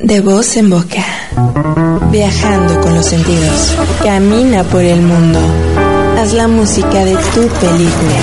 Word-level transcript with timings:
De 0.00 0.20
voz 0.20 0.56
en 0.56 0.70
boca. 0.70 1.04
Viajando 2.12 2.80
con 2.80 2.94
los 2.94 3.04
sentidos. 3.04 3.74
Camina 4.04 4.62
por 4.62 4.82
el 4.82 5.02
mundo. 5.02 5.40
Haz 6.16 6.34
la 6.34 6.46
música 6.46 7.04
de 7.04 7.16
tu 7.16 7.48
película. 7.48 8.20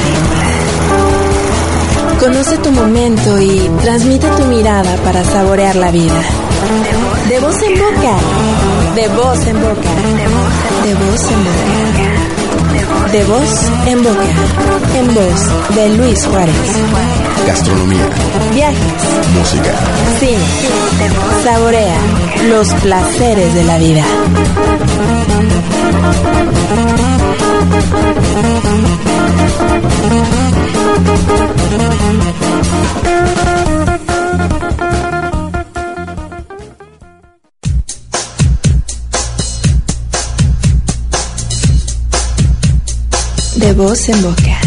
Conoce 2.18 2.58
tu 2.60 2.72
momento 2.72 3.42
y 3.42 3.70
transmite 3.82 4.26
tu 4.38 4.46
mirada 4.46 4.96
para 5.04 5.26
saborear 5.26 5.76
la 5.76 5.92
vida. 5.92 6.22
De 7.28 7.42
voz 7.42 7.62
en 7.62 7.74
boca. 7.74 8.16
De 8.96 9.08
voz 9.10 9.46
en 9.46 9.62
boca. 9.62 9.92
De 10.86 10.94
voz 10.96 11.30
en 11.30 11.44
boca. 11.44 12.45
De 13.12 13.24
voz 13.26 13.50
en 13.88 14.04
boca. 14.04 14.26
En 14.96 15.14
voz 15.14 15.76
de 15.76 15.90
Luis 15.98 16.26
Juárez. 16.26 16.56
Gastronomía, 17.48 18.10
Viajes, 18.54 19.04
música, 19.38 19.72
cine, 20.20 20.40
saborea 21.44 21.98
los 22.50 22.68
placeres 22.82 23.54
de 23.54 23.64
la 23.64 23.78
vida. 23.78 24.04
Voz 43.76 44.08
en 44.08 44.22
boca. 44.22 44.60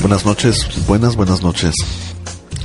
Buenas 0.00 0.24
noches, 0.24 0.68
buenas, 0.86 1.16
buenas 1.16 1.42
noches. 1.42 1.74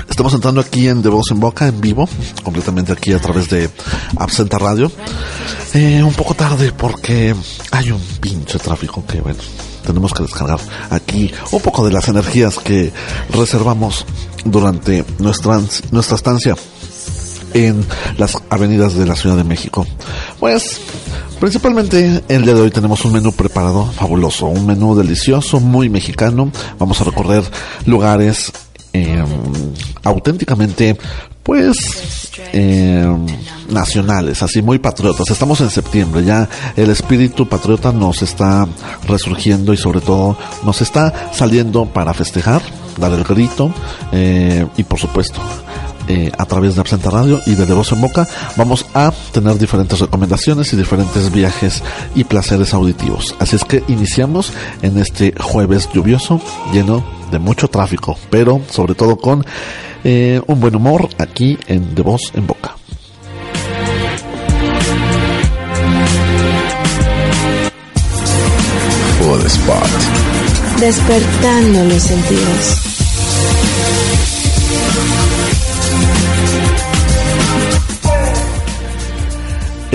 Estamos 0.08 0.34
entrando 0.34 0.62
aquí 0.62 0.88
en 0.88 1.02
De 1.02 1.10
Voz 1.10 1.32
en 1.32 1.40
Boca, 1.40 1.68
en 1.68 1.82
vivo, 1.82 2.08
completamente 2.44 2.92
aquí 2.92 3.14
a 3.14 3.20
través 3.20 3.50
de 3.50 3.70
Absenta 4.18 4.60
Radio. 4.60 4.92
Eh, 5.74 6.04
un 6.04 6.14
poco 6.14 6.36
tarde 6.36 6.72
porque 6.72 7.36
hay 7.72 7.92
un 7.92 8.02
pinche 8.22 8.60
tráfico 8.60 9.04
que, 9.06 9.20
bueno, 9.22 9.40
tenemos 9.86 10.14
que 10.14 10.24
descargar 10.24 10.60
aquí 10.92 11.34
un 11.52 11.62
poco 11.62 11.86
de 11.86 11.94
las 11.94 12.08
energías 12.08 12.60
que 12.60 12.94
reservamos 13.32 14.06
durante 14.46 15.04
nuestra, 15.18 15.60
nuestra 15.92 16.16
estancia 16.16 16.56
en 17.56 17.86
las 18.18 18.38
avenidas 18.50 18.96
de 18.96 19.06
la 19.06 19.16
Ciudad 19.16 19.38
de 19.38 19.44
México. 19.44 19.88
Pues 20.40 20.80
Principalmente 21.40 22.24
el 22.30 22.44
día 22.44 22.54
de 22.54 22.62
hoy 22.62 22.72
tenemos 22.72 23.04
un 23.06 23.12
menú 23.12 23.32
preparado 23.34 23.86
fabuloso, 23.86 24.48
un 24.48 24.66
menú 24.66 24.96
delicioso, 24.96 25.60
muy 25.60 25.90
mexicano. 25.90 26.52
Vamos 26.80 27.00
a 27.02 27.04
recorrer 27.04 27.44
lugares 27.86 28.52
eh, 28.94 29.24
auténticamente, 30.04 30.98
pues, 31.44 32.32
eh, 32.54 33.06
nacionales, 33.70 34.42
así 34.42 34.62
muy 34.62 34.80
patriotas. 34.80 35.30
Estamos 35.30 35.60
en 35.60 35.70
septiembre, 35.70 36.24
ya 36.24 36.48
el 36.78 36.90
espíritu 36.90 37.48
patriota 37.48 37.92
nos 37.92 38.22
está 38.22 38.66
resurgiendo 39.06 39.74
y 39.74 39.78
sobre 39.78 40.00
todo 40.00 40.38
nos 40.64 40.82
está 40.82 41.32
saliendo 41.34 41.86
para 41.86 42.14
festejar, 42.14 42.62
dar 42.98 43.12
el 43.12 43.26
grito 43.26 43.74
eh, 44.14 44.66
y 44.78 44.84
por 44.84 45.00
supuesto 45.00 45.42
eh, 46.08 46.32
a 46.38 46.46
través 46.46 46.76
de 46.76 46.82
Absenta 46.82 47.10
Radio 47.10 47.42
y 47.46 47.56
de 47.56 47.66
De 47.66 47.74
Voz 47.74 47.92
en 47.92 48.02
Boca 48.02 48.28
vamos 48.56 48.86
a 48.94 49.12
tener 49.32 49.58
diferentes 49.58 50.00
recomendaciones 50.00 50.72
y 50.74 50.78
diferentes 50.78 51.32
viajes 51.32 51.84
y 52.16 52.24
placeres 52.24 52.74
auditivos. 52.74 53.36
Así 53.40 53.56
es 53.56 53.64
que 53.64 53.84
iniciamos 53.88 54.54
en 54.82 54.98
este 54.98 55.34
jueves 55.40 55.90
lluvioso 55.94 56.42
lleno 56.74 57.04
de 57.32 57.40
mucho 57.40 57.68
tráfico, 57.68 58.18
pero 58.30 58.62
sobre 58.70 58.96
todo 58.96 59.18
con 59.18 59.46
eh, 60.04 60.42
un 60.48 60.60
buen 60.60 60.76
humor 60.76 61.10
aquí 61.18 61.58
en 61.68 61.96
De 61.96 62.02
Voz 62.02 62.32
en 62.34 62.48
Boca. 62.48 62.76
Spot. 69.46 70.80
Despertando 70.80 71.86
los 71.86 72.02
sentidos. 72.02 72.95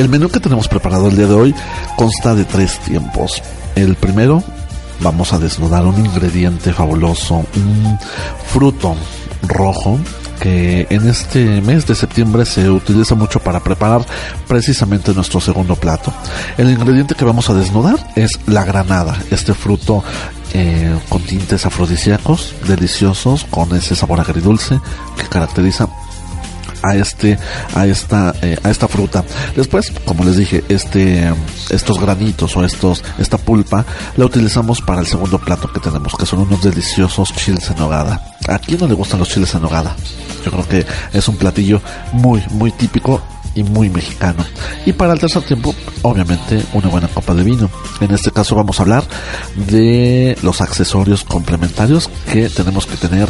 El 0.01 0.09
menú 0.09 0.31
que 0.31 0.41
tenemos 0.41 0.67
preparado 0.67 1.09
el 1.09 1.17
día 1.17 1.27
de 1.27 1.35
hoy 1.35 1.55
consta 1.95 2.35
de 2.35 2.47
tres 2.47 2.79
tiempos. 2.79 3.43
El 3.75 3.97
primero, 3.97 4.43
vamos 5.01 5.35
a 5.35 5.39
desnudar 5.39 5.85
un 5.85 5.99
ingrediente 6.03 6.73
fabuloso, 6.73 7.45
un 7.55 7.99
fruto 8.47 8.97
rojo 9.47 9.99
que 10.41 10.87
en 10.89 11.07
este 11.07 11.61
mes 11.61 11.87
de 11.87 11.95
septiembre 11.95 12.47
se 12.47 12.71
utiliza 12.71 13.15
mucho 13.15 13.41
para 13.41 13.61
preparar 13.61 14.01
precisamente 14.49 15.13
nuestro 15.13 15.39
segundo 15.39 15.77
plato. 15.77 16.15
El 16.57 16.71
ingrediente 16.71 17.15
que 17.15 17.27
vamos 17.27 17.51
a 17.51 17.55
desnudar 17.55 17.99
es 18.17 18.41
la 18.47 18.65
granada, 18.65 19.19
este 19.31 19.53
fruto 19.53 20.03
eh, 20.55 20.99
con 21.11 21.21
tintes 21.21 21.67
afrodisíacos, 21.67 22.55
deliciosos, 22.67 23.45
con 23.51 23.77
ese 23.77 23.95
sabor 23.95 24.21
agridulce 24.21 24.81
que 25.19 25.29
caracteriza 25.29 25.91
a 26.83 26.95
este 26.95 27.39
a 27.75 27.87
esta 27.87 28.35
eh, 28.43 28.59
a 28.63 28.71
esta 28.71 28.89
fruta 28.89 29.25
después 29.57 29.93
como 30.05 30.25
les 30.25 30.37
dije 30.37 30.65
este 30.69 31.33
estos 31.71 32.01
granitos 32.01 32.57
o 32.57 32.65
estos 32.65 33.03
esta 33.19 33.39
pulpa 33.39 33.85
la 34.17 34.25
utilizamos 34.25 34.81
para 34.81 35.01
el 35.01 35.07
segundo 35.07 35.39
plato 35.39 35.73
que 35.73 35.81
tenemos 35.81 36.15
que 36.17 36.27
son 36.27 36.41
unos 36.41 36.63
deliciosos 36.63 37.33
chiles 37.35 37.71
en 37.71 37.77
nogada 37.77 38.37
a 38.49 38.59
quién 38.59 38.81
no 38.81 38.87
le 38.87 38.95
gustan 38.95 39.19
los 39.19 39.29
chiles 39.29 39.55
en 39.55 39.63
nogada 39.63 39.97
yo 40.45 40.51
creo 40.51 40.69
que 40.69 40.87
es 41.13 41.29
un 41.29 41.37
platillo 41.37 41.81
muy 42.13 42.43
muy 42.51 42.71
típico 42.73 43.21
y 43.55 43.63
muy 43.63 43.89
mexicano. 43.91 44.45
Y 44.87 44.93
para 44.93 45.13
el 45.13 45.19
tercer 45.19 45.43
tiempo, 45.43 45.75
obviamente, 46.03 46.63
una 46.73 46.89
buena 46.89 47.09
copa 47.09 47.35
de 47.35 47.43
vino. 47.43 47.71
En 48.01 48.13
este 48.13 48.31
caso 48.31 48.55
vamos 48.55 48.79
a 48.79 48.83
hablar 48.83 49.05
de 49.69 50.37
los 50.43 50.61
accesorios 50.61 51.25
complementarios 51.25 52.09
que 52.31 52.49
tenemos 52.49 52.87
que 52.87 52.97
tener 52.97 53.29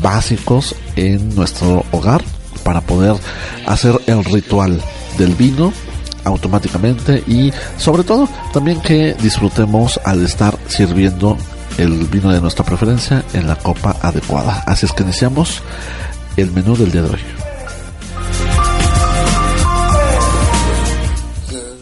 básicos 0.00 0.74
en 0.96 1.34
nuestro 1.34 1.84
hogar 1.92 2.22
para 2.62 2.80
poder 2.80 3.14
hacer 3.66 4.00
el 4.06 4.24
ritual 4.24 4.80
del 5.18 5.34
vino 5.34 5.72
automáticamente 6.24 7.22
y 7.26 7.52
sobre 7.76 8.04
todo 8.04 8.28
también 8.52 8.80
que 8.80 9.14
disfrutemos 9.14 10.00
al 10.04 10.24
estar 10.24 10.56
sirviendo 10.68 11.36
el 11.78 12.06
vino 12.06 12.30
de 12.30 12.40
nuestra 12.40 12.64
preferencia 12.64 13.24
en 13.32 13.48
la 13.48 13.56
copa 13.56 13.96
adecuada. 14.02 14.62
Así 14.66 14.86
es 14.86 14.92
que 14.92 15.02
iniciamos 15.02 15.62
el 16.36 16.50
menú 16.52 16.76
del 16.76 16.92
día 16.92 17.02
de 17.02 17.10
hoy. 17.10 17.20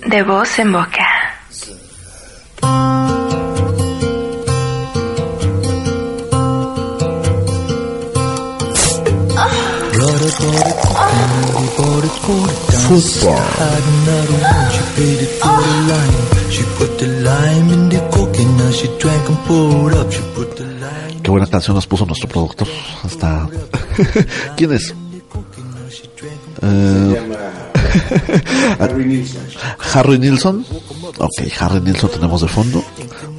De 0.06 0.22
voz 0.22 0.58
en 0.58 0.72
boca. 0.72 1.06
Fútbol. 12.88 13.36
Qué 21.22 21.30
buena 21.30 21.46
canción 21.46 21.74
nos 21.74 21.86
puso 21.86 22.06
nuestro 22.06 22.28
productor. 22.28 22.68
Hasta. 23.04 23.48
¿Quién 24.56 24.72
es? 24.72 24.94
Eh, 26.62 27.28
Harry 28.78 29.04
Nilsson. 29.04 29.42
Harry 29.94 30.18
Nilsson. 30.18 30.64
Ok, 31.18 31.52
Harry 31.58 31.80
Nilsson 31.80 32.10
tenemos 32.10 32.40
de 32.40 32.48
fondo. 32.48 32.82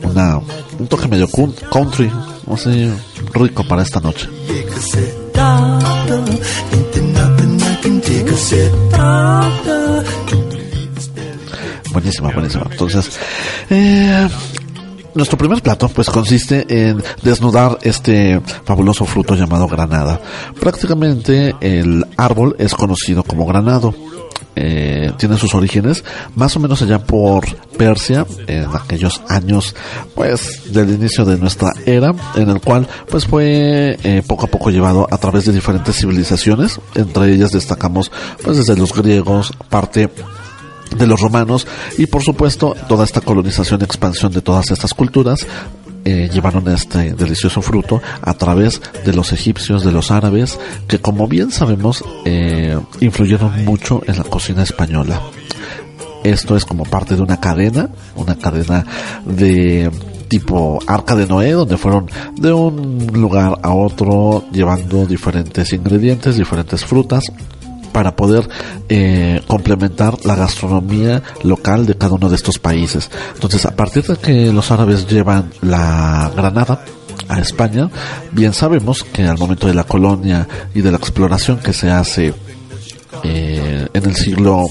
Una, 0.03 0.39
un 0.79 0.87
toque 0.87 1.07
medio 1.07 1.27
country. 1.71 2.11
Así 2.51 2.91
rico 3.33 3.63
para 3.63 3.81
esta 3.81 3.99
noche. 3.99 4.27
Buenísima, 11.91 12.31
buenísima. 12.31 12.67
Entonces, 12.71 13.19
eh, 13.69 14.29
nuestro 15.13 15.37
primer 15.37 15.61
plato 15.61 15.89
pues 15.89 16.09
consiste 16.09 16.65
en 16.69 17.03
desnudar 17.21 17.77
este 17.81 18.41
fabuloso 18.63 19.05
fruto 19.05 19.35
llamado 19.35 19.67
granada. 19.67 20.21
Prácticamente 20.59 21.53
el 21.59 22.05
árbol 22.15 22.55
es 22.57 22.73
conocido 22.73 23.23
como 23.23 23.45
granado. 23.45 23.93
Eh, 24.55 25.13
tiene 25.17 25.37
sus 25.37 25.55
orígenes 25.55 26.03
más 26.35 26.53
o 26.57 26.59
menos 26.59 26.81
allá 26.81 26.99
por 26.99 27.45
Persia 27.77 28.25
en 28.47 28.65
aquellos 28.75 29.21
años 29.29 29.73
pues 30.13 30.73
del 30.73 30.89
inicio 30.89 31.23
de 31.23 31.37
nuestra 31.37 31.71
era 31.85 32.13
en 32.35 32.49
el 32.49 32.59
cual 32.59 32.85
pues 33.09 33.25
fue 33.25 33.97
eh, 34.03 34.21
poco 34.27 34.47
a 34.47 34.49
poco 34.49 34.69
llevado 34.69 35.07
a 35.09 35.17
través 35.17 35.45
de 35.45 35.53
diferentes 35.53 35.95
civilizaciones. 35.95 36.81
Entre 36.95 37.33
ellas 37.33 37.53
destacamos 37.53 38.11
pues 38.43 38.57
desde 38.57 38.75
los 38.75 38.93
griegos 38.93 39.53
parte 39.69 40.09
de 40.97 41.07
los 41.07 41.21
romanos 41.21 41.67
y 41.97 42.07
por 42.07 42.21
supuesto 42.21 42.75
toda 42.87 43.05
esta 43.05 43.21
colonización 43.21 43.81
y 43.81 43.83
expansión 43.85 44.31
de 44.31 44.41
todas 44.41 44.71
estas 44.71 44.93
culturas 44.93 45.47
eh, 46.05 46.29
llevaron 46.31 46.67
este 46.67 47.13
delicioso 47.13 47.61
fruto 47.61 48.01
a 48.21 48.33
través 48.33 48.81
de 49.05 49.13
los 49.13 49.33
egipcios, 49.33 49.83
de 49.83 49.91
los 49.91 50.11
árabes, 50.11 50.59
que 50.87 50.99
como 50.99 51.27
bien 51.27 51.51
sabemos 51.51 52.03
eh, 52.25 52.77
influyeron 52.99 53.65
mucho 53.65 54.01
en 54.07 54.17
la 54.17 54.23
cocina 54.23 54.63
española. 54.63 55.21
Esto 56.23 56.55
es 56.55 56.65
como 56.65 56.83
parte 56.83 57.15
de 57.15 57.21
una 57.21 57.39
cadena, 57.39 57.89
una 58.15 58.35
cadena 58.35 58.85
de 59.25 59.89
tipo 60.27 60.79
Arca 60.87 61.15
de 61.15 61.27
Noé, 61.27 61.51
donde 61.51 61.77
fueron 61.77 62.07
de 62.37 62.53
un 62.53 63.07
lugar 63.13 63.59
a 63.61 63.73
otro 63.73 64.45
llevando 64.51 65.05
diferentes 65.05 65.73
ingredientes, 65.73 66.37
diferentes 66.37 66.85
frutas, 66.85 67.25
para 67.91 68.15
poder 68.15 68.47
eh, 68.89 69.41
complementar 69.47 70.25
la 70.25 70.35
gastronomía 70.35 71.21
local 71.43 71.85
de 71.85 71.95
cada 71.95 72.15
uno 72.15 72.29
de 72.29 72.35
estos 72.35 72.59
países. 72.59 73.09
Entonces, 73.33 73.65
a 73.65 73.75
partir 73.75 74.03
de 74.03 74.17
que 74.17 74.51
los 74.51 74.71
árabes 74.71 75.07
llevan 75.07 75.51
la 75.61 76.31
granada, 76.35 76.83
a 77.27 77.39
España, 77.39 77.89
bien 78.31 78.53
sabemos 78.53 79.03
que 79.03 79.23
al 79.23 79.37
momento 79.37 79.67
de 79.67 79.73
la 79.73 79.85
colonia 79.85 80.47
y 80.73 80.81
de 80.81 80.91
la 80.91 80.97
exploración 80.97 81.59
que 81.59 81.71
se 81.71 81.89
hace 81.89 82.33
eh, 83.23 83.87
en 83.93 84.05
el 84.05 84.15
siglo 84.15 84.65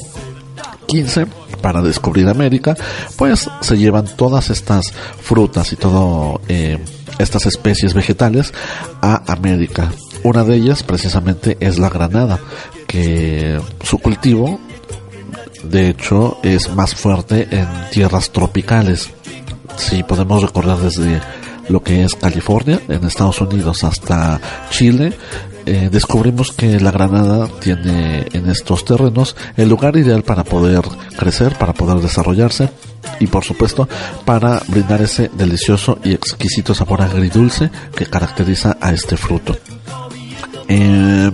XV 0.89 1.27
para 1.63 1.83
descubrir 1.83 2.29
América, 2.29 2.77
pues 3.17 3.49
se 3.61 3.79
llevan 3.79 4.07
todas 4.17 4.51
estas 4.51 4.93
frutas 5.23 5.73
y 5.73 5.77
todo 5.77 6.41
eh, 6.49 6.79
estas 7.19 7.47
especies 7.47 7.95
vegetales 7.95 8.53
a 9.01 9.33
América. 9.33 9.93
Una 10.23 10.45
de 10.45 10.57
ellas 10.57 10.83
precisamente 10.83 11.57
es 11.61 11.79
la 11.79 11.89
granada, 11.89 12.41
que 12.91 13.61
su 13.85 13.99
cultivo 13.99 14.59
de 15.63 15.91
hecho 15.91 16.39
es 16.43 16.75
más 16.75 16.93
fuerte 16.97 17.47
en 17.53 17.69
tierras 17.93 18.33
tropicales. 18.33 19.11
Si 19.77 20.03
podemos 20.03 20.43
recordar 20.43 20.79
desde 20.79 21.21
lo 21.69 21.85
que 21.85 22.03
es 22.03 22.17
California, 22.17 22.81
en 22.89 23.05
Estados 23.05 23.41
Unidos, 23.41 23.85
hasta 23.85 24.41
Chile, 24.71 25.13
eh, 25.67 25.89
descubrimos 25.93 26.51
que 26.51 26.81
la 26.81 26.91
granada 26.91 27.47
tiene 27.61 28.27
en 28.33 28.51
estos 28.51 28.85
terrenos 28.85 29.37
el 29.57 29.69
lugar 29.69 29.97
ideal 29.97 30.25
para 30.25 30.43
poder 30.43 30.83
crecer, 31.17 31.55
para 31.57 31.73
poder 31.73 31.99
desarrollarse 31.99 32.71
y 33.21 33.29
por 33.29 33.45
supuesto 33.45 33.89
para 34.25 34.61
brindar 34.67 35.01
ese 35.03 35.31
delicioso 35.33 36.01
y 36.03 36.13
exquisito 36.13 36.75
sabor 36.75 37.03
agridulce 37.03 37.71
que 37.95 38.07
caracteriza 38.07 38.79
a 38.81 38.93
este 38.93 39.17
fruto. 39.17 39.57
Eh, 40.67 41.31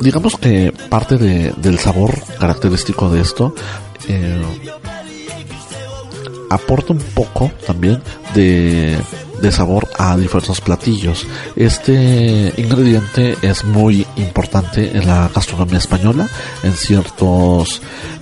digamos 0.00 0.36
que 0.36 0.72
parte 0.88 1.16
de, 1.16 1.52
del 1.56 1.78
sabor 1.78 2.14
característico 2.38 3.10
de 3.10 3.20
esto 3.20 3.54
eh, 4.08 4.42
aporta 6.50 6.92
un 6.92 7.00
poco 7.00 7.50
también 7.66 8.02
de, 8.34 8.98
de 9.40 9.52
sabor 9.52 9.88
a 9.98 10.16
diversos 10.16 10.60
platillos. 10.60 11.26
Este 11.56 12.52
ingrediente 12.56 13.36
es 13.42 13.64
muy 13.64 14.06
importante 14.16 14.96
en 14.96 15.06
la 15.06 15.30
gastronomía 15.34 15.78
española, 15.78 16.28
en 16.62 16.72
ciertos 16.72 17.80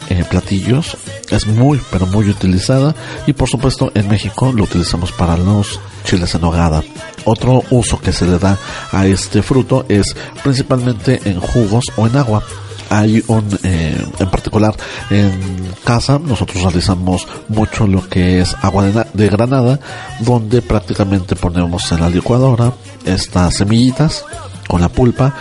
eh, 0.08 0.24
platillos. 0.28 0.96
Es 1.30 1.46
muy, 1.46 1.80
pero 1.90 2.06
muy 2.06 2.28
utilizada. 2.28 2.94
Y 3.26 3.32
por 3.32 3.48
supuesto 3.48 3.90
en 3.94 4.08
México 4.08 4.52
lo 4.52 4.64
utilizamos 4.64 5.12
para 5.12 5.36
los 5.36 5.80
chiles 6.04 6.34
en 6.34 6.40
nogada. 6.42 6.82
Otro 7.24 7.62
uso 7.70 8.00
que 8.00 8.12
se 8.12 8.26
le 8.26 8.38
da 8.38 8.56
a 8.92 9.06
este 9.06 9.42
fruto 9.42 9.84
es 9.88 10.14
principalmente 10.42 11.20
en 11.24 11.40
jugos 11.40 11.84
o 11.96 12.06
en 12.06 12.16
agua 12.16 12.42
hay 12.90 13.22
un 13.28 13.46
eh, 13.62 13.96
en 14.18 14.30
particular 14.30 14.74
en 15.10 15.72
casa 15.84 16.18
nosotros 16.18 16.62
realizamos 16.62 17.26
mucho 17.48 17.86
lo 17.86 18.08
que 18.08 18.40
es 18.40 18.54
agua 18.62 18.84
de, 18.84 19.28
granada 19.28 19.80
donde 20.20 20.62
prácticamente 20.62 21.36
ponemos 21.36 21.90
en 21.92 22.00
la 22.00 22.10
licuadora 22.10 22.72
estas 23.04 23.56
semillitas 23.56 24.24
con 24.68 24.80
la 24.80 24.88
pulpa 24.88 25.34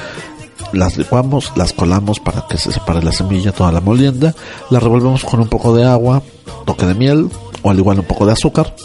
las 0.73 0.97
licuamos, 0.97 1.53
las 1.55 1.73
colamos 1.73 2.19
para 2.19 2.47
que 2.49 2.57
se 2.57 2.71
separe 2.71 3.01
la 3.01 3.11
semilla, 3.11 3.53
toda 3.53 3.71
la 3.71 3.79
molienda, 3.79 4.35
la 4.69 4.79
revolvemos 4.79 5.23
con 5.23 5.39
un 5.39 5.47
poco 5.47 5.73
de 5.73 5.85
agua, 5.85 6.21
toque 6.65 6.85
de 6.85 6.93
miel 6.93 7.29
o 7.61 7.69
al 7.69 7.77
igual 7.77 7.99
un 7.99 8.05
poco 8.05 8.25
de 8.25 8.33
azúcar 8.33 8.75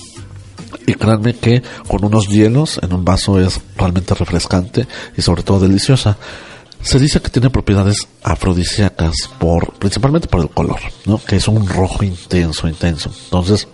y 0.87 0.95
créanme 0.95 1.35
que 1.35 1.63
con 1.87 2.05
unos 2.05 2.29
hielos 2.29 2.81
en 2.83 2.93
un 2.93 3.05
vaso 3.05 3.41
es 3.41 3.61
realmente 3.77 4.15
refrescante 4.15 4.87
y 5.17 5.23
sobre 5.23 5.43
todo 5.43 5.61
deliciosa. 5.61 6.17
Se 6.83 6.99
dice 6.99 7.21
que 7.21 7.29
tiene 7.29 7.51
propiedades 7.51 8.09
afrodisíacas 8.23 9.15
por, 9.39 9.75
principalmente 9.75 10.29
por 10.29 10.41
el 10.41 10.49
color, 10.49 10.81
¿no? 11.05 11.19
Que 11.19 11.37
es 11.37 11.47
un 11.47 11.69
rojo 11.69 12.05
intenso, 12.05 12.69
intenso. 12.69 13.11
Entonces, 13.25 13.69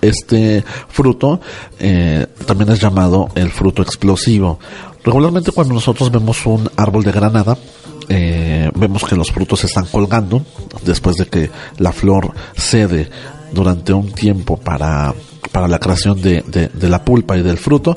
este 0.00 0.64
fruto 0.88 1.40
eh, 1.78 2.26
también 2.46 2.70
es 2.70 2.80
llamado 2.80 3.28
el 3.34 3.50
fruto 3.50 3.82
explosivo. 3.82 4.58
Regularmente 5.04 5.52
cuando 5.52 5.74
nosotros 5.74 6.10
vemos 6.10 6.46
un 6.46 6.70
árbol 6.76 7.02
de 7.02 7.12
granada, 7.12 7.58
eh, 8.08 8.70
vemos 8.74 9.04
que 9.04 9.16
los 9.16 9.30
frutos 9.32 9.60
se 9.60 9.66
están 9.66 9.86
colgando 9.86 10.44
después 10.84 11.16
de 11.16 11.26
que 11.26 11.50
la 11.78 11.92
flor 11.92 12.32
cede 12.56 13.10
durante 13.52 13.92
un 13.92 14.12
tiempo 14.12 14.56
para, 14.56 15.14
para 15.50 15.68
la 15.68 15.78
creación 15.78 16.20
de, 16.20 16.42
de 16.42 16.88
la 16.88 17.04
pulpa 17.04 17.36
y 17.36 17.42
del 17.42 17.58
fruto 17.58 17.96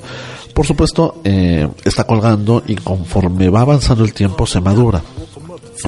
por 0.56 0.66
supuesto, 0.66 1.20
eh, 1.26 1.68
está 1.84 2.06
colgando 2.06 2.64
y 2.66 2.76
conforme 2.76 3.50
va 3.50 3.60
avanzando 3.60 4.06
el 4.06 4.14
tiempo 4.14 4.48
se 4.48 4.62
madura. 4.62 5.04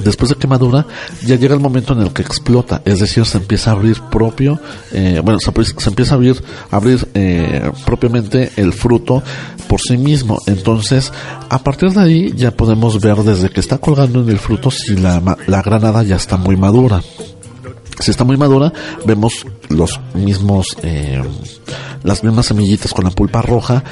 Después 0.04 0.28
de 0.28 0.36
que 0.36 0.46
madura, 0.46 0.86
ya 1.24 1.36
llega 1.36 1.54
el 1.54 1.60
momento 1.60 1.94
en 1.94 2.02
el 2.02 2.12
que 2.12 2.20
explota, 2.20 2.82
es 2.84 3.00
decir, 3.00 3.24
se 3.24 3.38
empieza 3.38 3.70
a 3.70 3.72
abrir 3.72 4.02
propio, 4.02 4.60
eh, 4.92 5.22
bueno, 5.24 5.40
se, 5.40 5.50
empieza 5.88 6.12
a 6.12 6.16
abrir, 6.16 6.42
abrir 6.70 7.08
eh, 7.14 7.72
propiamente 7.86 8.52
el 8.56 8.74
fruto 8.74 9.22
por 9.68 9.80
sí 9.80 9.96
mismo. 9.96 10.38
Entonces, 10.46 11.14
a 11.48 11.58
partir 11.60 11.90
de 11.92 12.02
ahí 12.02 12.34
ya 12.36 12.50
podemos 12.50 13.00
ver 13.00 13.16
desde 13.22 13.48
que 13.48 13.60
está 13.60 13.78
colgando 13.78 14.20
en 14.20 14.28
el 14.28 14.38
fruto 14.38 14.70
si 14.70 14.96
la, 14.96 15.38
la 15.46 15.62
granada 15.62 16.02
ya 16.02 16.16
está 16.16 16.36
muy 16.36 16.58
madura. 16.58 17.02
Si 18.00 18.10
está 18.10 18.22
muy 18.22 18.36
madura, 18.36 18.70
vemos 19.06 19.46
los 19.70 19.98
mismos, 20.12 20.76
eh, 20.82 21.22
las 22.04 22.22
mismas 22.22 22.46
semillitas 22.46 22.92
con 22.92 23.04
la 23.04 23.10
pulpa 23.10 23.40
roja 23.42 23.82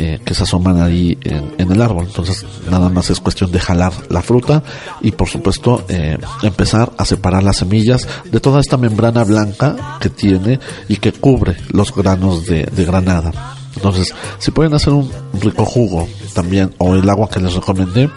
eh, 0.00 0.20
que 0.24 0.32
se 0.32 0.44
asoman 0.44 0.80
ahí 0.80 1.18
en, 1.24 1.72
el 1.72 1.82
árbol. 1.82 2.04
Entonces 2.06 2.46
nada 2.70 2.88
más 2.88 3.10
es 3.10 3.18
cuestión 3.18 3.50
de 3.50 3.58
jalar 3.58 3.92
la 4.10 4.22
fruta 4.22 4.62
y 5.00 5.10
por 5.10 5.28
supuesto 5.28 5.84
eh, 5.88 6.16
empezar 6.44 6.92
a 6.96 7.04
separar 7.04 7.42
las 7.42 7.56
semillas 7.56 8.06
de 8.30 8.38
toda 8.38 8.60
esta 8.60 8.76
membrana 8.76 9.24
blanca 9.24 9.98
que 9.98 10.08
tiene 10.08 10.60
y 10.88 10.98
que 10.98 11.10
cubre 11.12 11.56
los 11.72 11.92
granos 11.92 12.46
de 12.46 12.84
granada. 12.84 13.57
Entonces, 13.76 14.14
si 14.38 14.50
pueden 14.50 14.74
hacer 14.74 14.92
un 14.92 15.10
rico 15.40 15.64
jugo 15.64 16.08
también 16.34 16.74
o 16.78 16.94
el 16.94 17.08
agua 17.08 17.28
que 17.28 17.40
les 17.40 17.54
recomendé, 17.54 18.10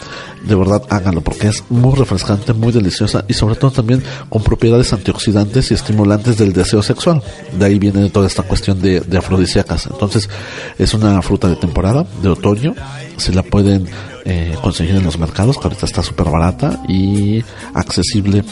de 0.44 0.56
verdad 0.56 0.82
háganlo 0.90 1.22
porque 1.22 1.48
es 1.48 1.64
muy 1.70 1.94
refrescante, 1.96 2.54
muy 2.54 2.72
deliciosa 2.72 3.26
y 3.28 3.34
sobre 3.34 3.56
todo 3.56 3.72
también 3.72 4.04
con 4.30 4.44
propiedades 4.44 4.92
antioxidantes 4.94 5.72
y 5.72 5.76
estimulantes 5.76 6.38
del 6.38 6.54
deseo 6.54 6.82
sexual. 6.82 7.22
De 7.58 7.66
ahí 7.66 7.80
viene 7.80 8.10
toda 8.10 8.28
esta 8.28 8.44
cuestión 8.44 8.82
de, 8.82 9.04
afrodisíacas. 9.18 9.88
Entonces, 9.88 10.30
es 10.78 10.94
una 10.94 11.22
fruta 11.22 11.48
de 11.48 11.56
temporada, 11.56 12.06
de 12.22 12.30
otoño. 12.30 12.74
Se 13.18 13.34
la 13.34 13.44
pueden 13.44 13.88
eh, 14.26 14.56
conseguir 14.62 14.96
en 14.96 15.04
los 15.04 15.20
mercados, 15.20 15.58
que 15.58 15.64
ahorita 15.64 15.86
está 15.86 16.02
súper 16.02 16.30
barata 16.30 16.82
y 16.88 17.44
accesible 17.74 18.44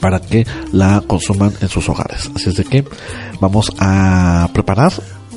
para 0.00 0.20
que 0.20 0.46
la 0.72 1.02
consuman 1.06 1.52
en 1.60 1.68
sus 1.68 1.88
hogares. 1.88 2.30
Así 2.34 2.50
es 2.50 2.56
de 2.56 2.64
que 2.64 2.84
vamos 3.40 3.72
a 3.78 4.48
preparar 4.52 4.92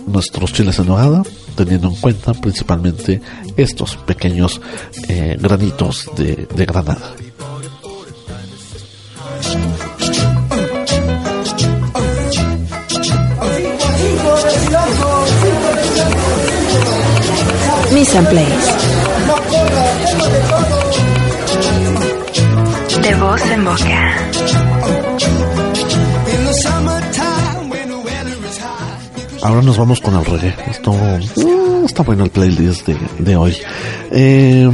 nuestros 0.07 0.53
chiles 0.53 0.79
en 0.79 0.87
nogada, 0.87 1.23
teniendo 1.55 1.87
en 1.87 1.95
cuenta 1.95 2.33
principalmente 2.33 3.21
estos 3.57 3.95
pequeños 3.97 4.61
eh, 5.07 5.37
granitos 5.39 6.09
de, 6.15 6.47
de 6.53 6.65
granada. 6.65 7.13
Miss 17.93 18.15
and 18.15 18.27
Place. 18.29 18.71
De 23.01 23.15
voz 23.15 23.41
en 23.51 23.65
boca. 23.65 24.80
Ahora 29.43 29.61
nos 29.61 29.77
vamos 29.77 29.99
con 29.99 30.15
el 30.15 30.25
reggae. 30.25 30.55
Esto 30.69 30.91
uh, 30.91 31.85
está 31.85 32.03
bueno 32.03 32.23
el 32.23 32.29
playlist 32.29 32.87
de, 32.87 33.35
hoy. 33.35 33.55
Eh, 34.11 34.69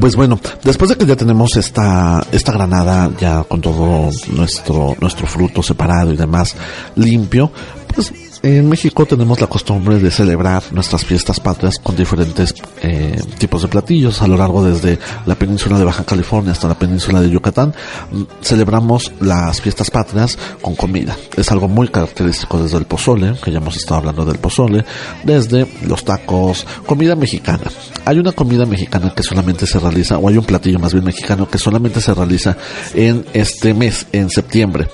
pues 0.00 0.14
bueno, 0.16 0.38
después 0.62 0.90
de 0.90 0.96
que 0.96 1.06
ya 1.06 1.16
tenemos 1.16 1.56
esta, 1.56 2.22
esta 2.32 2.52
granada 2.52 3.10
ya 3.18 3.44
con 3.44 3.60
todo 3.60 4.10
nuestro, 4.32 4.96
nuestro 5.00 5.26
fruto 5.26 5.62
separado 5.62 6.12
y 6.12 6.16
demás 6.16 6.54
limpio, 6.96 7.50
pues 7.94 8.12
En 8.42 8.68
México 8.68 9.06
tenemos 9.06 9.40
la 9.40 9.46
costumbre 9.46 9.98
de 9.98 10.10
celebrar 10.10 10.62
nuestras 10.72 11.04
fiestas 11.04 11.40
patrias 11.40 11.78
con 11.82 11.96
diferentes 11.96 12.54
eh, 12.82 13.20
tipos 13.38 13.62
de 13.62 13.68
platillos 13.68 14.22
a 14.22 14.26
lo 14.26 14.36
largo 14.36 14.64
desde 14.64 14.98
la 15.24 15.34
península 15.34 15.78
de 15.78 15.84
Baja 15.84 16.04
California 16.04 16.52
hasta 16.52 16.68
la 16.68 16.78
península 16.78 17.20
de 17.20 17.30
Yucatán. 17.30 17.74
Mm, 18.12 18.22
celebramos 18.42 19.12
las 19.20 19.60
fiestas 19.60 19.90
patrias 19.90 20.38
con 20.60 20.74
comida. 20.74 21.16
Es 21.36 21.50
algo 21.50 21.68
muy 21.68 21.88
característico 21.88 22.62
desde 22.62 22.78
el 22.78 22.84
pozole, 22.84 23.34
que 23.42 23.50
ya 23.50 23.58
hemos 23.58 23.76
estado 23.76 24.00
hablando 24.00 24.24
del 24.24 24.38
pozole, 24.38 24.84
desde 25.24 25.66
los 25.86 26.04
tacos, 26.04 26.66
comida 26.86 27.16
mexicana. 27.16 27.64
Hay 28.04 28.18
una 28.18 28.32
comida 28.32 28.66
mexicana 28.66 29.12
que 29.14 29.22
solamente 29.22 29.66
se 29.66 29.78
realiza, 29.78 30.18
o 30.18 30.28
hay 30.28 30.36
un 30.36 30.44
platillo 30.44 30.78
más 30.78 30.92
bien 30.92 31.04
mexicano 31.04 31.48
que 31.48 31.58
solamente 31.58 32.00
se 32.00 32.14
realiza 32.14 32.56
en 32.94 33.24
este 33.32 33.74
mes, 33.74 34.06
en 34.12 34.30
septiembre 34.30 34.88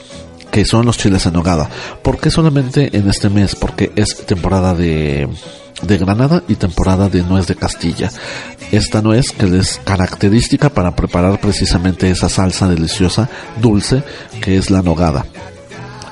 que 0.53 0.65
son 0.67 0.87
los 0.87 0.99
chiles 0.99 1.27
en 1.27 1.33
nogada. 1.33 1.69
¿Por 2.03 2.21
qué 2.21 2.31
solamente 2.31 2.97
en 2.97 3.09
este 3.09 3.31
mes? 3.31 3.57
Porque 3.57 3.91
es 3.97 4.25
temporada 4.27 4.75
de, 4.75 5.27
de 5.81 5.99
Granada 5.99 6.43
y 6.47 6.57
temporada 6.57 7.09
de 7.09 7.23
nuez 7.23 7.47
de 7.47 7.57
Castilla. 7.57 8.11
Esta 8.71 9.01
nuez 9.01 9.33
que 9.33 9.47
es 9.59 9.81
característica 9.83 10.69
para 10.69 10.95
preparar 10.95 11.41
precisamente 11.41 12.11
esa 12.11 12.29
salsa 12.29 12.69
deliciosa, 12.69 13.29
dulce, 13.61 14.05
que 14.43 14.59
es 14.59 14.71
la 14.71 14.83
nogada. 14.83 15.25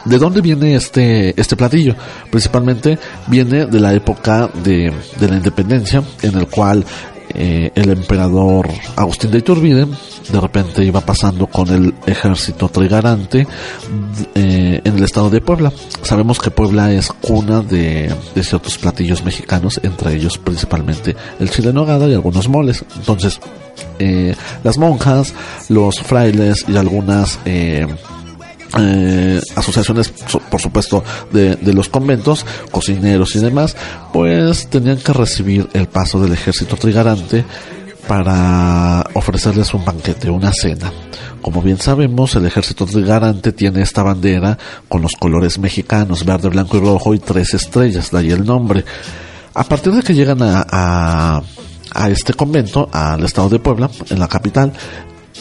¿De 0.06 0.16
dónde 0.16 0.40
viene 0.40 0.75
este, 0.75 1.38
este 1.38 1.56
platillo? 1.56 1.94
Principalmente 2.30 2.99
viene 3.26 3.66
de 3.66 3.80
la 3.80 3.92
época 3.92 4.49
de, 4.64 4.90
de 5.18 5.28
la 5.28 5.37
independencia, 5.37 6.02
en 6.23 6.38
el 6.38 6.49
cual 6.49 6.87
eh, 7.35 7.71
el 7.75 7.91
emperador 7.91 8.69
Agustín 8.97 9.31
de 9.31 9.39
Iturbide 9.39 9.87
de 10.31 10.41
repente 10.41 10.85
iba 10.85 11.01
pasando 11.01 11.47
con 11.47 11.69
el 11.69 11.95
ejército 12.07 12.69
trigarante 12.69 13.47
eh, 14.35 14.81
en 14.85 14.97
el 14.97 15.03
estado 15.03 15.31
de 15.31 15.41
Puebla. 15.41 15.73
Sabemos 16.03 16.39
que 16.39 16.51
Puebla 16.51 16.93
es 16.93 17.09
cuna 17.11 17.63
de, 17.63 18.15
ciertos 18.43 18.79
platillos 18.79 19.25
mexicanos, 19.25 19.81
entre 19.83 20.15
ellos 20.15 20.39
principalmente 20.39 21.17
el 21.39 21.51
chile 21.51 21.73
nogada 21.73 22.09
y 22.09 22.15
algunos 22.15 22.49
moles. 22.49 22.85
Entonces, 22.97 23.41
eh, 23.99 24.35
las 24.63 24.79
monjas, 24.79 25.35
los 25.69 26.01
frailes 26.01 26.65
y 26.69 26.77
algunas 26.77 27.39
eh, 28.79 29.41
asociaciones, 29.57 30.12
por 30.50 30.61
supuesto, 30.61 31.03
de, 31.33 31.59
los 31.73 31.89
conventos, 31.89 32.47
cocineros 32.71 33.35
y 33.37 33.41
demás, 33.41 33.77
pues 34.12 34.69
tenían 34.69 34.99
que 34.99 35.12
recibir 35.12 35.69
el 35.73 35.89
paso 35.89 36.21
del 36.21 36.33
ejército 36.33 36.77
trigarante 36.77 37.45
para 38.07 39.05
ofrecerles 39.15 39.75
un 39.75 39.85
banquete, 39.85 40.31
una 40.31 40.53
cena. 40.53 40.93
Como 41.43 41.62
bien 41.62 41.79
sabemos, 41.79 42.35
el 42.37 42.47
ejército 42.47 42.87
trigarante 42.87 43.53
tiene 43.53 43.83
esta 43.83 44.03
bandera 44.03 44.59
con 44.89 45.03
los 45.03 45.12
colores 45.12 45.59
mexicanos, 45.59 46.25
verde, 46.25 46.49
blanco 46.49 46.77
y 46.77 46.81
rojo 46.81 47.15
y 47.15 47.19
tres 47.19 47.55
estrellas, 47.55 48.11
de 48.11 48.19
ahí 48.19 48.31
el 48.31 48.45
nombre. 48.45 48.85
A 49.55 49.65
partir 49.65 49.93
de 49.93 50.03
que 50.03 50.15
llegan 50.15 50.39
a, 50.43 51.43
a 51.93 52.09
este 52.09 52.35
convento, 52.35 52.89
al 52.93 53.25
estado 53.25 53.49
de 53.49 53.59
Puebla, 53.59 53.91
en 54.11 54.19
la 54.19 54.29
capital, 54.29 54.73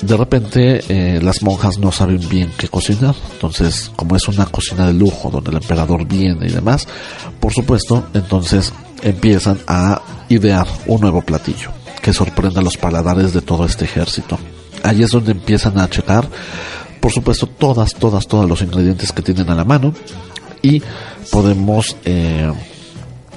de 0.02 0.18
repente 0.18 0.82
eh, 0.88 1.20
las 1.22 1.42
monjas 1.42 1.78
no 1.78 1.92
saben 1.92 2.28
bien 2.30 2.52
qué 2.58 2.68
cocinar. 2.68 3.16
Entonces, 3.34 3.92
como 3.96 4.16
es 4.16 4.28
una 4.28 4.46
cocina 4.46 4.88
de 4.88 4.94
lujo 4.94 5.30
donde 5.30 5.52
el 5.52 5.58
emperador 5.58 6.06
viene 6.06 6.48
y 6.48 6.52
demás, 6.52 6.88
por 7.40 7.54
supuesto, 7.54 8.06
entonces 8.14 8.74
empiezan 9.02 9.60
a 9.68 10.02
idear 10.30 10.68
un 10.88 11.02
nuevo 11.02 11.22
platillo 11.22 11.72
que 12.02 12.14
sorprenda 12.14 12.62
los 12.62 12.78
paladares 12.78 13.34
de 13.34 13.42
todo 13.42 13.66
este 13.66 13.86
ejército. 13.86 14.38
Ahí 14.84 15.04
es 15.04 15.12
donde 15.12 15.32
empiezan 15.32 15.78
a 15.80 15.90
checar, 15.90 16.28
por 17.02 17.12
supuesto, 17.12 17.48
todas, 17.48 17.94
todas, 17.94 18.28
todos 18.28 18.48
los 18.48 18.62
ingredientes 18.62 19.12
que 19.12 19.22
tienen 19.22 19.50
a 19.50 19.56
la 19.56 19.66
mano 19.66 19.94
y 20.62 20.82
podemos 21.32 21.96
eh, 22.06 22.52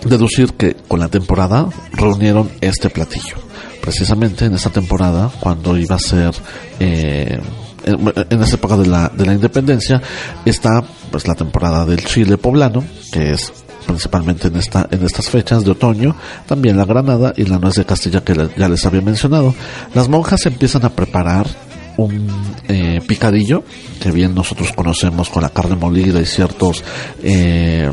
deducir 0.05 0.55
que 0.55 0.75
con 0.89 1.01
la 1.01 1.09
temporada 1.09 1.69
reunieron 1.93 2.51
este 2.61 2.91
platillo 2.91 3.37
precisamente 3.83 4.47
en 4.47 4.55
esa 4.55 4.71
temporada, 4.71 5.31
cuando 5.41 5.77
iba 5.77 5.97
a 5.97 5.99
ser 5.99 6.33
eh, 6.79 7.39
en, 7.85 8.43
esa 8.43 8.55
época 8.55 8.77
de 8.77 8.87
la, 8.87 9.09
de 9.09 9.27
la 9.27 9.35
independencia, 9.35 10.01
está 10.45 10.83
pues 11.11 11.27
la 11.27 11.35
temporada 11.35 11.85
del 11.85 12.03
chile 12.05 12.39
poblano, 12.39 12.85
que 13.11 13.33
es 13.33 13.53
principalmente 13.85 14.47
en 14.47 14.57
esta 14.57 14.87
en 14.91 15.05
estas 15.05 15.29
fechas 15.29 15.65
de 15.65 15.73
otoño, 15.73 16.15
también 16.47 16.77
la 16.77 16.85
granada 16.85 17.35
y 17.37 17.45
la 17.45 17.59
nuez 17.59 17.75
de 17.75 17.85
Castilla 17.85 18.23
que 18.23 18.49
ya 18.57 18.69
les 18.69 18.87
había 18.87 19.01
mencionado. 19.01 19.53
Las 19.95 20.09
monjas 20.09 20.47
empiezan 20.47 20.85
a 20.85 20.91
preparar 20.91 21.49
un 21.97 22.29
eh, 22.69 23.01
picadillo 23.07 23.65
que 24.01 24.13
bien 24.13 24.35
nosotros 24.35 24.73
conocemos 24.73 25.29
con 25.29 25.43
la 25.43 25.51
carne 25.51 25.75
molida 25.75 26.21
y 26.21 26.27
ciertos 26.27 26.83
eh, 27.23 27.91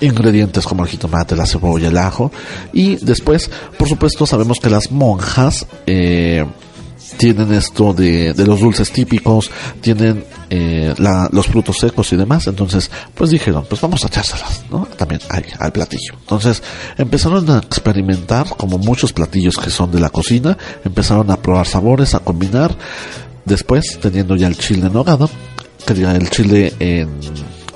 ingredientes 0.00 0.66
como 0.66 0.84
el 0.84 0.90
jitomate, 0.90 1.36
la 1.36 1.46
cebolla, 1.46 1.88
el 1.88 1.96
ajo. 1.98 2.30
Y 2.72 2.96
después, 2.96 3.50
por 3.78 3.88
supuesto, 3.88 4.26
sabemos 4.26 4.58
que 4.60 4.70
las 4.70 4.90
monjas 4.90 5.66
eh, 5.86 6.44
tienen 7.16 7.52
esto 7.52 7.92
de, 7.92 8.34
de, 8.34 8.46
los 8.46 8.60
dulces 8.60 8.90
típicos, 8.90 9.50
tienen 9.80 10.24
eh, 10.50 10.94
la, 10.98 11.28
los 11.32 11.46
frutos 11.46 11.78
secos 11.78 12.12
y 12.12 12.16
demás. 12.16 12.46
Entonces, 12.46 12.90
pues 13.14 13.30
dijeron, 13.30 13.64
pues 13.68 13.80
vamos 13.80 14.04
a 14.04 14.08
echárselas, 14.08 14.64
¿no? 14.70 14.86
También 14.96 15.20
al, 15.28 15.44
al 15.58 15.72
platillo. 15.72 16.14
Entonces, 16.20 16.62
empezaron 16.98 17.48
a 17.50 17.58
experimentar, 17.58 18.48
como 18.56 18.78
muchos 18.78 19.12
platillos 19.12 19.56
que 19.56 19.70
son 19.70 19.90
de 19.92 20.00
la 20.00 20.10
cocina, 20.10 20.56
empezaron 20.84 21.30
a 21.30 21.36
probar 21.36 21.66
sabores, 21.66 22.14
a 22.14 22.20
combinar. 22.20 22.76
Después, 23.44 23.98
teniendo 24.00 24.34
ya 24.34 24.48
el 24.48 24.58
chile 24.58 24.86
en 24.86 24.92
que 25.86 25.92
el 25.92 26.30
chile 26.30 26.74
en 26.80 27.20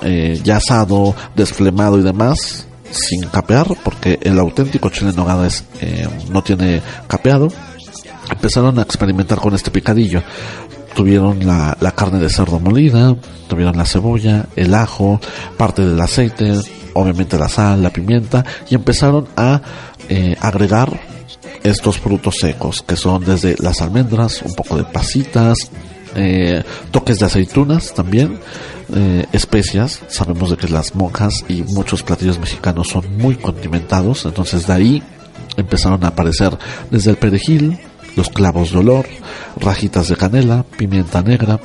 eh, 0.01 0.39
ya 0.43 0.57
asado, 0.57 1.15
desflemado 1.35 1.99
y 1.99 2.03
demás, 2.03 2.67
sin 2.91 3.23
capear, 3.23 3.67
porque 3.83 4.19
el 4.21 4.39
auténtico 4.39 4.89
chile 4.89 5.11
en 5.11 5.15
nogada 5.15 5.47
es, 5.47 5.63
eh, 5.81 6.07
no 6.29 6.43
tiene 6.43 6.81
capeado. 7.07 7.47
Empezaron 8.29 8.79
a 8.79 8.83
experimentar 8.83 9.39
con 9.39 9.53
este 9.53 9.71
picadillo. 9.71 10.23
Tuvieron 10.95 11.45
la, 11.45 11.75
carne 11.95 12.19
de 12.19 12.29
cerdo 12.29 12.59
molida, 12.59 13.15
tuvieron 13.47 13.77
la 13.77 13.85
cebolla, 13.85 14.47
el 14.55 14.73
ajo, 14.73 15.21
parte 15.57 15.85
del 15.85 15.99
aceite, 15.99 16.53
obviamente 16.93 17.37
la 17.37 17.47
sal, 17.47 17.81
la 17.81 17.91
pimienta, 17.91 18.43
y 18.69 18.75
empezaron 18.75 19.27
a 19.37 19.61
eh, 20.09 20.35
agregar 20.41 20.99
estos 21.63 21.97
frutos 21.97 22.35
secos, 22.41 22.83
que 22.85 22.97
son 22.97 23.23
desde 23.23 23.55
las 23.59 23.81
almendras, 23.81 24.41
un 24.41 24.53
poco 24.53 24.75
de 24.75 24.83
pasitas, 24.83 25.71
eh, 26.15 26.63
toques 26.91 27.19
de 27.19 27.25
aceitunas 27.25 27.93
también, 27.93 28.37
eh, 28.93 29.25
especias. 29.31 30.01
Sabemos 30.07 30.49
de 30.49 30.57
que 30.57 30.67
las 30.67 30.95
monjas 30.95 31.45
y 31.47 31.63
muchos 31.63 32.03
platillos 32.03 32.39
mexicanos 32.39 32.89
son 32.89 33.17
muy 33.17 33.35
condimentados, 33.35 34.25
entonces 34.25 34.67
de 34.67 34.73
ahí 34.73 35.03
empezaron 35.57 36.03
a 36.03 36.09
aparecer 36.09 36.57
desde 36.89 37.11
el 37.11 37.17
perejil, 37.17 37.79
los 38.15 38.29
clavos 38.29 38.71
de 38.71 38.79
olor, 38.79 39.05
rajitas 39.57 40.09
de 40.09 40.15
canela, 40.15 40.65
pimienta 40.77 41.21
negra 41.21 41.59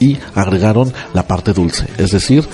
y 0.00 0.18
agregaron 0.34 0.92
la 1.14 1.26
parte 1.26 1.52
dulce, 1.52 1.86
es 1.98 2.10
decir, 2.12 2.48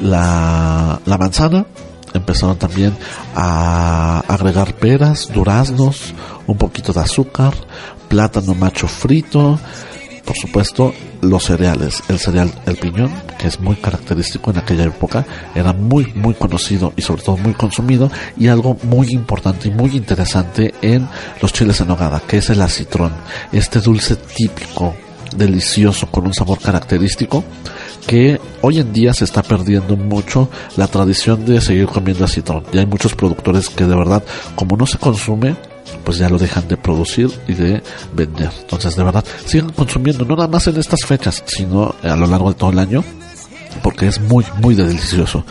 la, 0.00 1.00
la 1.04 1.18
manzana. 1.18 1.66
Empezaron 2.12 2.56
también 2.56 2.96
a 3.36 4.24
agregar 4.26 4.74
peras, 4.74 5.30
duraznos, 5.32 6.12
un 6.48 6.56
poquito 6.56 6.92
de 6.92 7.00
azúcar, 7.00 7.54
plátano 8.08 8.54
macho 8.54 8.88
frito, 8.88 9.60
por 10.30 10.38
supuesto, 10.38 10.94
los 11.22 11.42
cereales. 11.42 12.04
El 12.08 12.20
cereal, 12.20 12.52
el 12.64 12.76
piñón, 12.76 13.10
que 13.36 13.48
es 13.48 13.58
muy 13.58 13.74
característico 13.74 14.52
en 14.52 14.58
aquella 14.58 14.84
época, 14.84 15.26
era 15.56 15.72
muy, 15.72 16.12
muy 16.14 16.34
conocido 16.34 16.92
y 16.94 17.02
sobre 17.02 17.22
todo 17.22 17.36
muy 17.36 17.52
consumido. 17.52 18.12
Y 18.38 18.46
algo 18.46 18.76
muy 18.84 19.08
importante 19.08 19.66
y 19.66 19.72
muy 19.72 19.96
interesante 19.96 20.72
en 20.82 21.08
los 21.42 21.52
chiles 21.52 21.80
en 21.80 21.88
nogada, 21.88 22.20
que 22.20 22.36
es 22.36 22.48
el 22.48 22.62
acitrón. 22.62 23.12
Este 23.50 23.80
dulce 23.80 24.14
típico, 24.14 24.94
delicioso, 25.36 26.06
con 26.12 26.28
un 26.28 26.32
sabor 26.32 26.60
característico, 26.60 27.42
que 28.06 28.40
hoy 28.60 28.78
en 28.78 28.92
día 28.92 29.12
se 29.12 29.24
está 29.24 29.42
perdiendo 29.42 29.96
mucho 29.96 30.48
la 30.76 30.86
tradición 30.86 31.44
de 31.44 31.60
seguir 31.60 31.86
comiendo 31.86 32.24
acitrón. 32.24 32.62
Ya 32.72 32.82
hay 32.82 32.86
muchos 32.86 33.16
productores 33.16 33.68
que 33.68 33.84
de 33.84 33.96
verdad, 33.96 34.22
como 34.54 34.76
no 34.76 34.86
se 34.86 34.96
consume, 34.96 35.56
pues 36.04 36.18
ya 36.18 36.28
lo 36.28 36.38
dejan 36.38 36.68
de 36.68 36.76
producir 36.76 37.30
y 37.48 37.54
de 37.54 37.82
vender. 38.14 38.50
Entonces, 38.60 38.96
de 38.96 39.04
verdad, 39.04 39.24
sigan 39.44 39.70
consumiendo, 39.70 40.24
no 40.24 40.36
nada 40.36 40.48
más 40.48 40.66
en 40.66 40.78
estas 40.78 41.00
fechas, 41.06 41.42
sino 41.46 41.94
a 42.02 42.16
lo 42.16 42.26
largo 42.26 42.50
de 42.50 42.54
todo 42.54 42.70
el 42.70 42.78
año, 42.78 43.04
porque 43.82 44.08
es 44.08 44.20
muy, 44.20 44.44
muy 44.60 44.74
delicioso. 44.74 45.44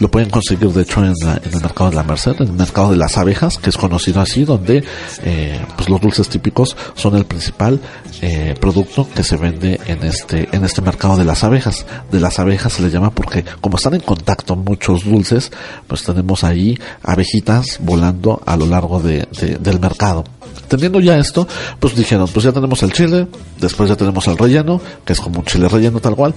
Lo 0.00 0.08
pueden 0.10 0.30
conseguir, 0.30 0.70
de 0.70 0.82
hecho, 0.82 1.04
en, 1.04 1.12
el 1.12 1.60
mercado 1.60 1.90
de 1.90 1.96
la 1.96 2.04
Merced, 2.04 2.36
en 2.40 2.48
el 2.48 2.52
mercado 2.52 2.90
de 2.90 2.96
las 2.96 3.18
abejas, 3.18 3.58
que 3.58 3.70
es 3.70 3.76
conocido 3.76 4.20
así, 4.20 4.44
donde 4.44 4.84
eh, 5.24 5.60
pues 5.76 5.88
los 5.88 6.00
dulces 6.00 6.28
típicos 6.28 6.76
son 6.94 7.16
el 7.16 7.24
principal 7.24 7.80
eh, 8.22 8.54
producto 8.60 9.08
que 9.12 9.24
se 9.24 9.36
vende 9.36 9.80
en 9.86 10.04
este, 10.04 10.48
en 10.52 10.64
este 10.64 10.82
mercado 10.82 11.16
de 11.16 11.24
las 11.24 11.42
abejas. 11.42 11.84
De 12.12 12.20
las 12.20 12.38
abejas 12.38 12.74
se 12.74 12.82
le 12.82 12.90
llama 12.90 13.10
porque, 13.10 13.44
como 13.60 13.76
están 13.76 13.94
en 13.94 14.00
contacto 14.00 14.54
muchos 14.54 15.04
dulces, 15.04 15.50
pues 15.88 16.04
tenemos 16.04 16.44
ahí 16.44 16.78
abejitas 17.02 17.78
volando 17.80 18.40
a 18.46 18.56
lo 18.56 18.66
largo 18.66 19.00
de, 19.00 19.26
del 19.60 19.80
mercado. 19.80 20.24
Teniendo 20.66 21.00
ya 21.00 21.16
esto, 21.18 21.46
pues 21.78 21.94
dijeron, 21.94 22.28
pues 22.32 22.44
ya 22.44 22.52
tenemos 22.52 22.82
el 22.82 22.92
chile, 22.92 23.26
después 23.60 23.88
ya 23.88 23.96
tenemos 23.96 24.26
el 24.26 24.36
relleno, 24.36 24.80
que 25.04 25.12
es 25.12 25.20
como 25.20 25.40
un 25.40 25.44
chile 25.44 25.68
relleno 25.68 26.00
tal 26.00 26.16
cual, 26.16 26.34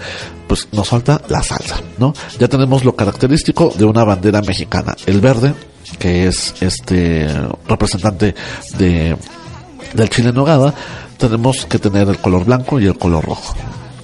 pues 0.47 0.67
nos 0.71 0.87
falta 0.87 1.21
la 1.29 1.41
salsa, 1.41 1.81
¿no? 1.97 2.13
Ya 2.39 2.47
tenemos 2.47 2.85
lo 2.85 2.95
característico 2.95 3.73
de 3.77 3.85
una 3.85 4.03
bandera 4.03 4.41
mexicana, 4.41 4.95
el 5.05 5.21
verde, 5.21 5.53
que 5.99 6.27
es 6.27 6.53
este 6.61 7.27
representante 7.67 8.35
de 8.77 9.15
del 9.93 10.09
chile 10.09 10.31
nogada, 10.31 10.73
tenemos 11.17 11.65
que 11.65 11.79
tener 11.79 12.07
el 12.07 12.17
color 12.17 12.45
blanco 12.45 12.79
y 12.79 12.85
el 12.85 12.97
color 12.97 13.25
rojo. 13.25 13.55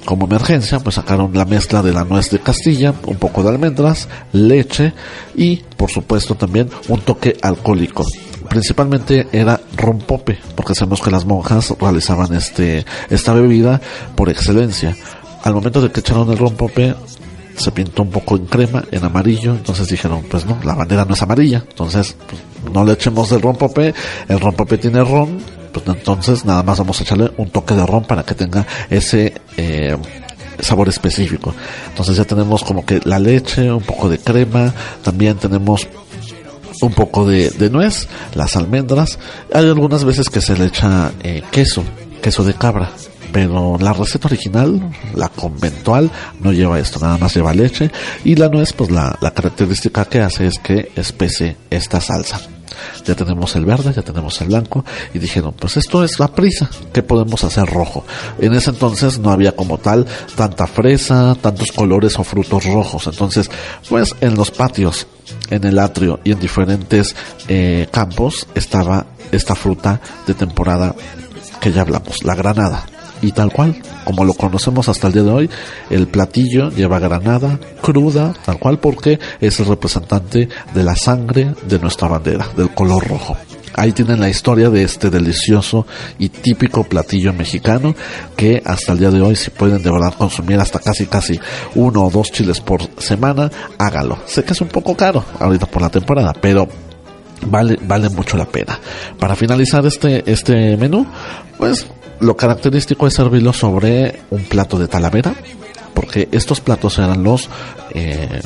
Como 0.05 0.25
emergencia, 0.25 0.79
pues 0.79 0.95
sacaron 0.95 1.31
la 1.33 1.45
mezcla 1.45 1.81
de 1.81 1.91
la 1.91 2.05
nuez 2.05 2.29
de 2.29 2.39
Castilla, 2.39 2.93
un 3.05 3.17
poco 3.17 3.43
de 3.43 3.49
almendras, 3.49 4.07
leche 4.31 4.93
y, 5.35 5.57
por 5.57 5.91
supuesto, 5.91 6.35
también 6.35 6.69
un 6.87 7.01
toque 7.01 7.35
alcohólico 7.41 8.05
principalmente 8.47 9.27
era 9.31 9.59
rompope, 9.75 10.39
porque 10.55 10.75
sabemos 10.75 11.01
que 11.01 11.11
las 11.11 11.25
monjas 11.25 11.73
realizaban 11.79 12.33
este 12.33 12.85
esta 13.09 13.33
bebida 13.33 13.81
por 14.15 14.29
excelencia. 14.29 14.95
Al 15.43 15.53
momento 15.53 15.81
de 15.81 15.91
que 15.91 15.99
echaron 15.99 16.29
el 16.31 16.37
rompope, 16.37 16.95
se 17.55 17.71
pintó 17.71 18.03
un 18.03 18.11
poco 18.11 18.35
en 18.35 18.45
crema, 18.45 18.83
en 18.91 19.03
amarillo, 19.03 19.51
entonces 19.51 19.87
dijeron, 19.87 20.23
pues 20.29 20.45
no, 20.45 20.59
la 20.63 20.75
bandera 20.75 21.05
no 21.05 21.13
es 21.13 21.21
amarilla, 21.21 21.63
entonces 21.67 22.15
pues, 22.27 22.73
no 22.73 22.85
le 22.85 22.93
echemos 22.93 23.31
el 23.31 23.41
rompope, 23.41 23.93
el 24.27 24.39
rompope 24.39 24.77
tiene 24.77 25.03
ron, 25.03 25.39
pues 25.71 25.85
entonces 25.87 26.45
nada 26.45 26.63
más 26.63 26.77
vamos 26.79 26.99
a 26.99 27.03
echarle 27.03 27.31
un 27.37 27.49
toque 27.49 27.73
de 27.73 27.85
ron 27.85 28.03
para 28.03 28.23
que 28.23 28.35
tenga 28.35 28.65
ese 28.89 29.33
eh, 29.57 29.95
sabor 30.59 30.89
específico. 30.89 31.53
Entonces 31.89 32.17
ya 32.17 32.25
tenemos 32.25 32.63
como 32.63 32.85
que 32.85 32.99
la 33.03 33.19
leche, 33.19 33.71
un 33.71 33.83
poco 33.83 34.09
de 34.09 34.19
crema, 34.19 34.73
también 35.03 35.37
tenemos 35.37 35.87
un 36.81 36.93
poco 36.93 37.25
de, 37.25 37.69
nuez, 37.71 38.07
las 38.35 38.55
almendras. 38.55 39.19
Hay 39.53 39.65
algunas 39.65 40.03
veces 40.03 40.29
que 40.29 40.41
se 40.41 40.57
le 40.57 40.65
echa 40.65 41.11
eh, 41.23 41.43
queso, 41.51 41.83
queso 42.21 42.43
de 42.43 42.53
cabra. 42.53 42.91
Pero 43.31 43.77
la 43.79 43.93
receta 43.93 44.27
original, 44.27 44.89
la 45.13 45.27
conventual, 45.29 46.09
no 46.39 46.53
lleva 46.53 46.79
esto, 46.79 46.99
nada 46.99 47.17
más 47.17 47.35
lleva 47.35 47.53
leche. 47.53 47.91
Y 48.23 48.35
la 48.35 48.47
nuez, 48.49 48.73
pues 48.73 48.89
la, 48.89 49.17
la 49.21 49.31
característica 49.31 50.05
que 50.05 50.21
hace 50.21 50.47
es 50.47 50.59
que 50.59 50.91
espese 50.95 51.57
esta 51.69 51.99
salsa 51.99 52.39
ya 53.05 53.15
tenemos 53.15 53.55
el 53.55 53.65
verde, 53.65 53.93
ya 53.95 54.01
tenemos 54.01 54.39
el 54.41 54.47
blanco, 54.47 54.85
y 55.13 55.19
dijeron, 55.19 55.53
pues 55.57 55.77
esto 55.77 56.03
es 56.03 56.19
la 56.19 56.27
prisa, 56.29 56.69
¿qué 56.93 57.03
podemos 57.03 57.43
hacer 57.43 57.65
rojo? 57.65 58.03
En 58.39 58.53
ese 58.53 58.71
entonces 58.71 59.19
no 59.19 59.31
había 59.31 59.55
como 59.55 59.77
tal 59.77 60.05
tanta 60.35 60.67
fresa, 60.67 61.35
tantos 61.41 61.71
colores 61.71 62.17
o 62.19 62.23
frutos 62.23 62.65
rojos, 62.65 63.07
entonces, 63.07 63.49
pues 63.89 64.15
en 64.21 64.35
los 64.35 64.51
patios, 64.51 65.07
en 65.49 65.63
el 65.63 65.79
atrio 65.79 66.19
y 66.23 66.31
en 66.31 66.39
diferentes 66.39 67.15
eh, 67.47 67.87
campos 67.91 68.47
estaba 68.55 69.05
esta 69.31 69.55
fruta 69.55 69.99
de 70.25 70.33
temporada 70.33 70.95
que 71.59 71.71
ya 71.71 71.81
hablamos, 71.81 72.23
la 72.23 72.35
granada 72.35 72.85
y 73.21 73.31
tal 73.31 73.51
cual, 73.51 73.75
como 74.05 74.23
lo 74.23 74.33
conocemos 74.33 74.89
hasta 74.89 75.07
el 75.07 75.13
día 75.13 75.23
de 75.23 75.31
hoy, 75.31 75.49
el 75.89 76.07
platillo 76.07 76.69
lleva 76.69 76.99
granada 76.99 77.59
cruda, 77.81 78.33
tal 78.45 78.59
cual 78.59 78.79
porque 78.79 79.19
es 79.39 79.59
el 79.59 79.67
representante 79.67 80.49
de 80.73 80.83
la 80.83 80.95
sangre 80.95 81.53
de 81.67 81.79
nuestra 81.79 82.07
bandera, 82.07 82.47
del 82.55 82.73
color 82.73 83.07
rojo. 83.07 83.37
Ahí 83.77 83.91
tienen 83.91 84.19
la 84.19 84.27
historia 84.27 84.71
de 84.71 84.81
este 84.81 85.11
delicioso 85.11 85.85
y 86.17 86.29
típico 86.29 86.83
platillo 86.83 87.31
mexicano 87.31 87.95
que 88.35 88.59
hasta 88.65 88.93
el 88.93 88.99
día 88.99 89.11
de 89.11 89.21
hoy 89.21 89.35
si 89.35 89.51
pueden 89.51 89.83
de 89.83 89.91
verdad 89.91 90.15
consumir 90.17 90.59
hasta 90.59 90.79
casi 90.79 91.05
casi 91.05 91.39
uno 91.75 92.05
o 92.05 92.09
dos 92.09 92.31
chiles 92.31 92.59
por 92.59 92.81
semana, 92.99 93.51
hágalo. 93.77 94.17
Sé 94.25 94.43
que 94.43 94.53
es 94.53 94.61
un 94.61 94.69
poco 94.69 94.97
caro 94.97 95.23
ahorita 95.39 95.67
por 95.67 95.83
la 95.83 95.89
temporada, 95.89 96.33
pero 96.33 96.67
vale, 97.45 97.77
vale 97.83 98.09
mucho 98.09 98.35
la 98.35 98.45
pena. 98.45 98.79
Para 99.19 99.35
finalizar 99.35 99.85
este, 99.85 100.23
este 100.25 100.75
menú, 100.75 101.05
pues 101.59 101.85
lo 102.19 102.35
característico 102.35 103.07
es 103.07 103.13
servirlo 103.13 103.53
sobre 103.53 104.21
un 104.29 104.43
plato 104.43 104.77
de 104.79 104.87
talavera, 104.87 105.33
porque 105.93 106.27
estos 106.31 106.61
platos 106.61 106.97
eran 106.97 107.23
los 107.23 107.49
eh, 107.93 108.41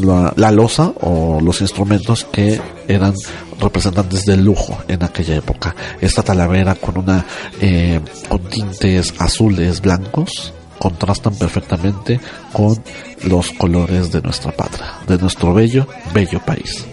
la, 0.00 0.50
losa 0.50 0.92
o 1.00 1.40
los 1.40 1.60
instrumentos 1.60 2.24
que 2.24 2.60
eran 2.88 3.14
representantes 3.60 4.24
del 4.24 4.44
lujo 4.44 4.78
en 4.88 5.02
aquella 5.02 5.36
época. 5.36 5.74
Esta 6.00 6.22
talavera 6.22 6.74
con 6.74 6.98
una 6.98 7.24
eh, 7.60 8.00
con 8.28 8.42
tintes 8.44 9.14
azules 9.18 9.80
blancos 9.80 10.52
contrastan 10.78 11.34
perfectamente 11.34 12.20
con 12.52 12.82
los 13.24 13.50
colores 13.52 14.12
de 14.12 14.20
nuestra 14.20 14.52
patria, 14.52 14.98
de 15.06 15.18
nuestro 15.18 15.54
bello, 15.54 15.86
bello 16.12 16.40
país. 16.44 16.86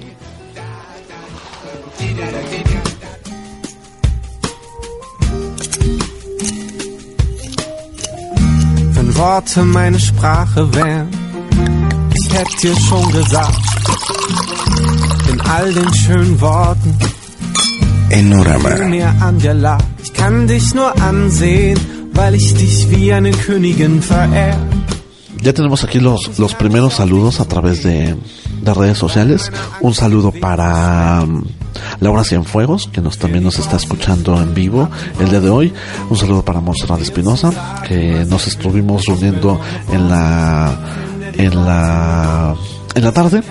Worte 9.16 9.64
meine 9.64 10.00
Sprache 10.00 10.74
wären, 10.74 11.08
ich 12.16 12.34
hätte 12.34 12.58
dir 12.62 12.76
schon 12.88 13.12
gesagt, 13.12 13.58
in 15.32 15.42
all 15.42 15.74
den 15.74 15.94
schönen 15.94 16.40
Worten, 16.42 16.98
Enorama. 18.10 18.70
mir 18.86 19.10
an 19.22 19.38
dir 19.40 19.54
lag. 19.54 19.80
Ich 20.04 20.14
kann 20.14 20.48
dich 20.48 20.74
nur 20.74 20.92
ansehen, 21.02 21.80
weil 22.14 22.36
ich 22.36 22.54
dich 22.54 22.90
wie 22.90 23.12
eine 23.14 23.32
Königin 23.32 24.02
verehre. 24.02 24.58
Ya 25.42 25.52
tenemos 25.54 25.84
aquí 25.84 26.00
los, 26.00 26.38
los 26.38 26.54
primeros 26.54 26.94
saludos 26.96 27.40
a 27.42 27.46
través 27.46 27.84
de, 27.84 28.16
de 28.62 28.74
redes 28.74 28.98
sociales. 28.98 29.52
Un 29.82 29.94
saludo 29.94 30.32
para 30.32 31.26
Laura 32.04 32.26
Cienfuegos, 32.26 32.90
que 32.92 33.00
nos, 33.00 33.18
también 33.18 33.46
nos 33.46 33.60
está 33.60 33.78
escuchando 33.78 34.40
en 34.42 34.54
vivo 34.54 34.90
el 35.22 35.30
día 35.30 35.40
de 35.40 35.50
hoy. 35.50 35.74
Un 36.10 36.18
saludo 36.18 36.44
para 36.44 36.60
Monserrat 36.60 37.00
Espinosa, 37.00 37.82
que 37.88 38.26
nos 38.26 38.46
estuvimos 38.46 39.06
reuniendo 39.06 39.58
en 39.90 40.10
la, 40.10 40.78
en 41.38 41.56
la 41.66 42.56
en 42.94 43.04
la 43.04 43.12
tarde. 43.14 43.42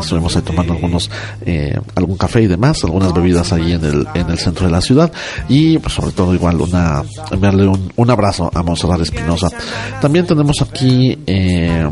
Estuvimos 0.00 0.34
ahí 0.34 0.42
tomando 0.42 0.72
algunos 0.72 1.10
eh, 1.44 1.78
algún 1.94 2.16
café 2.16 2.40
y 2.42 2.46
demás 2.46 2.82
algunas 2.82 3.12
bebidas 3.12 3.52
ahí 3.52 3.72
en 3.72 3.84
el 3.84 4.08
en 4.14 4.30
el 4.30 4.38
centro 4.38 4.66
de 4.66 4.72
la 4.72 4.80
ciudad. 4.80 5.12
Y 5.48 5.76
pues 5.76 5.92
sobre 5.92 6.12
todo 6.12 6.32
igual 6.34 6.62
una 6.62 7.02
enviarle 7.30 7.66
un, 7.66 7.92
un 7.94 8.10
abrazo 8.10 8.50
a 8.54 8.62
Monserrat 8.62 9.02
Espinosa. 9.02 9.50
También 10.00 10.26
tenemos 10.26 10.62
aquí 10.62 11.18
eh, 11.26 11.86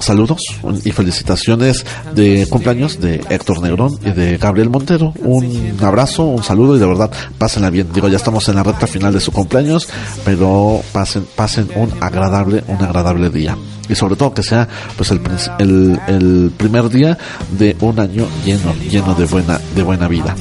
saludos 0.00 0.40
y 0.84 0.92
felicitaciones 0.92 1.84
de 2.14 2.46
cumpleaños 2.48 3.00
de 3.00 3.24
Héctor 3.28 3.62
Negrón 3.62 3.98
y 4.04 4.10
de 4.10 4.38
Gabriel 4.38 4.70
Montero. 4.70 5.12
Un 5.20 5.76
abrazo, 5.82 6.24
un 6.24 6.42
saludo 6.42 6.76
y 6.76 6.80
de 6.80 6.86
verdad 6.86 7.10
pásenla 7.38 7.70
bien. 7.70 7.88
Digo, 7.92 8.08
ya 8.08 8.16
estamos 8.16 8.48
en 8.48 8.56
la 8.56 8.62
recta 8.62 8.86
final 8.86 9.12
de 9.12 9.20
su 9.20 9.32
cumpleaños, 9.32 9.88
pero 10.24 10.80
pasen, 10.92 11.26
pasen 11.34 11.68
un 11.74 11.92
agradable, 12.00 12.64
un 12.68 12.82
agradable 12.82 13.30
día. 13.30 13.56
Y 13.88 13.94
sobre 13.94 14.16
todo 14.16 14.34
que 14.34 14.42
sea 14.42 14.68
pues 14.96 15.10
el, 15.10 15.20
el, 15.58 16.00
el 16.06 16.52
primer 16.56 16.90
día 16.90 17.16
de 17.58 17.76
un 17.80 17.98
año 17.98 18.26
lleno, 18.44 18.74
lleno 18.90 19.14
de 19.14 19.24
buena, 19.24 19.60
de 19.74 19.82
buena 19.82 20.08
vida. 20.08 20.34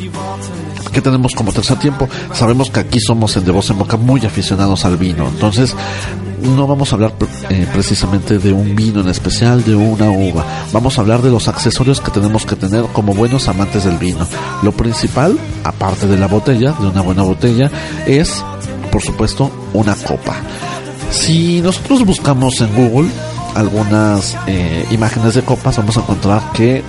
¿Qué 0.92 1.02
tenemos 1.02 1.34
como 1.34 1.54
tercer 1.54 1.78
tiempo? 1.78 2.10
Sabemos 2.34 2.72
que 2.72 2.80
aquí 2.80 3.00
somos 3.00 3.38
en 3.38 3.46
De 3.46 3.52
Voz 3.52 3.70
en 3.70 3.78
Boca 3.78 3.98
muy 3.98 4.26
aficionados 4.26 4.84
al 4.84 4.98
vino. 4.98 5.28
Entonces, 5.28 5.76
no 6.42 6.68
vamos 6.68 6.92
a 6.92 6.96
hablar 6.96 7.14
eh, 7.50 7.68
precisamente 7.72 8.40
de 8.40 8.54
un 8.54 8.76
vino 8.76 9.02
en 9.02 9.10
especial, 9.10 9.64
de 9.64 9.76
una 9.76 10.10
uva. 10.12 10.46
Vamos 10.72 10.98
a 10.98 11.02
hablar 11.02 11.22
de 11.22 11.32
los 11.32 11.48
accesorios 11.48 12.02
que 12.02 12.12
tenemos 12.12 12.46
que 12.46 12.56
tener 12.56 12.84
como 12.94 13.14
buenos 13.14 13.48
amantes 13.48 13.84
del 13.86 13.98
vino. 13.98 14.28
Lo 14.62 14.72
principal, 14.72 15.38
aparte 15.64 16.08
de 16.08 16.18
la 16.18 16.28
botella, 16.28 16.74
de 16.74 16.88
una 16.88 17.02
buena 17.02 17.24
botella, 17.24 17.72
es, 18.06 18.44
por 18.92 19.02
supuesto, 19.02 19.52
una 19.74 19.96
copa. 19.96 20.36
Si 21.12 21.62
nosotros 21.62 22.06
buscamos 22.06 22.60
en 22.62 22.74
Google 22.76 23.10
algunas 23.56 24.38
eh, 24.48 24.86
imágenes 24.92 25.34
de 25.34 25.42
copas, 25.42 25.78
vamos 25.78 25.98
a 25.98 26.02
encontrar 26.02 26.52
que, 26.54 26.84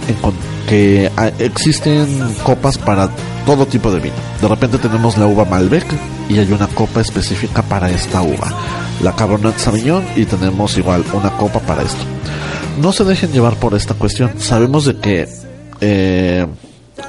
que 0.68 1.10
ah, 1.16 1.30
existen 1.38 2.06
copas 2.42 2.78
para 2.78 3.10
todo 3.46 3.66
tipo 3.66 3.90
de 3.90 4.00
vino. 4.00 4.16
De 4.40 4.48
repente 4.48 4.78
tenemos 4.78 5.16
la 5.16 5.26
uva 5.26 5.44
Malbec 5.44 5.86
y 6.28 6.38
hay 6.38 6.52
una 6.52 6.66
copa 6.68 7.00
específica 7.00 7.62
para 7.62 7.90
esta 7.90 8.22
uva 8.22 8.54
la 9.02 9.14
Cabernet 9.14 9.56
Sauvignon 9.58 10.04
y 10.16 10.24
tenemos 10.24 10.76
igual 10.76 11.04
una 11.12 11.30
copa 11.36 11.60
para 11.60 11.82
esto. 11.82 12.02
No 12.80 12.92
se 12.92 13.04
dejen 13.04 13.32
llevar 13.32 13.56
por 13.56 13.74
esta 13.74 13.94
cuestión. 13.94 14.32
Sabemos 14.38 14.84
de 14.84 14.96
que 14.98 15.28
eh, 15.80 16.46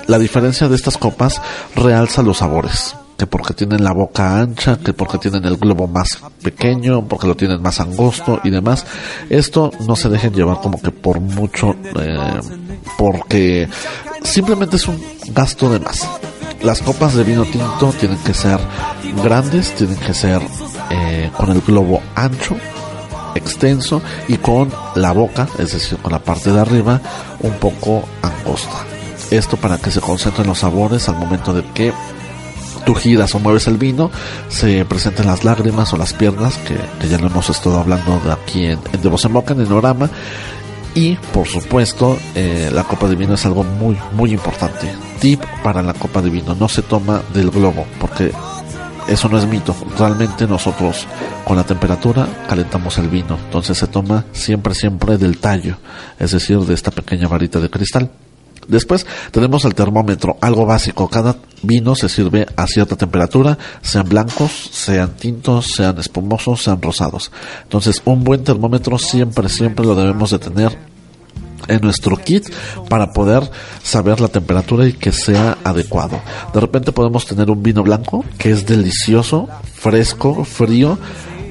la 0.07 0.19
diferencia 0.19 0.67
de 0.67 0.75
estas 0.75 0.97
copas 0.97 1.41
realza 1.75 2.21
los 2.21 2.38
sabores. 2.38 2.95
Que 3.19 3.27
porque 3.27 3.53
tienen 3.53 3.84
la 3.84 3.91
boca 3.91 4.39
ancha, 4.39 4.79
que 4.79 4.93
porque 4.93 5.17
tienen 5.17 5.43
el 5.43 5.58
globo 5.58 5.88
más 5.88 6.19
pequeño, 6.41 7.05
porque 7.08 7.27
lo 7.27 7.36
tienen 7.36 7.62
más 7.62 7.79
angosto 7.79 8.39
y 8.43 8.49
demás. 8.49 8.86
Esto 9.29 9.71
no 9.86 9.95
se 9.95 10.10
dejen 10.10 10.34
llevar 10.34 10.62
como 10.62 10.82
que 10.82 10.89
por 10.89 11.19
mucho, 11.19 11.75
eh, 11.99 12.39
porque 12.97 13.67
simplemente 14.23 14.77
es 14.77 14.88
un 14.88 15.03
gasto 15.34 15.69
de 15.69 15.79
más 15.79 16.08
las 16.63 16.82
copas 16.82 17.13
de 17.13 17.23
vino 17.23 17.45
tinto 17.45 17.93
tienen 17.97 18.17
que 18.19 18.34
ser 18.34 18.60
grandes, 19.23 19.73
tienen 19.75 19.97
que 19.97 20.13
ser 20.13 20.41
eh, 20.89 21.32
con 21.38 21.49
el 21.51 21.62
globo 21.62 22.01
ancho, 22.15 22.58
extenso 23.36 24.01
y 24.27 24.38
con 24.38 24.71
la 24.95 25.12
boca, 25.12 25.47
es 25.58 25.73
decir, 25.73 25.97
con 25.99 26.12
la 26.12 26.19
parte 26.19 26.51
de 26.51 26.60
arriba 26.60 26.99
un 27.41 27.53
poco 27.53 28.03
angosta. 28.21 28.86
Esto 29.32 29.58
para 29.58 29.77
que 29.77 29.91
se 29.91 30.01
concentren 30.01 30.47
los 30.47 30.60
sabores 30.60 31.08
al 31.08 31.15
momento 31.15 31.53
de 31.53 31.63
que 31.73 31.93
tú 32.89 32.95
giras 32.95 33.36
o 33.36 33.39
mueves 33.39 33.67
el 33.67 33.78
vino, 33.78 34.10
se 34.47 34.84
presentan 34.84 35.28
las 35.28 35.43
lágrimas 35.43 35.93
o 35.93 35.97
las 35.97 36.12
piernas, 36.13 36.58
que, 36.58 37.08
ya 37.08 37.19
lo 37.19 37.28
hemos 37.28 37.47
estado 37.47 37.80
hablando 37.80 38.19
de 38.25 38.32
aquí 38.32 38.65
en, 38.65 38.80
en 38.91 38.99
De 38.99 39.10
Voz 39.10 39.25
en 39.25 39.34
Boca, 39.34 39.54
en 39.54 39.62
Enorama. 39.62 40.10
Y 40.95 41.13
por 41.32 41.47
supuesto, 41.47 42.17
eh, 42.34 42.71
la 42.73 42.84
copa 42.86 43.08
de 43.08 43.15
vino 43.15 43.36
es 43.36 43.45
algo 43.45 43.63
muy, 43.63 43.95
muy 44.13 44.32
importante. 44.32 44.91
Tip 45.19 45.39
para 45.63 45.84
la 45.84 45.93
copa 45.93 46.19
de 46.23 46.32
vino: 46.32 46.56
no 46.56 46.67
se 46.67 46.82
toma 46.82 47.21
del 47.32 47.52
globo, 47.52 47.86
porque 47.99 48.32
eso 49.08 49.30
no 49.30 49.38
es 49.38 49.45
mito. 49.45 49.75
Realmente 49.95 50.47
nosotros 50.47 51.06
con 51.45 51.58
la 51.58 51.63
temperatura 51.63 52.28
calentamos 52.47 52.97
el 52.97 53.08
vino. 53.08 53.38
Entonces 53.38 53.78
se 53.78 53.86
toma 53.86 54.25
siempre, 54.32 54.73
siempre 54.73 55.19
del 55.19 55.38
tallo, 55.38 55.78
es 56.17 56.32
decir, 56.32 56.58
de 56.62 56.73
esta 56.73 56.89
pequeña 56.89 57.28
varita 57.28 57.60
de 57.60 57.69
cristal. 57.69 58.10
Después 58.69 59.05
tenemos 59.32 59.65
el 59.65 59.75
termómetro, 59.75 60.38
algo 60.41 60.65
básico. 60.65 61.10
Cada 61.10 61.36
vino 61.63 61.95
se 61.95 62.08
sirve 62.08 62.47
a 62.55 62.67
cierta 62.67 62.95
temperatura, 62.95 63.58
sean 63.82 64.08
blancos, 64.08 64.69
sean 64.71 65.15
tintos, 65.17 65.73
sean 65.75 65.97
espumosos, 65.97 66.63
sean 66.63 66.82
rosados. 66.82 67.32
Entonces, 67.63 68.01
un 68.05 68.23
buen 68.23 68.43
termómetro 68.43 68.97
siempre, 68.97 69.49
siempre 69.49 69.86
lo 69.86 69.95
debemos 69.95 70.32
de 70.32 70.39
tener 70.39 70.77
en 71.67 71.82
nuestro 71.82 72.17
kit 72.17 72.45
para 72.89 73.12
poder 73.12 73.49
saber 73.84 74.21
la 74.21 74.27
temperatura 74.27 74.88
y 74.88 74.93
que 74.93 75.12
sea 75.12 75.58
adecuado. 75.63 76.21
De 76.53 76.60
repente 76.60 76.91
podemos 76.91 77.25
tener 77.25 77.49
un 77.49 77.62
vino 77.62 77.84
blanco 77.84 78.23
que 78.38 78.51
es 78.51 78.65
delicioso, 78.65 79.47
fresco, 79.73 80.43
frío, 80.43 80.97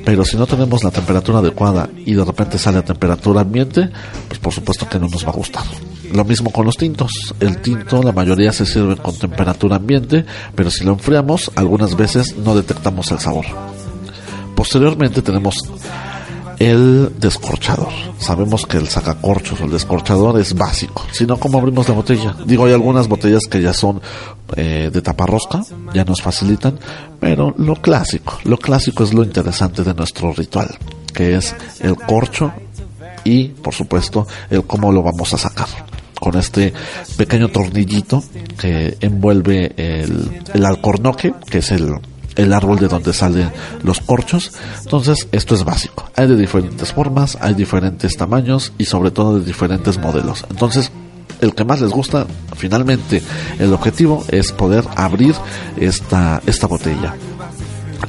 pero 0.04 0.24
si 0.24 0.37
no 0.37 0.46
tenemos 0.46 0.85
la 0.85 0.90
temperatura 0.90 1.38
adecuada 1.40 1.88
y 2.04 2.14
de 2.14 2.24
repente 2.24 2.59
sale 2.59 2.78
a 2.78 2.85
temperatura 2.85 3.42
ambiente, 3.42 3.90
pues 4.28 4.40
por 4.40 4.52
supuesto 4.52 4.88
que 4.88 4.98
no 4.98 5.09
nos 5.09 5.24
va 5.24 5.31
a 5.31 5.35
gustar. 5.35 5.64
Lo 6.12 6.25
mismo 6.25 6.51
con 6.51 6.64
los 6.64 6.77
tintos. 6.77 7.11
El 7.40 7.61
tinto, 7.61 8.03
la 8.03 8.12
mayoría 8.12 8.53
se 8.53 8.66
sirve 8.66 8.97
con 8.97 9.16
temperatura 9.16 9.77
ambiente, 9.77 10.25
pero 10.55 10.71
si 10.71 10.85
lo 10.85 10.92
enfriamos, 10.92 11.51
algunas 11.55 11.97
veces 11.97 12.37
no 12.37 12.55
detectamos 12.55 13.11
el 13.12 13.18
sabor. 13.18 13.44
Posteriormente 14.55 15.23
tenemos 15.23 15.57
el 16.59 17.12
descorchador. 17.18 17.92
Sabemos 18.18 18.66
que 18.66 18.79
el 18.79 18.88
sacacorchos 18.88 19.61
o 19.61 19.64
el 19.64 19.71
descorchador 19.71 20.40
es 20.40 20.55
básico. 20.55 21.05
Si 21.12 21.25
no, 21.27 21.38
¿cómo 21.38 21.59
abrimos 21.59 21.88
la 21.88 21.94
botella? 21.94 22.35
Digo, 22.44 22.64
hay 22.64 22.73
algunas 22.73 23.07
botellas 23.07 23.44
que 23.49 23.62
ya 23.62 23.73
son 23.73 24.01
eh, 24.57 24.90
de 24.92 25.03
taparrosca, 25.03 25.62
ya 25.94 26.05
nos 26.05 26.21
facilitan, 26.21 26.79
pero 27.21 27.55
lo 27.57 27.77
clásico, 27.77 28.38
lo 28.44 28.57
clásico 28.57 29.05
es 29.05 29.14
lo 29.14 29.23
interesante 29.23 29.85
de 29.85 29.94
nuestro 29.94 30.33
ritual, 30.33 30.77
que 31.14 31.37
es 31.37 31.55
el 31.81 31.94
corcho 31.94 32.53
y, 33.25 33.49
por 33.49 33.75
supuesto, 33.75 34.27
el 34.51 34.64
cómo 34.64 34.90
lo 34.90 35.03
vamos 35.03 35.33
a 35.35 35.38
sacar 35.38 35.68
con 36.20 36.37
este 36.37 36.72
pequeño 37.16 37.48
tornillito 37.48 38.22
que 38.59 38.96
envuelve 39.00 39.72
el, 39.76 40.42
el 40.52 40.64
alcornoque, 40.64 41.35
que 41.50 41.59
es 41.59 41.70
el, 41.70 41.94
el 42.38 42.52
árbol 42.52 42.78
de 42.78 42.88
donde 42.88 43.12
salen 43.12 43.50
los 43.83 44.00
corchos. 44.00 44.52
Entonces, 44.85 45.28
esto 45.33 45.54
es 45.54 45.64
básico. 45.64 46.11
Hay 46.16 46.28
de 46.28 46.37
diferentes 46.37 46.92
formas, 46.92 47.37
hay 47.40 47.54
diferentes 47.54 48.16
tamaños 48.16 48.72
y 48.78 48.85
sobre 48.85 49.11
todo 49.11 49.38
de 49.38 49.44
diferentes 49.44 49.98
modelos. 49.98 50.46
Entonces, 50.48 50.90
el 51.40 51.54
que 51.54 51.64
más 51.64 51.81
les 51.81 51.90
gusta, 51.90 52.26
finalmente, 52.57 53.22
el 53.59 53.72
objetivo 53.72 54.24
es 54.28 54.52
poder 54.52 54.85
abrir 54.96 55.35
esta, 55.76 56.42
esta 56.46 56.66
botella. 56.66 57.14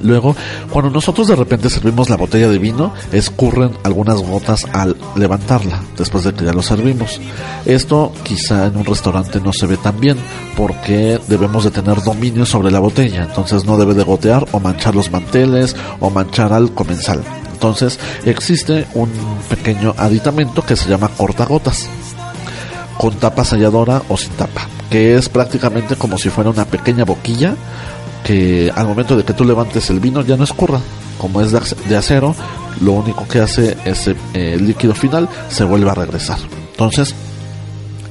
Luego, 0.01 0.35
cuando 0.71 0.91
nosotros 0.91 1.27
de 1.27 1.35
repente 1.35 1.69
servimos 1.69 2.09
la 2.09 2.17
botella 2.17 2.47
de 2.47 2.57
vino, 2.57 2.93
escurren 3.11 3.71
algunas 3.83 4.17
gotas 4.17 4.65
al 4.71 4.95
levantarla, 5.15 5.81
después 5.97 6.23
de 6.23 6.33
que 6.33 6.45
ya 6.45 6.53
lo 6.53 6.61
servimos. 6.61 7.19
Esto 7.65 8.13
quizá 8.23 8.67
en 8.67 8.77
un 8.77 8.85
restaurante 8.85 9.41
no 9.41 9.51
se 9.51 9.67
ve 9.67 9.77
tan 9.77 9.99
bien, 9.99 10.17
porque 10.55 11.19
debemos 11.27 11.63
de 11.63 11.71
tener 11.71 12.01
dominio 12.03 12.45
sobre 12.45 12.71
la 12.71 12.79
botella, 12.79 13.23
entonces 13.23 13.65
no 13.65 13.77
debe 13.77 13.93
de 13.93 14.03
gotear 14.03 14.45
o 14.51 14.59
manchar 14.59 14.95
los 14.95 15.11
manteles 15.11 15.75
o 15.99 16.09
manchar 16.09 16.53
al 16.53 16.73
comensal. 16.73 17.21
Entonces 17.51 17.99
existe 18.23 18.87
un 18.93 19.09
pequeño 19.49 19.93
aditamento 19.97 20.61
que 20.65 20.77
se 20.77 20.89
llama 20.89 21.09
cortagotas, 21.09 21.89
con 22.97 23.15
tapa 23.15 23.43
selladora 23.43 24.01
o 24.07 24.15
sin 24.15 24.31
tapa, 24.31 24.61
que 24.89 25.15
es 25.15 25.27
prácticamente 25.27 25.97
como 25.97 26.17
si 26.17 26.29
fuera 26.29 26.49
una 26.51 26.63
pequeña 26.63 27.03
boquilla 27.03 27.55
que 28.23 28.71
al 28.75 28.87
momento 28.87 29.15
de 29.15 29.23
que 29.23 29.33
tú 29.33 29.45
levantes 29.45 29.89
el 29.89 29.99
vino 29.99 30.21
ya 30.21 30.37
no 30.37 30.43
escurra. 30.43 30.79
Como 31.17 31.41
es 31.41 31.51
de 31.51 31.97
acero, 31.97 32.33
lo 32.81 32.93
único 32.93 33.27
que 33.27 33.39
hace 33.39 33.77
es 33.83 34.07
eh, 34.07 34.15
el 34.33 34.67
líquido 34.67 34.95
final 34.95 35.27
se 35.49 35.65
vuelve 35.65 35.89
a 35.89 35.93
regresar. 35.93 36.39
Entonces, 36.71 37.13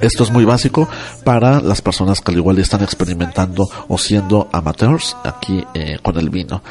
esto 0.00 0.24
es 0.24 0.30
muy 0.30 0.44
básico 0.44 0.88
para 1.24 1.60
las 1.60 1.82
personas 1.82 2.20
que 2.20 2.32
al 2.32 2.38
igual 2.38 2.58
están 2.58 2.82
experimentando 2.82 3.68
o 3.88 3.98
siendo 3.98 4.48
amateurs 4.52 5.16
aquí 5.24 5.64
eh, 5.74 5.98
con 6.02 6.18
el 6.18 6.30
vino. 6.30 6.62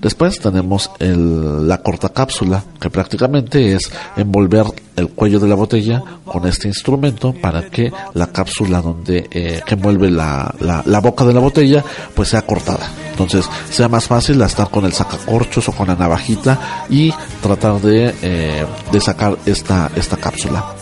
Después 0.00 0.38
tenemos 0.38 0.90
el, 0.98 1.66
la 1.66 1.78
corta 1.78 2.10
cápsula, 2.10 2.62
que 2.78 2.90
prácticamente 2.90 3.74
es 3.74 3.90
envolver 4.16 4.66
el 4.94 5.08
cuello 5.08 5.40
de 5.40 5.48
la 5.48 5.54
botella 5.54 6.02
con 6.24 6.46
este 6.46 6.68
instrumento 6.68 7.32
para 7.32 7.70
que 7.70 7.90
la 8.12 8.26
cápsula 8.26 8.82
donde 8.82 9.26
eh, 9.30 9.62
que 9.64 9.74
envuelve 9.74 10.10
la, 10.10 10.54
la, 10.60 11.00
boca 11.00 11.24
de 11.24 11.32
la 11.32 11.40
botella 11.40 11.82
pues 12.14 12.28
sea 12.28 12.42
cortada. 12.42 12.90
Entonces 13.10 13.48
sea 13.70 13.88
más 13.88 14.06
fácil 14.06 14.40
estar 14.42 14.68
con 14.68 14.84
el 14.84 14.92
sacacorchos 14.92 15.68
o 15.70 15.72
con 15.72 15.88
la 15.88 15.96
navajita 15.96 16.86
y 16.90 17.12
tratar 17.42 17.80
de, 17.80 18.14
eh, 18.20 18.66
de 18.92 19.00
sacar 19.00 19.38
esta, 19.46 19.90
esta 19.96 20.18
cápsula. 20.18 20.74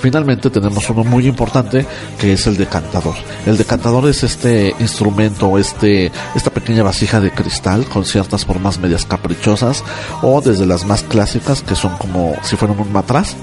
Finalmente 0.00 0.50
tenemos 0.50 0.88
uno 0.90 1.02
muy 1.02 1.26
importante 1.26 1.84
que 2.18 2.32
es 2.32 2.46
el 2.46 2.56
decantador. 2.56 3.16
El 3.46 3.56
decantador 3.56 4.08
es 4.08 4.22
este 4.22 4.74
instrumento, 4.78 5.58
este, 5.58 6.12
esta 6.34 6.50
pequeña 6.50 6.84
vasija 6.84 7.20
de 7.20 7.32
cristal 7.32 7.84
con 7.86 8.04
ciertas 8.04 8.44
formas 8.44 8.78
medias 8.78 9.06
caprichosas 9.06 9.82
o 10.22 10.40
desde 10.40 10.66
las 10.66 10.84
más 10.84 11.02
clásicas 11.02 11.62
que 11.62 11.74
son 11.74 11.96
como 11.96 12.36
si 12.42 12.56
fueran 12.56 12.78
un 12.78 12.92
matraz. 12.92 13.34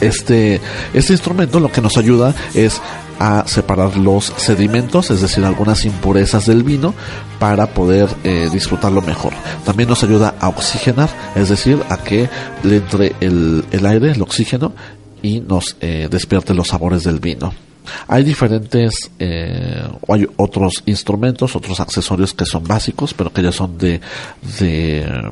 Este, 0.00 0.60
este 0.92 1.12
instrumento 1.12 1.60
lo 1.60 1.70
que 1.70 1.80
nos 1.80 1.96
ayuda 1.96 2.34
es 2.54 2.80
a 3.20 3.46
separar 3.46 3.96
los 3.96 4.32
sedimentos, 4.36 5.10
es 5.12 5.20
decir, 5.20 5.44
algunas 5.44 5.84
impurezas 5.84 6.46
del 6.46 6.64
vino, 6.64 6.94
para 7.38 7.68
poder 7.68 8.08
eh, 8.24 8.50
disfrutarlo 8.52 9.02
mejor. 9.02 9.32
También 9.64 9.88
nos 9.88 10.02
ayuda 10.02 10.34
a 10.40 10.48
oxigenar, 10.48 11.08
es 11.36 11.48
decir, 11.48 11.80
a 11.90 11.98
que 11.98 12.28
le 12.64 12.78
entre 12.78 13.14
el, 13.20 13.64
el 13.70 13.86
aire, 13.86 14.10
el 14.10 14.22
oxígeno, 14.22 14.72
y 15.24 15.40
nos 15.40 15.76
eh, 15.80 16.06
despierte 16.10 16.52
los 16.52 16.68
sabores 16.68 17.02
del 17.02 17.18
vino. 17.18 17.52
Hay 18.08 18.24
diferentes, 18.24 19.10
eh, 19.18 19.82
hay 20.06 20.26
otros 20.36 20.82
instrumentos, 20.84 21.56
otros 21.56 21.80
accesorios 21.80 22.34
que 22.34 22.44
son 22.44 22.64
básicos, 22.64 23.14
pero 23.14 23.32
que 23.32 23.42
ya 23.42 23.52
son 23.52 23.78
de, 23.78 24.00
de 24.58 25.30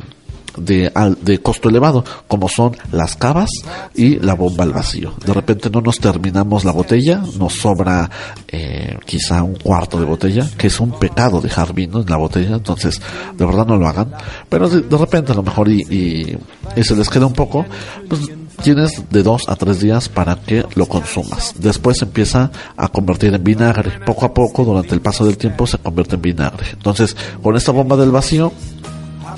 de, 0.57 0.92
de, 1.22 1.38
costo 1.40 1.70
elevado, 1.70 2.05
como 2.28 2.46
son 2.46 2.76
las 2.90 3.16
cavas 3.16 3.48
y 3.94 4.18
la 4.18 4.35
bomba 4.35 4.64
al 4.64 4.72
vacío. 4.72 5.14
De 5.24 5.33
repente 5.33 5.70
no 5.70 5.81
nos 5.81 5.98
terminamos 5.98 6.64
la 6.64 6.72
botella, 6.72 7.22
nos 7.38 7.55
sobra 7.55 8.11
eh, 8.48 8.98
quizá 9.07 9.42
un 9.42 9.55
cuarto 9.55 9.98
de 9.98 10.05
botella, 10.05 10.46
que 10.59 10.66
es 10.66 10.78
un 10.78 10.92
pecado 10.98 11.40
dejar 11.40 11.72
vino 11.72 12.02
en 12.02 12.07
la 12.11 12.16
botella, 12.16 12.57
entonces 12.57 13.00
de 13.35 13.46
verdad 13.46 13.66
no 13.66 13.76
lo 13.76 13.88
hagan, 13.88 14.12
pero 14.48 14.68
de, 14.68 14.98
repente 14.98 15.33
a 15.33 15.37
lo 15.37 15.42
mejor 15.42 15.70
y, 15.70 15.81
y, 15.88 16.38
y, 16.76 16.85
se 16.85 16.94
les 16.96 17.09
queda 17.09 17.24
un 17.24 17.33
poco, 17.33 17.64
pues 18.09 18.20
tienes 18.62 19.03
de 19.11 19.22
dos 19.22 19.48
a 19.48 19.57
tres 19.57 19.81
días 19.81 20.09
para 20.09 20.37
que 20.37 20.64
lo 20.75 20.87
consumas. 20.87 21.55
Después 21.59 22.01
empieza 22.03 22.51
a 22.77 22.88
convertir 22.88 23.35
en 23.35 23.44
vinagre. 23.44 23.92
Poco 24.07 24.27
a 24.27 24.33
poco, 24.33 24.64
durante 24.64 24.94
el 24.94 25.01
paso 25.01 25.25
del 25.25 25.37
tiempo, 25.37 25.66
se 25.66 25.79
convierte 25.79 26.14
en 26.14 26.22
vinagre. 26.22 26.66
Entonces, 26.72 27.16
con 27.42 27.57
esta 27.57 27.72
bomba 27.72 27.96
del 27.96 28.11
vacío, 28.11 28.53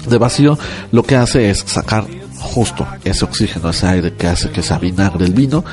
de 0.09 0.19
vacío, 0.19 0.59
lo 0.93 1.03
que 1.03 1.17
hace 1.17 1.51
es 1.51 1.65
sacar 1.67 2.07
justo 2.39 2.87
ese 3.05 3.25
oxígeno, 3.25 3.71
ese 3.71 3.87
aire 3.87 4.13
que 4.15 4.27
hace 4.27 4.51
que 4.51 4.63
se 4.63 4.79
vinagre 4.79 5.25
el 5.25 5.33
vino 5.33 5.65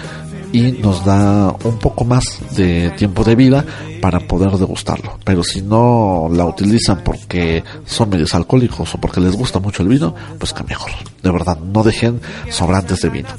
y 0.52 0.72
nos 0.74 1.06
da 1.06 1.56
un 1.64 1.78
poco 1.80 2.06
más 2.06 2.40
de 2.56 2.92
tiempo 2.92 3.24
de 3.24 3.36
vida 3.36 3.66
para 4.02 4.20
poder 4.20 4.52
degustarlo. 4.52 5.18
Pero 5.24 5.44
si 5.44 5.62
no 5.62 6.30
la 6.32 6.46
utilizan 6.46 7.02
porque 7.04 7.64
son 7.86 8.10
medios 8.10 8.34
alcohólicos 8.34 8.96
o 8.96 8.98
porque 8.98 9.22
les 9.22 9.36
gusta 9.36 9.60
mucho 9.60 9.84
el 9.84 9.90
vino, 9.90 10.14
pues 10.38 10.54
que 10.54 10.64
mejor. 10.64 10.92
De 11.22 11.32
verdad, 11.32 11.58
no 11.60 11.84
dejen 11.84 12.20
sobrantes 12.50 13.02
de 13.02 13.10
vino. 13.10 13.30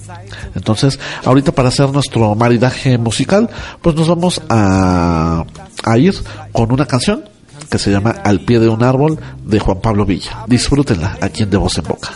Entonces, 0.55 0.98
ahorita 1.25 1.53
para 1.53 1.68
hacer 1.68 1.90
nuestro 1.90 2.35
maridaje 2.35 2.96
musical, 2.98 3.51
pues 3.81 3.96
nos 3.96 4.09
vamos 4.09 4.40
a, 4.48 5.44
a 5.85 5.98
ir 5.98 6.14
con 6.53 6.72
una 6.72 6.87
canción 6.87 7.25
que 7.70 7.79
se 7.79 7.90
llama 7.90 8.11
Al 8.22 8.40
pie 8.40 8.59
de 8.61 8.68
un 8.68 8.83
árbol 8.83 9.18
de 9.44 9.59
Juan 9.59 9.81
Pablo 9.81 10.05
Villa. 10.05 10.44
Disfrútenla 10.46 11.16
aquí 11.20 11.42
en 11.42 11.51
De 11.51 11.57
Voz 11.57 11.79
en 11.79 11.85
Boca. 11.85 12.11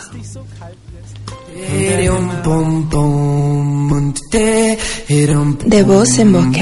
De 5.65 5.83
voz 5.83 6.17
en 6.19 6.33
boca. 6.33 6.59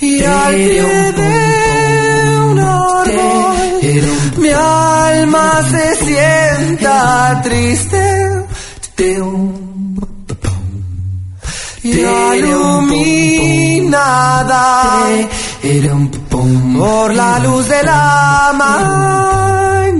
Y 0.00 0.22
al 0.22 0.54
pie 0.54 1.12
de 1.12 2.38
un 2.50 2.58
árbol 2.58 3.57
mi 4.38 4.50
alma 4.50 5.62
se 5.70 5.96
sienta 5.96 7.40
triste. 7.42 8.28
Y 11.82 12.00
iluminada. 12.38 13.08
por 16.78 17.14
la 17.14 17.38
luz 17.38 17.68
de 17.68 17.82
la 17.84 18.52
mañana. 18.64 19.98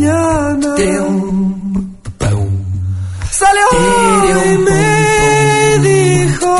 Salió 3.30 3.66
y 4.44 4.58
me 4.58 5.78
dijo 5.88 6.56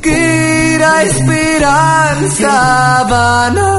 que 0.00 0.74
era 0.74 1.02
esperanza 1.02 2.52
vana. 3.08 3.70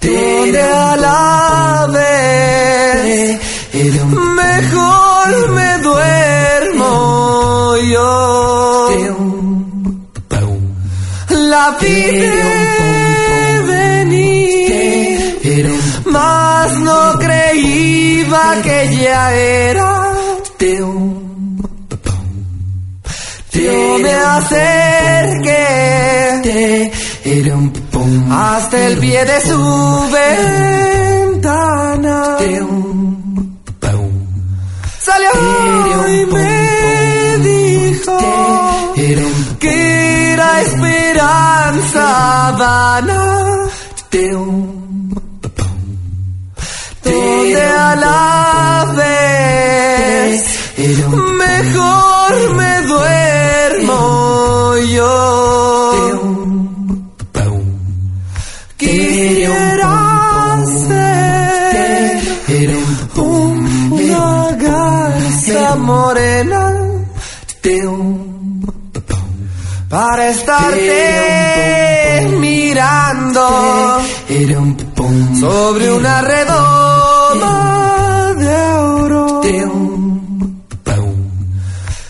Donde 0.00 0.62
a 0.62 0.96
la 0.96 1.86
vez 1.92 3.40
mejor 4.14 5.50
me 5.52 5.78
duermo 5.78 7.76
yo. 7.92 8.06
La 11.28 11.76
vi 11.80 11.96
venir, 13.72 15.66
mas 16.06 16.78
no 16.80 17.18
creía 17.18 18.62
que 18.62 18.78
ya 19.02 19.34
era. 19.34 19.96
Yo 23.52 23.98
me 23.98 24.12
acerqué 24.12 25.66
hasta 28.30 28.86
el 28.86 28.98
pie 28.98 29.24
de 29.24 29.40
su 29.40 30.10
ventana. 31.32 31.66
Salió 35.00 35.30
y 36.08 36.26
me 36.26 37.38
dijo 37.38 38.18
que 39.60 40.32
era 40.32 40.60
esperanza 40.62 42.04
vana. 42.58 43.22
Donde 47.04 47.62
a 47.62 47.96
la 47.96 48.94
vez 48.96 50.42
mejor 51.44 52.54
me 52.54 52.82
duermo 52.82 54.76
yo. 54.94 55.35
Morena 65.78 66.72
para 69.88 70.28
estarte 70.28 72.28
mirando. 72.38 73.98
Sobre 75.40 75.92
una 75.92 76.22
redoma 76.22 77.52
de 78.38 78.74
oro. 78.76 79.40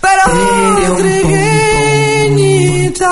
Pero 0.00 0.26
trigueñita, 0.96 3.10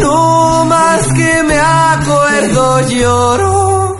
no 0.00 0.64
más 0.64 1.12
que 1.12 1.42
me 1.44 1.58
acuerdo 1.58 2.88
lloro. 2.88 3.96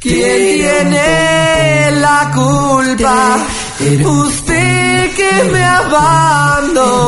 tiene 0.00 1.35
la 2.06 2.20
culpa? 2.34 3.18
Usted 4.04 5.14
que 5.18 5.32
me 5.52 5.64
abandonó. 5.64 7.06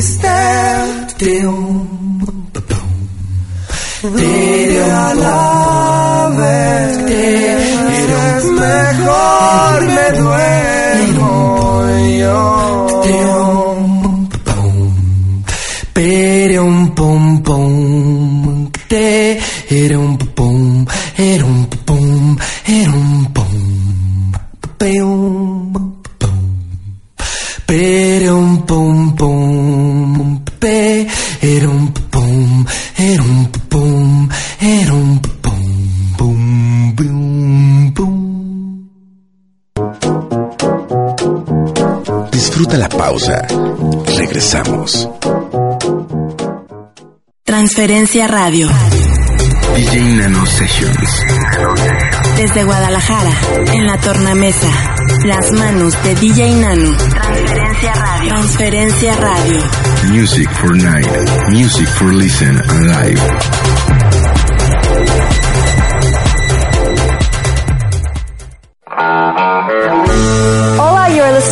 Sienta 0.00 0.96
triste. 1.16 1.42
Donde 4.02 4.82
a 4.92 5.14
la 5.14 6.30
vez 6.36 6.98
mejor 8.50 9.82
me 9.96 10.06
duermo 10.18 11.86
yo. 12.18 12.64
Un 16.56 16.94
pum 16.94 17.42
pum, 17.42 18.70
te 18.88 19.38
era 19.68 19.98
un 19.98 20.16
pum, 20.16 20.86
era 21.16 21.44
un 21.44 21.66
pum, 21.84 22.36
era 22.66 22.90
un 22.92 23.32
pum, 23.32 24.32
peum 24.78 25.72
pum, 25.72 26.38
pausa. 42.96 43.46
Regresamos. 44.16 45.08
Transferencia 47.44 48.26
Radio. 48.26 48.68
DJ 49.76 50.00
Nano 50.14 50.46
Sessions. 50.46 51.22
Desde 52.36 52.64
Guadalajara, 52.64 53.32
en 53.72 53.86
la 53.86 53.98
tornamesa. 53.98 54.68
Las 55.24 55.52
manos 55.52 55.94
de 56.04 56.14
DJ 56.16 56.54
Nano. 56.54 56.96
Transferencia 56.96 57.92
Radio. 57.94 58.34
Transferencia 58.34 59.16
Radio. 59.16 59.60
Music 60.10 60.50
for 60.60 60.76
night. 60.76 61.08
Music 61.50 61.88
for 61.88 62.12
listen 62.12 62.56
and 62.68 62.86
live. 62.88 63.83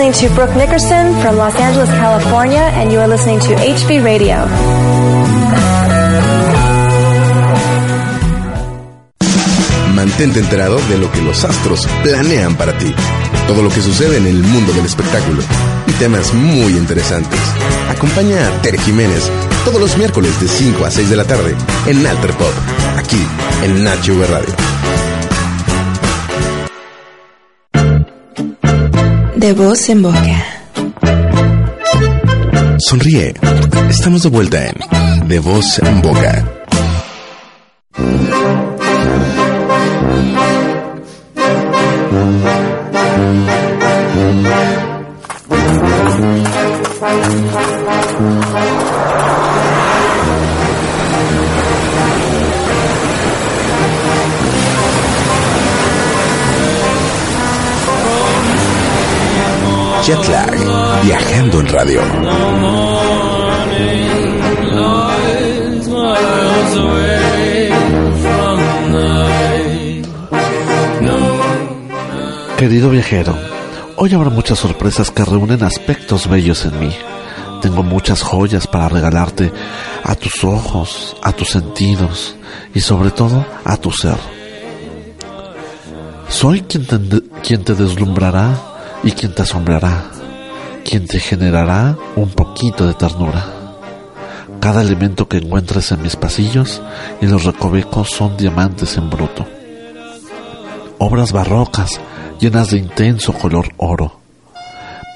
Listening 0.03 0.31
to 0.31 0.35
Brooke 0.35 0.57
Nickerson 0.57 1.15
from 1.21 1.37
Los 1.37 1.55
Angeles, 1.55 1.89
California, 1.91 2.71
and 2.75 2.91
you 2.91 2.99
are 2.99 3.07
listening 3.07 3.39
to 3.39 3.55
HB 3.55 4.03
Radio. 4.03 4.35
Mantente 9.95 10.41
enterado 10.41 10.81
de 10.89 10.99
lo 10.99 11.11
que 11.13 11.23
los 11.23 11.45
astros 11.45 11.87
planean 12.03 12.57
para 12.57 12.77
ti. 12.79 12.93
Todo 13.47 13.63
lo 13.63 13.69
que 13.69 13.81
sucede 13.81 14.17
en 14.17 14.27
el 14.27 14.43
mundo 14.43 14.73
del 14.73 14.87
espectáculo. 14.87 15.43
Y 15.87 15.93
temas 15.93 16.35
muy 16.35 16.77
interesantes. 16.77 17.39
Acompaña 17.89 18.45
a 18.45 18.63
Tere 18.63 18.79
Jiménez 18.79 19.31
todos 19.65 19.81
los 19.81 19.97
miércoles 19.97 20.41
de 20.41 20.49
5 20.49 20.85
a 20.85 20.91
6 20.91 21.11
de 21.11 21.17
la 21.17 21.25
tarde 21.25 21.55
en 21.87 22.05
Alter 22.05 22.33
Pop, 22.33 22.53
aquí 22.97 23.25
en 23.63 23.85
Nacho 23.85 24.15
Radio. 24.29 24.62
De 29.43 29.53
voz 29.55 29.89
en 29.89 30.03
boca. 30.03 30.45
Sonríe. 32.79 33.35
Estamos 33.91 34.23
de 34.23 34.29
vuelta 34.29 34.69
en 34.69 35.27
De 35.27 35.41
Voz 35.41 35.81
en 35.81 36.01
Boca. 36.01 36.62
Viajando 61.03 61.61
en 61.61 61.69
radio. 61.69 62.01
Querido 72.57 72.91
viajero, 72.91 73.37
hoy 73.97 74.15
habrá 74.15 74.31
muchas 74.31 74.59
sorpresas 74.59 75.11
que 75.11 75.25
reúnen 75.25 75.65
aspectos 75.65 76.29
bellos 76.29 76.65
en 76.65 76.79
mí. 76.79 76.97
Tengo 77.61 77.83
muchas 77.83 78.23
joyas 78.23 78.69
para 78.69 78.89
regalarte 78.89 79.53
a 80.05 80.15
tus 80.15 80.45
ojos, 80.45 81.17
a 81.23 81.33
tus 81.33 81.49
sentidos 81.51 82.37
y 82.73 82.81
sobre 82.81 83.11
todo 83.11 83.45
a 83.65 83.77
tu 83.77 83.91
ser. 83.91 84.17
Soy 86.29 86.63
quien 86.63 86.87
te, 87.65 87.75
deslumbrará 87.75 88.57
y 89.03 89.11
quien 89.13 89.35
te 89.35 89.43
asombrará, 89.43 90.11
quien 90.85 91.07
te 91.07 91.19
generará 91.19 91.97
un 92.17 92.31
poquito 92.31 92.87
de 92.87 92.95
ternura. 92.95 93.45
Cada 94.61 94.83
elemento 94.83 95.29
que 95.29 95.39
encuentres 95.39 95.91
en 95.93 96.03
mis 96.03 96.17
pasillos 96.17 96.83
y 97.21 97.27
los 97.27 97.45
recovecos 97.45 98.11
son 98.11 98.37
diamantes 98.37 98.97
en 98.97 99.11
bruto. 99.11 99.47
Obras 100.99 101.33
barrocas 101.33 102.01
llenas 102.39 102.71
de 102.71 102.79
intenso 102.79 103.33
color 103.33 103.73
oro. 103.77 104.21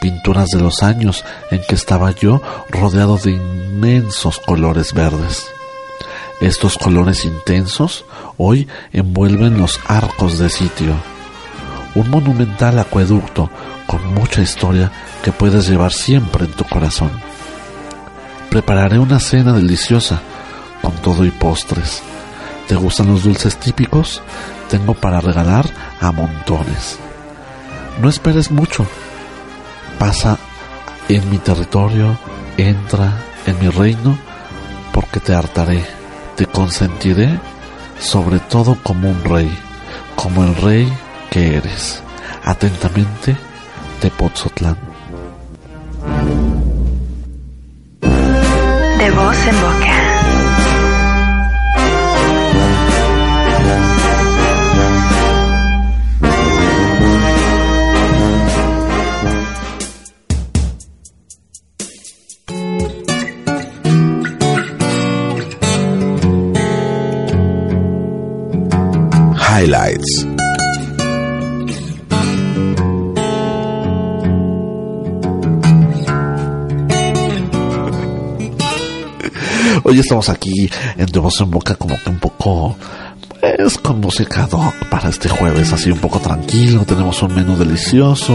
Pinturas 0.00 0.48
de 0.50 0.61
los 0.61 0.83
años 0.83 1.24
en 1.50 1.61
que 1.68 1.74
estaba 1.74 2.11
yo 2.11 2.40
rodeado 2.70 3.18
de 3.18 3.33
inmensos 3.33 4.38
colores 4.40 4.92
verdes. 4.92 5.46
Estos 6.40 6.76
colores 6.76 7.24
intensos 7.24 8.05
hoy 8.37 8.68
envuelven 8.92 9.59
los 9.59 9.81
arcos 9.87 10.38
de 10.38 10.50
sitio. 10.50 10.94
Un 11.94 12.11
monumental 12.11 12.79
acueducto 12.79 13.48
con 13.87 14.14
mucha 14.14 14.42
historia 14.42 14.90
que 15.22 15.33
puedes 15.33 15.68
llevar 15.68 15.92
siempre 15.92 16.44
en 16.44 16.53
tu 16.53 16.64
corazón. 16.64 17.11
Prepararé 18.51 18.99
una 18.99 19.20
cena 19.20 19.53
deliciosa 19.53 20.20
con 20.83 20.94
todo 20.96 21.25
y 21.25 21.31
postres. 21.31 22.03
¿Te 22.68 22.75
gustan 22.75 23.09
los 23.09 23.22
dulces 23.22 23.57
típicos? 23.57 24.22
Tengo 24.70 24.94
para 24.94 25.20
regalar 25.20 25.68
a 26.01 26.11
montones. 26.12 26.99
No 28.01 28.09
esperes 28.09 28.51
mucho. 28.51 28.87
Pasa 29.99 30.38
en 31.09 31.31
mi 31.31 31.38
territorio, 31.38 32.18
entra 32.57 33.12
en 33.46 33.59
mi 33.61 33.68
reino, 33.68 34.18
porque 34.92 35.20
te 35.20 35.35
hartaré, 35.35 35.85
te 36.37 36.46
consentiré, 36.46 37.38
sobre 37.99 38.38
todo 38.40 38.77
como 38.83 39.11
un 39.11 39.25
rey, 39.25 39.51
como 40.16 40.44
el 40.44 40.55
rey 40.57 40.92
que 41.31 41.57
eres. 41.57 42.03
Atentamente, 42.44 43.37
Tepoztlán. 44.00 44.76
De 48.98 49.11
voz 49.11 49.46
en 49.46 49.61
boca. 49.61 50.06
Highlights. 69.38 70.36
Hoy 79.88 80.01
estamos 80.01 80.29
aquí 80.29 80.68
en 80.96 81.07
De 81.07 81.20
Voz 81.20 81.40
en 81.40 81.49
Boca 81.49 81.77
como 81.77 81.96
que 82.03 82.11
un 82.11 82.18
poco 82.18 82.75
es 83.40 83.79
con 83.79 84.01
música 84.01 84.42
ad 84.42 84.51
hoc 84.51 84.75
para 84.90 85.09
este 85.09 85.29
jueves, 85.29 85.72
así 85.72 85.92
un 85.92 86.01
poco 86.01 86.18
tranquilo, 86.18 86.85
tenemos 86.85 87.22
un 87.22 87.33
menú 87.33 87.57
delicioso. 87.57 88.35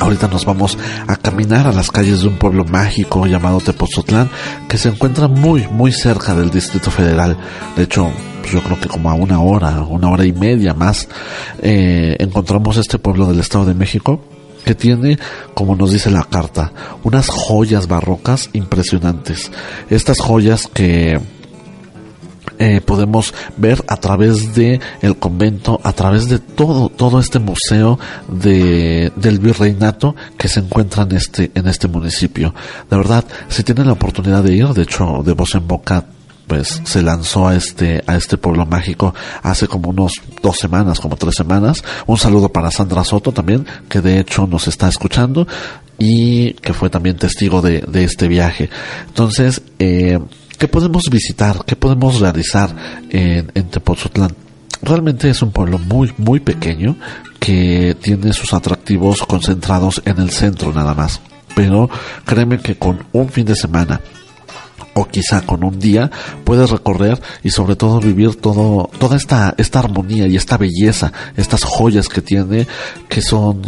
Ahorita 0.00 0.26
nos 0.28 0.46
vamos 0.46 0.78
a 1.06 1.16
caminar 1.16 1.66
a 1.66 1.72
las 1.72 1.90
calles 1.90 2.22
de 2.22 2.28
un 2.28 2.38
pueblo 2.38 2.64
mágico 2.64 3.26
llamado 3.26 3.60
Tepoztlán, 3.60 4.30
que 4.70 4.78
se 4.78 4.88
encuentra 4.88 5.28
muy, 5.28 5.68
muy 5.68 5.92
cerca 5.92 6.34
del 6.34 6.48
Distrito 6.48 6.90
Federal. 6.90 7.36
De 7.76 7.82
hecho, 7.82 8.10
pues 8.40 8.50
yo 8.50 8.62
creo 8.62 8.80
que 8.80 8.88
como 8.88 9.10
a 9.10 9.14
una 9.14 9.42
hora, 9.42 9.82
una 9.82 10.08
hora 10.08 10.24
y 10.24 10.32
media 10.32 10.72
más, 10.72 11.10
eh, 11.60 12.16
encontramos 12.20 12.78
este 12.78 12.98
pueblo 12.98 13.26
del 13.26 13.40
Estado 13.40 13.66
de 13.66 13.74
México 13.74 14.22
que 14.68 14.74
tiene, 14.74 15.18
como 15.54 15.74
nos 15.76 15.92
dice 15.92 16.10
la 16.10 16.24
carta, 16.24 16.72
unas 17.02 17.28
joyas 17.30 17.88
barrocas 17.88 18.50
impresionantes. 18.52 19.50
Estas 19.88 20.20
joyas 20.20 20.66
que 20.66 21.18
eh, 22.58 22.82
podemos 22.82 23.32
ver 23.56 23.82
a 23.88 23.96
través 23.96 24.54
de 24.54 24.78
el 25.00 25.16
convento, 25.16 25.80
a 25.84 25.94
través 25.94 26.28
de 26.28 26.38
todo, 26.38 26.90
todo 26.90 27.18
este 27.18 27.38
museo 27.38 27.98
de, 28.30 29.10
del 29.16 29.38
virreinato 29.38 30.14
que 30.36 30.48
se 30.48 30.60
encuentra 30.60 31.04
en 31.04 31.12
este, 31.12 31.50
en 31.54 31.66
este 31.66 31.88
municipio. 31.88 32.54
De 32.90 32.96
verdad, 32.98 33.24
si 33.48 33.62
tienen 33.62 33.86
la 33.86 33.94
oportunidad 33.94 34.42
de 34.42 34.52
ir, 34.52 34.68
de 34.74 34.82
hecho, 34.82 35.22
de 35.24 35.32
voz 35.32 35.54
en 35.54 35.66
boca, 35.66 36.04
pues 36.48 36.80
se 36.84 37.02
lanzó 37.02 37.46
a 37.46 37.54
este, 37.54 38.02
a 38.06 38.16
este 38.16 38.38
pueblo 38.38 38.66
mágico 38.66 39.14
hace 39.42 39.68
como 39.68 39.90
unos 39.90 40.14
dos 40.42 40.58
semanas, 40.58 40.98
como 40.98 41.16
tres 41.16 41.36
semanas. 41.36 41.84
Un 42.06 42.18
saludo 42.18 42.48
para 42.48 42.72
Sandra 42.72 43.04
Soto 43.04 43.30
también, 43.30 43.66
que 43.88 44.00
de 44.00 44.18
hecho 44.18 44.48
nos 44.48 44.66
está 44.66 44.88
escuchando 44.88 45.46
y 45.98 46.54
que 46.54 46.72
fue 46.72 46.90
también 46.90 47.16
testigo 47.16 47.62
de, 47.62 47.84
este 48.02 48.26
viaje. 48.26 48.68
Entonces, 49.06 49.62
eh, 49.78 50.18
¿Qué 50.58 50.66
podemos 50.66 51.04
visitar? 51.08 51.64
¿Qué 51.64 51.76
podemos 51.76 52.18
realizar 52.18 52.74
en, 53.10 53.52
en? 53.54 53.70
Realmente 54.82 55.30
es 55.30 55.40
un 55.40 55.52
pueblo 55.52 55.78
muy, 55.78 56.12
muy 56.18 56.40
pequeño 56.40 56.96
que 57.38 57.96
tiene 58.00 58.32
sus 58.32 58.52
atractivos 58.52 59.20
concentrados 59.22 60.02
en 60.04 60.18
el 60.18 60.30
centro 60.30 60.72
nada 60.72 60.94
más. 60.94 61.20
Pero 61.54 61.88
créeme 62.24 62.58
que 62.58 62.76
con 62.76 63.04
un 63.12 63.28
fin 63.28 63.46
de 63.46 63.54
semana 63.54 64.00
o 64.98 65.06
quizá 65.06 65.42
con 65.42 65.62
un 65.64 65.78
día 65.78 66.10
puedes 66.44 66.70
recorrer 66.70 67.20
y 67.42 67.50
sobre 67.50 67.76
todo 67.76 68.00
vivir 68.00 68.34
todo 68.36 68.90
toda 68.98 69.16
esta 69.16 69.54
esta 69.56 69.78
armonía 69.78 70.26
y 70.26 70.36
esta 70.36 70.56
belleza 70.56 71.12
estas 71.36 71.64
joyas 71.64 72.08
que 72.08 72.20
tiene 72.20 72.66
que 73.08 73.22
son 73.22 73.62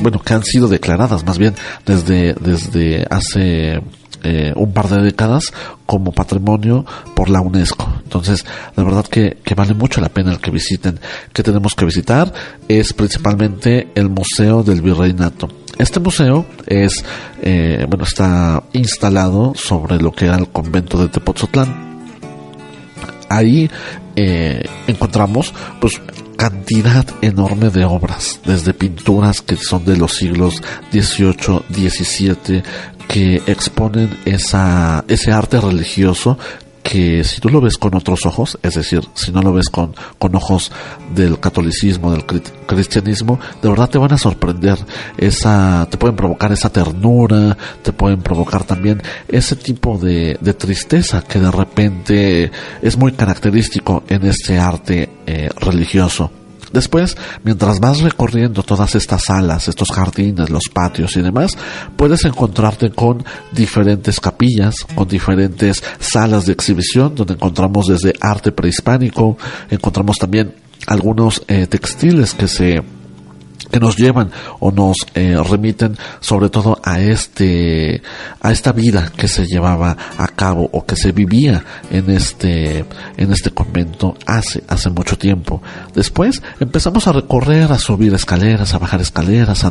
bueno 0.00 0.20
que 0.20 0.34
han 0.34 0.44
sido 0.44 0.68
declaradas 0.68 1.24
más 1.24 1.38
bien 1.38 1.54
desde 1.84 2.34
desde 2.34 3.04
hace 3.10 3.80
eh, 4.22 4.52
un 4.54 4.72
par 4.72 4.88
de 4.88 5.02
décadas 5.02 5.44
como 5.86 6.12
patrimonio 6.12 6.84
por 7.14 7.30
la 7.30 7.40
UNESCO. 7.40 7.90
Entonces, 8.04 8.44
la 8.76 8.84
verdad 8.84 9.06
que, 9.06 9.38
que, 9.42 9.54
vale 9.54 9.72
mucho 9.72 10.02
la 10.02 10.10
pena 10.10 10.30
el 10.30 10.40
que 10.40 10.50
visiten. 10.50 11.00
que 11.32 11.42
tenemos 11.42 11.74
que 11.74 11.86
visitar? 11.86 12.30
Es 12.68 12.92
principalmente 12.92 13.90
el 13.94 14.10
Museo 14.10 14.62
del 14.62 14.82
Virreinato. 14.82 15.48
Este 15.80 15.98
museo 15.98 16.44
es, 16.66 17.02
eh, 17.40 17.86
bueno, 17.88 18.04
está 18.04 18.62
instalado 18.74 19.54
sobre 19.54 19.96
lo 19.96 20.12
que 20.12 20.26
era 20.26 20.36
el 20.36 20.50
convento 20.50 20.98
de 20.98 21.08
Tepoztlán. 21.08 22.04
Ahí 23.30 23.70
eh, 24.14 24.62
encontramos, 24.86 25.54
pues, 25.80 25.98
cantidad 26.36 27.06
enorme 27.22 27.70
de 27.70 27.86
obras, 27.86 28.40
desde 28.44 28.74
pinturas 28.74 29.40
que 29.40 29.56
son 29.56 29.86
de 29.86 29.96
los 29.96 30.16
siglos 30.16 30.62
XVIII, 30.92 31.62
XVII, 31.72 32.62
que 33.08 33.36
exponen 33.46 34.18
esa, 34.26 35.02
ese 35.08 35.32
arte 35.32 35.62
religioso 35.62 36.38
que 36.82 37.24
si 37.24 37.40
tú 37.40 37.48
lo 37.48 37.60
ves 37.60 37.76
con 37.78 37.94
otros 37.94 38.26
ojos, 38.26 38.58
es 38.62 38.74
decir, 38.74 39.02
si 39.14 39.32
no 39.32 39.42
lo 39.42 39.52
ves 39.52 39.68
con, 39.68 39.94
con 40.18 40.34
ojos 40.34 40.72
del 41.14 41.38
catolicismo, 41.38 42.12
del 42.12 42.24
cristianismo, 42.24 43.38
de 43.62 43.68
verdad 43.68 43.90
te 43.90 43.98
van 43.98 44.12
a 44.12 44.18
sorprender. 44.18 44.78
Esa, 45.16 45.86
te 45.90 45.98
pueden 45.98 46.16
provocar 46.16 46.52
esa 46.52 46.70
ternura, 46.70 47.56
te 47.82 47.92
pueden 47.92 48.22
provocar 48.22 48.64
también 48.64 49.02
ese 49.28 49.56
tipo 49.56 49.98
de, 49.98 50.38
de 50.40 50.54
tristeza 50.54 51.22
que 51.22 51.38
de 51.38 51.50
repente 51.50 52.50
es 52.82 52.96
muy 52.96 53.12
característico 53.12 54.02
en 54.08 54.26
este 54.26 54.58
arte 54.58 55.08
eh, 55.26 55.48
religioso. 55.56 56.39
Después, 56.72 57.16
mientras 57.42 57.80
vas 57.80 58.00
recorriendo 58.00 58.62
todas 58.62 58.94
estas 58.94 59.24
salas, 59.24 59.68
estos 59.68 59.90
jardines, 59.90 60.50
los 60.50 60.64
patios 60.72 61.16
y 61.16 61.22
demás, 61.22 61.52
puedes 61.96 62.24
encontrarte 62.24 62.90
con 62.90 63.24
diferentes 63.52 64.20
capillas, 64.20 64.86
con 64.94 65.08
diferentes 65.08 65.82
salas 65.98 66.46
de 66.46 66.52
exhibición, 66.52 67.14
donde 67.14 67.34
encontramos 67.34 67.86
desde 67.86 68.14
arte 68.20 68.52
prehispánico, 68.52 69.36
encontramos 69.68 70.16
también 70.16 70.54
algunos 70.86 71.42
eh, 71.48 71.66
textiles 71.66 72.34
que 72.34 72.48
se 72.48 72.82
que 73.70 73.80
nos 73.80 73.96
llevan 73.96 74.30
o 74.58 74.70
nos 74.70 74.96
eh, 75.14 75.36
remiten 75.48 75.96
sobre 76.20 76.48
todo 76.48 76.80
a 76.82 77.00
este 77.00 78.02
a 78.40 78.52
esta 78.52 78.72
vida 78.72 79.12
que 79.16 79.28
se 79.28 79.46
llevaba 79.46 79.96
a 80.18 80.28
cabo 80.28 80.68
o 80.72 80.84
que 80.84 80.96
se 80.96 81.12
vivía 81.12 81.64
en 81.90 82.10
este 82.10 82.84
en 83.16 83.32
este 83.32 83.50
convento 83.50 84.16
hace 84.26 84.62
hace 84.68 84.90
mucho 84.90 85.16
tiempo 85.16 85.62
después 85.94 86.42
empezamos 86.58 87.06
a 87.06 87.12
recorrer 87.12 87.72
a 87.72 87.78
subir 87.78 88.14
escaleras 88.14 88.74
a 88.74 88.78
bajar 88.78 89.00
escaleras 89.00 89.64
a, 89.64 89.70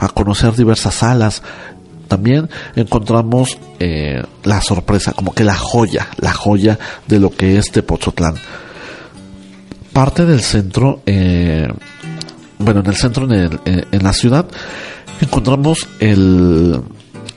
a, 0.00 0.08
conocer 0.08 0.54
diversas 0.54 0.94
salas 0.94 1.42
también 2.08 2.48
encontramos 2.76 3.58
eh, 3.80 4.22
la 4.44 4.60
sorpresa, 4.60 5.12
como 5.12 5.32
que 5.32 5.42
la 5.42 5.54
joya, 5.54 6.08
la 6.18 6.32
joya 6.32 6.78
de 7.06 7.18
lo 7.18 7.30
que 7.30 7.56
es 7.58 7.70
Tepozotlán. 7.72 8.34
Parte 9.92 10.24
del 10.26 10.40
centro 10.40 11.02
eh, 11.06 11.68
bueno, 12.64 12.80
en 12.80 12.86
el 12.86 12.96
centro, 12.96 13.30
en, 13.32 13.60
en 13.64 14.02
la 14.02 14.12
ciudad, 14.12 14.46
encontramos 15.20 15.88
el, 16.00 16.80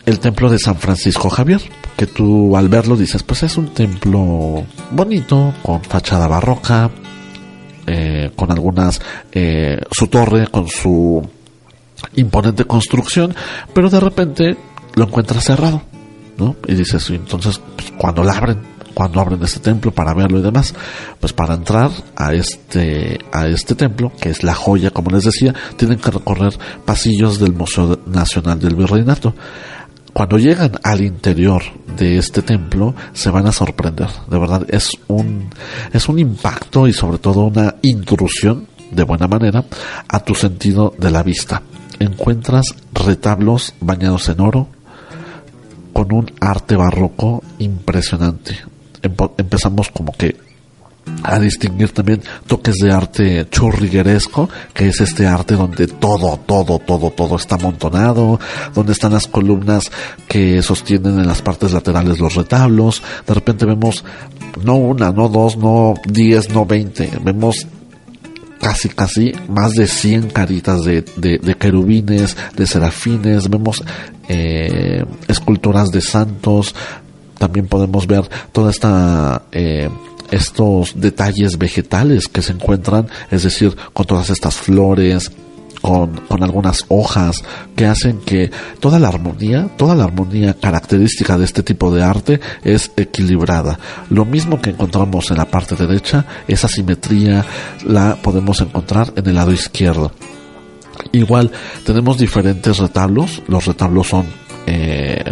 el 0.06 0.20
templo 0.20 0.50
de 0.50 0.58
San 0.58 0.78
Francisco 0.78 1.30
Javier, 1.30 1.62
que 1.98 2.08
tú 2.08 2.56
al 2.56 2.70
verlo 2.70 2.96
dices, 2.96 3.24
pues 3.24 3.44
es 3.44 3.58
un 3.58 3.74
templo 3.74 4.64
bonito, 4.92 5.54
con 5.62 5.84
fachada 5.84 6.28
barroca, 6.28 6.90
eh, 7.86 8.32
con 8.36 8.52
algunas, 8.52 9.02
eh, 9.32 9.80
su 9.92 10.08
torre, 10.08 10.48
con 10.48 10.68
su 10.68 11.22
imponente 12.16 12.66
construcción, 12.66 13.36
pero 13.74 13.90
de 13.90 14.00
repente 14.00 14.58
lo 14.96 15.06
encuentras 15.06 15.44
cerrado, 15.44 15.82
¿no? 16.38 16.56
Y 16.68 16.76
dices, 16.76 17.10
entonces, 17.10 17.60
pues, 17.76 17.92
cuando 17.98 18.24
la 18.24 18.34
abren, 18.34 18.60
cuando 18.98 19.22
abren 19.22 19.44
este 19.44 19.60
templo 19.60 19.92
para 19.92 20.16
verlo 20.16 20.40
y 20.40 20.42
demás. 20.42 20.74
Pues 21.20 21.32
para 21.32 21.54
entrar 21.54 21.92
a 22.16 22.34
este, 22.34 23.20
a 23.32 23.46
este 23.46 23.76
templo, 23.76 24.12
que 24.20 24.32
es 24.32 24.42
la 24.42 24.56
joya, 24.56 24.90
como 24.90 25.12
les 25.12 25.24
decía, 25.24 25.54
tienen 25.76 26.00
que 26.00 26.10
recorrer 26.10 26.58
pasillos 26.84 27.38
del 27.38 27.54
Museo 27.54 28.00
Nacional 28.08 28.60
del 28.60 28.74
Virreinato. 28.74 29.36
Cuando 30.14 30.40
llegan 30.40 30.72
al 30.82 31.02
interior 31.02 31.62
de 31.96 32.18
este 32.18 32.42
templo, 32.42 32.96
se 33.14 33.30
van 33.30 33.46
a 33.46 33.52
sorprender. 33.52 34.10
De 34.32 34.40
verdad, 34.40 34.66
es 34.68 34.90
un, 35.06 35.48
es 35.94 36.10
un 36.10 36.18
impacto 36.18 36.88
y 36.88 36.94
sobre 36.94 37.20
todo 37.20 37.42
una 37.42 37.76
intrusión 37.84 38.66
de 38.90 39.04
buena 39.04 39.28
manera 39.28 39.64
a 40.08 40.20
tu 40.22 40.34
sentido 40.34 40.96
de 40.98 41.12
la 41.12 41.22
vista. 41.22 41.62
Encuentras 42.00 42.74
retablos 42.94 43.76
bañados 43.80 44.28
en 44.30 44.42
oro, 44.42 44.70
con 45.94 46.12
un 46.12 46.32
arte 46.42 46.76
barroco 46.76 47.44
impresionante 47.60 48.58
empezamos 49.02 49.90
como 49.90 50.12
que 50.12 50.36
a 51.24 51.40
distinguir 51.40 51.92
también 51.92 52.22
toques 52.48 52.76
de 52.76 52.92
arte 52.92 53.48
churrigueresco, 53.50 54.50
que 54.74 54.90
es 54.90 55.02
este 55.02 55.26
arte 55.26 55.56
donde 55.56 55.88
todo, 55.88 56.38
todo, 56.46 56.80
todo, 56.80 57.12
todo 57.12 57.36
está 57.38 57.56
amontonado, 57.56 58.40
donde 58.74 58.94
están 58.94 59.14
las 59.14 59.28
columnas 59.28 59.92
que 60.28 60.62
sostienen 60.62 61.20
en 61.20 61.28
las 61.28 61.42
partes 61.42 61.72
laterales 61.72 62.20
los 62.20 62.36
retablos. 62.36 63.02
De 63.26 63.34
repente 63.34 63.66
vemos 63.66 64.04
no 64.64 64.76
una, 64.76 65.12
no 65.12 65.30
dos, 65.30 65.58
no 65.58 65.96
diez, 66.06 66.50
no 66.50 66.66
veinte, 66.66 67.10
vemos 67.24 67.68
casi, 68.60 68.90
casi 68.90 69.34
más 69.48 69.74
de 69.74 69.88
cien 69.88 70.30
caritas 70.30 70.84
de, 70.84 71.04
de, 71.16 71.56
querubines, 71.56 72.36
de 72.56 72.68
serafines, 72.68 73.50
vemos 73.50 73.84
eh, 74.28 75.06
esculturas 75.28 75.90
de 75.90 76.02
santos, 76.02 76.76
también 77.38 77.68
podemos 77.68 78.08
ver 78.08 78.30
toda 78.52 78.72
esta 78.72 79.44
eh, 79.52 79.90
estos 80.32 81.00
detalles 81.00 81.58
vegetales 81.58 82.28
que 82.28 82.42
se 82.42 82.54
encuentran, 82.54 83.08
es 83.32 83.44
decir, 83.44 83.76
con 83.94 84.06
todas 84.06 84.30
estas 84.30 84.56
flores, 84.56 85.32
con, 85.82 86.18
con, 86.28 86.44
algunas 86.44 86.86
hojas 86.90 87.44
que 87.76 87.86
hacen 87.86 88.20
que 88.20 88.52
toda 88.80 89.00
la 89.00 89.08
armonía, 89.08 89.70
toda 89.78 89.96
la 89.96 90.06
armonía 90.06 90.54
característica 90.54 91.38
de 91.38 91.46
este 91.46 91.64
tipo 91.64 91.94
de 91.94 92.04
arte 92.04 92.40
es 92.64 92.92
equilibrada. 92.98 93.80
Lo 94.10 94.26
mismo 94.26 94.60
que 94.60 94.72
encontramos 94.72 95.32
en 95.32 95.38
la 95.38 95.46
parte 95.46 95.76
derecha, 95.76 96.26
esa 96.48 96.68
simetría 96.68 97.46
la 97.86 98.16
podemos 98.22 98.60
encontrar 98.62 99.14
en 99.16 99.28
el 99.28 99.36
lado 99.36 99.52
izquierdo. 99.52 100.12
Igual 101.12 101.52
tenemos 101.86 102.18
diferentes 102.18 102.80
retablos, 102.80 103.44
los 103.48 103.66
retablos 103.66 104.08
son 104.08 104.26
eh, 104.66 105.24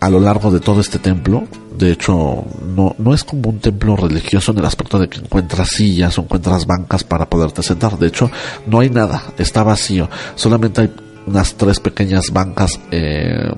a 0.00 0.10
lo 0.10 0.20
largo 0.20 0.50
de 0.50 0.60
todo 0.60 0.80
este 0.80 0.98
templo. 0.98 1.44
De 1.76 1.92
hecho, 1.92 2.44
no, 2.74 2.94
no 2.98 3.14
es 3.14 3.24
como 3.24 3.50
un 3.50 3.58
templo 3.58 3.96
religioso 3.96 4.52
en 4.52 4.58
el 4.58 4.64
aspecto 4.64 4.98
de 4.98 5.08
que 5.08 5.18
encuentras 5.18 5.68
sillas 5.68 6.18
o 6.18 6.22
encuentras 6.22 6.66
bancas 6.66 7.04
para 7.04 7.28
poderte 7.28 7.62
sentar. 7.62 7.98
De 7.98 8.06
hecho, 8.06 8.30
no 8.66 8.80
hay 8.80 8.90
nada, 8.90 9.22
está 9.38 9.62
vacío. 9.62 10.08
Solamente 10.34 10.82
hay 10.82 10.92
unas 11.26 11.54
tres 11.54 11.80
pequeñas 11.80 12.32
bancas 12.32 12.80
eh, 12.90 13.50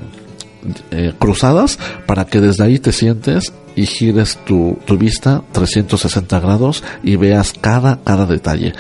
eh, 0.91 1.13
cruzadas 1.19 1.79
para 2.07 2.25
que 2.25 2.41
desde 2.41 2.65
ahí 2.65 2.79
te 2.79 2.93
sientes 2.93 3.53
y 3.77 3.87
gires 3.87 4.39
tu, 4.45 4.79
tu, 4.85 4.99
vista 4.99 5.45
360 5.53 6.41
grados 6.41 6.83
y 7.03 7.17
veas 7.17 7.53
cada, 7.53 8.01
cada 8.03 8.27
detalle. 8.27 8.73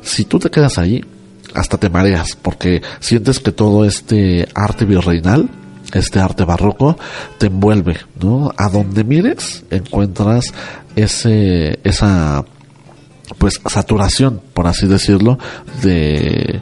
Si 0.00 0.24
tú 0.24 0.38
te 0.38 0.50
quedas 0.50 0.78
ahí, 0.78 1.04
hasta 1.54 1.76
te 1.78 1.90
mareas 1.90 2.36
porque 2.40 2.82
sientes 3.00 3.40
que 3.40 3.52
todo 3.52 3.84
este 3.84 4.48
arte 4.54 4.84
virreinal 4.84 5.50
este 5.92 6.20
arte 6.20 6.44
barroco 6.44 6.96
te 7.38 7.46
envuelve, 7.46 7.98
¿no? 8.20 8.52
A 8.56 8.68
donde 8.68 9.04
mires 9.04 9.64
encuentras 9.70 10.52
ese 10.94 11.78
esa 11.84 12.44
pues 13.38 13.60
saturación, 13.68 14.40
por 14.54 14.66
así 14.66 14.86
decirlo, 14.86 15.38
de, 15.82 16.60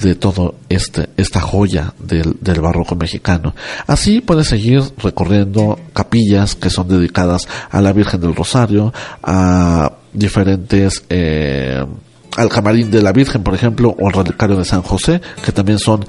de 0.00 0.14
todo 0.14 0.56
este, 0.68 1.08
esta 1.16 1.40
joya 1.40 1.94
del, 1.98 2.36
del, 2.40 2.60
barroco 2.60 2.96
mexicano. 2.96 3.54
Así 3.86 4.20
puedes 4.20 4.48
seguir 4.48 4.82
recorriendo 4.98 5.78
capillas 5.92 6.54
que 6.54 6.70
son 6.70 6.88
dedicadas 6.88 7.48
a 7.70 7.80
la 7.80 7.92
Virgen 7.92 8.20
del 8.20 8.34
Rosario, 8.34 8.92
a 9.22 9.92
diferentes, 10.12 11.04
eh, 11.08 11.84
al 12.36 12.48
camarín 12.48 12.90
de 12.90 13.02
la 13.02 13.12
Virgen, 13.12 13.42
por 13.42 13.54
ejemplo, 13.54 13.94
o 13.98 14.06
al 14.08 14.12
relicario 14.12 14.56
de 14.56 14.64
San 14.64 14.82
José, 14.82 15.20
que 15.44 15.52
también 15.52 15.78
son, 15.78 16.04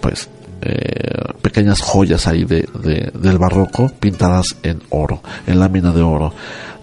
pues, 0.00 0.28
eh, 0.62 1.34
pequeñas 1.42 1.80
joyas 1.80 2.26
ahí 2.26 2.44
de, 2.44 2.66
del 3.14 3.38
barroco 3.38 3.90
pintadas 4.00 4.56
en 4.62 4.80
oro, 4.90 5.20
en 5.46 5.58
lámina 5.58 5.92
de 5.92 6.02
oro. 6.02 6.32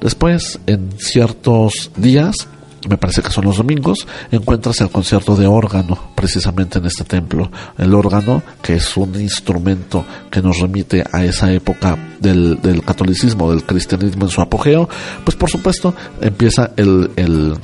Después, 0.02 0.60
en 0.68 0.92
ciertos 0.98 1.92
días, 1.98 2.48
me 2.88 2.98
parece 2.98 3.22
que 3.22 3.32
son 3.32 3.44
los 3.46 3.58
domingos, 3.58 4.08
encuentras 4.32 4.80
el 4.80 4.90
concierto 4.90 5.36
de 5.36 5.48
órgano, 5.48 5.98
precisamente 6.16 6.80
en 6.80 6.86
este 6.86 7.04
templo. 7.04 7.52
El 7.78 7.94
órgano, 7.94 8.42
que 8.62 8.76
es 8.76 8.96
un 8.96 9.20
instrumento 9.20 10.06
que 10.32 10.42
nos 10.42 10.60
remite 10.60 11.04
a 11.12 11.26
esa 11.26 11.52
época 11.52 11.98
del, 12.20 12.62
del 12.62 12.82
catolicismo, 12.84 13.52
del 13.52 13.66
cristianismo 13.66 14.26
en 14.26 14.30
su 14.30 14.42
apogeo, 14.42 14.88
pues 15.26 15.36
por 15.36 15.50
supuesto 15.50 15.94
empieza 16.22 16.72
el, 16.78 17.12
el, 17.18 17.58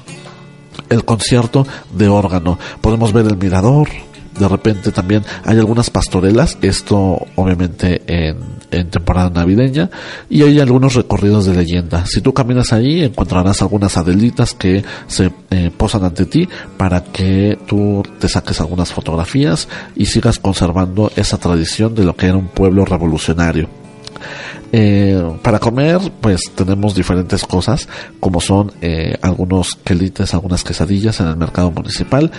el 0.90 1.06
concierto 1.06 1.66
de 1.94 2.10
órgano. 2.10 2.60
Podemos 2.82 3.14
ver 3.14 3.26
el 3.28 3.38
mirador, 3.38 3.88
de 4.38 4.48
repente 4.48 4.92
también 4.92 5.24
hay 5.44 5.58
algunas 5.58 5.90
pastorelas, 5.90 6.58
esto 6.62 7.26
obviamente 7.36 8.02
en, 8.08 8.56
temporada 8.90 9.30
navideña, 9.30 9.90
y 10.30 10.42
hay 10.44 10.60
algunos 10.60 10.96
recorridos 10.96 11.46
de 11.46 11.56
leyenda. 11.56 12.06
Si 12.06 12.20
tú 12.20 12.34
caminas 12.34 12.74
ahí 12.74 13.04
encontrarás 13.04 13.62
algunas 13.62 13.96
adelitas 13.96 14.54
que 14.54 14.84
se 15.08 15.32
eh, 15.50 15.72
posan 15.76 16.04
ante 16.04 16.26
ti 16.26 16.50
para 16.76 17.02
que 17.02 17.58
tú 17.68 18.04
te 18.20 18.28
saques 18.28 18.60
algunas 18.60 18.92
fotografías 18.92 19.70
y 19.96 20.08
sigas 20.08 20.40
conservando 20.40 21.10
esa 21.16 21.38
tradición 21.38 21.96
de 21.96 22.04
lo 22.04 22.18
que 22.18 22.26
era 22.26 22.36
un 22.36 22.48
pueblo 22.50 22.84
revolucionario. 22.84 23.70
Eh, 24.78 25.38
para 25.42 25.60
comer, 25.60 26.00
pues 26.20 26.52
tenemos 26.54 26.96
diferentes 26.96 27.46
cosas, 27.46 27.88
como 28.20 28.42
son 28.42 28.74
eh, 28.82 29.18
algunos 29.22 29.76
quelites, 29.76 30.34
algunas 30.34 30.66
quesadillas 30.66 31.22
en 31.22 31.28
el 31.28 31.38
mercado 31.38 31.72
municipal. 31.72 32.30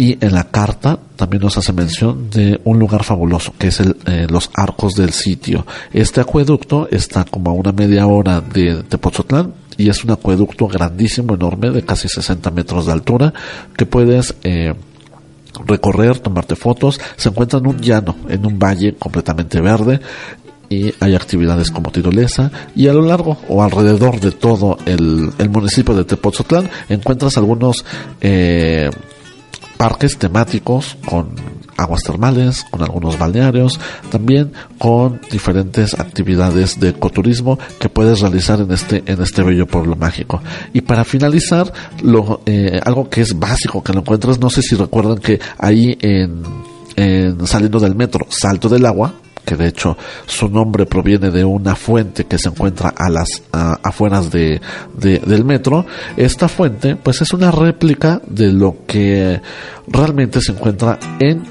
Y 0.00 0.16
en 0.24 0.32
la 0.32 0.44
carta 0.44 0.98
también 1.14 1.42
nos 1.42 1.58
hace 1.58 1.74
mención 1.74 2.30
de 2.30 2.58
un 2.64 2.78
lugar 2.78 3.04
fabuloso, 3.04 3.52
que 3.58 3.66
es 3.66 3.80
el, 3.80 3.98
eh, 4.06 4.26
los 4.30 4.50
arcos 4.54 4.94
del 4.94 5.12
sitio. 5.12 5.66
Este 5.92 6.22
acueducto 6.22 6.88
está 6.90 7.26
como 7.26 7.50
a 7.50 7.52
una 7.52 7.70
media 7.72 8.06
hora 8.06 8.40
de 8.40 8.82
Tepoztlán 8.84 9.52
y 9.76 9.90
es 9.90 10.02
un 10.02 10.12
acueducto 10.12 10.68
grandísimo, 10.68 11.34
enorme, 11.34 11.68
de 11.68 11.82
casi 11.84 12.08
60 12.08 12.50
metros 12.50 12.86
de 12.86 12.92
altura, 12.92 13.34
que 13.76 13.84
puedes 13.84 14.34
recorrer, 15.66 16.18
tomarte 16.18 16.56
fotos. 16.56 16.98
Se 17.16 17.28
encuentra 17.28 17.58
en 17.58 17.66
un 17.66 17.78
llano, 17.82 18.16
en 18.30 18.46
un 18.46 18.58
valle 18.58 18.94
completamente 18.94 19.60
verde 19.60 20.00
y 20.70 20.94
hay 21.00 21.14
actividades 21.14 21.70
como 21.70 21.90
tirolesa 21.90 22.50
y 22.74 22.88
a 22.88 22.94
lo 22.94 23.02
largo 23.02 23.36
o 23.48 23.62
alrededor 23.62 24.18
de 24.18 24.30
todo 24.30 24.78
el, 24.86 25.30
municipio 25.50 25.94
de 25.94 26.04
Tepoztlán 26.04 26.70
encuentras 26.88 27.36
algunos 27.36 27.84
eh, 28.22 28.88
parques 29.80 30.18
temáticos 30.18 30.98
con 31.06 31.30
aguas 31.78 32.02
termales, 32.02 32.66
con 32.70 32.82
algunos 32.82 33.18
balnearios, 33.18 33.80
también 34.10 34.52
con 34.76 35.22
diferentes 35.32 35.98
actividades 35.98 36.78
de 36.78 36.90
ecoturismo 36.90 37.58
que 37.78 37.88
puedes 37.88 38.20
realizar 38.20 38.60
en 38.60 38.70
este 38.72 39.02
en 39.06 39.22
este 39.22 39.42
bello 39.42 39.66
pueblo 39.66 39.96
mágico. 39.96 40.42
Y 40.74 40.82
para 40.82 41.02
finalizar, 41.02 41.72
lo, 42.02 42.42
eh, 42.44 42.78
algo 42.84 43.08
que 43.08 43.22
es 43.22 43.38
básico 43.38 43.82
que 43.82 43.94
lo 43.94 44.00
encuentras, 44.00 44.38
no 44.38 44.50
sé 44.50 44.60
si 44.60 44.76
recuerdan 44.76 45.16
que 45.16 45.40
ahí 45.56 45.96
en, 46.02 46.42
en 46.96 47.46
saliendo 47.46 47.80
del 47.80 47.94
metro, 47.94 48.26
Salto 48.28 48.68
del 48.68 48.84
Agua, 48.84 49.14
que 49.50 49.56
de 49.56 49.66
hecho 49.66 49.96
su 50.26 50.48
nombre 50.48 50.86
proviene 50.86 51.32
de 51.32 51.44
una 51.44 51.74
fuente 51.74 52.24
que 52.26 52.38
se 52.38 52.50
encuentra 52.50 52.94
a 52.96 53.10
las 53.10 53.42
afueras 53.50 54.30
de, 54.30 54.60
del 54.94 55.44
metro. 55.44 55.84
Esta 56.16 56.46
fuente, 56.46 56.94
pues 56.94 57.20
es 57.20 57.32
una 57.32 57.50
réplica 57.50 58.22
de 58.28 58.52
lo 58.52 58.86
que 58.86 59.40
realmente 59.88 60.40
se 60.40 60.52
encuentra 60.52 61.00
en, 61.18 61.42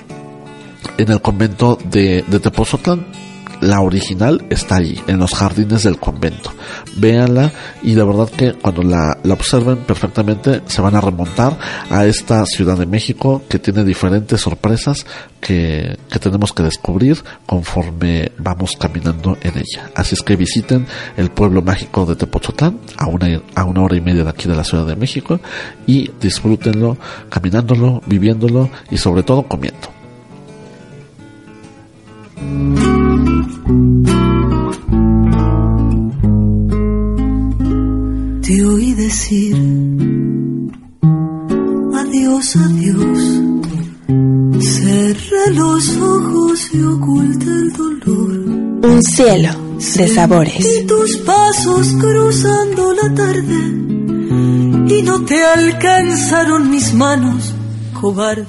en 0.97 1.11
el 1.11 1.21
convento 1.21 1.77
de, 1.91 2.23
de 2.25 2.39
Tepozotlán 2.39 3.28
la 3.61 3.81
original 3.81 4.45
está 4.49 4.77
ahí, 4.77 4.99
en 5.07 5.19
los 5.19 5.33
jardines 5.33 5.83
del 5.83 5.99
convento. 5.99 6.51
Véanla 6.97 7.51
y 7.83 7.95
la 7.95 8.05
verdad 8.05 8.29
que 8.29 8.53
cuando 8.53 8.83
la, 8.83 9.17
la, 9.23 9.33
observen 9.33 9.77
perfectamente 9.77 10.61
se 10.65 10.81
van 10.81 10.95
a 10.95 11.01
remontar 11.01 11.57
a 11.89 12.05
esta 12.05 12.45
Ciudad 12.45 12.77
de 12.77 12.85
México 12.85 13.41
que 13.49 13.59
tiene 13.59 13.83
diferentes 13.83 14.41
sorpresas 14.41 15.05
que, 15.41 15.97
que 16.09 16.19
tenemos 16.19 16.53
que 16.53 16.63
descubrir 16.63 17.23
conforme 17.45 18.31
vamos 18.37 18.75
caminando 18.77 19.37
en 19.41 19.57
ella. 19.57 19.91
Así 19.95 20.15
es 20.15 20.23
que 20.23 20.35
visiten 20.35 20.85
el 21.17 21.31
pueblo 21.31 21.61
mágico 21.61 22.05
de 22.05 22.15
Tepozotlán 22.15 22.79
a 22.97 23.07
una, 23.07 23.41
a 23.55 23.65
una 23.65 23.81
hora 23.81 23.95
y 23.95 24.01
media 24.01 24.23
de 24.23 24.29
aquí 24.29 24.47
de 24.47 24.55
la 24.55 24.63
Ciudad 24.63 24.85
de 24.85 24.95
México 24.95 25.39
y 25.85 26.11
disfrútenlo 26.19 26.97
caminándolo, 27.29 28.01
viviéndolo 28.05 28.69
y 28.91 28.97
sobre 28.97 29.23
todo 29.23 29.43
comiendo. 29.43 29.89
Te 38.41 38.65
oí 38.65 38.93
decir 38.95 39.55
adiós, 41.93 42.55
adiós. 42.55 43.19
Cerré 44.59 45.53
los 45.53 45.97
ojos 45.97 46.69
y 46.73 46.81
oculté 46.81 47.45
el 47.45 47.71
dolor. 47.73 48.31
Un 48.91 49.03
cielo 49.03 49.49
de 49.77 50.07
sabores. 50.07 50.65
Y 50.65 50.87
tus 50.87 51.17
pasos 51.17 51.93
cruzando 51.99 52.93
la 52.93 53.13
tarde. 53.13 54.95
Y 54.95 55.01
no 55.03 55.23
te 55.25 55.45
alcanzaron 55.45 56.71
mis 56.71 56.91
manos, 56.95 57.53
cobarde. 58.01 58.47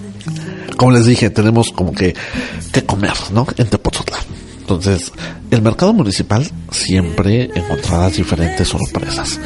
Como 0.79 0.93
les 0.93 1.05
dije, 1.05 1.29
tenemos 1.29 1.73
como 1.73 1.93
que, 1.93 2.14
que 2.73 2.87
comer, 2.87 3.12
¿no? 3.35 3.47
En 3.59 3.68
Tepoztlán. 3.68 4.39
Entonces, 4.71 5.12
el 5.51 5.62
mercado 5.62 5.93
municipal 5.93 6.47
siempre 6.71 7.51
encontrará 7.57 8.09
diferentes 8.09 8.68
sorpresas. 8.68 9.41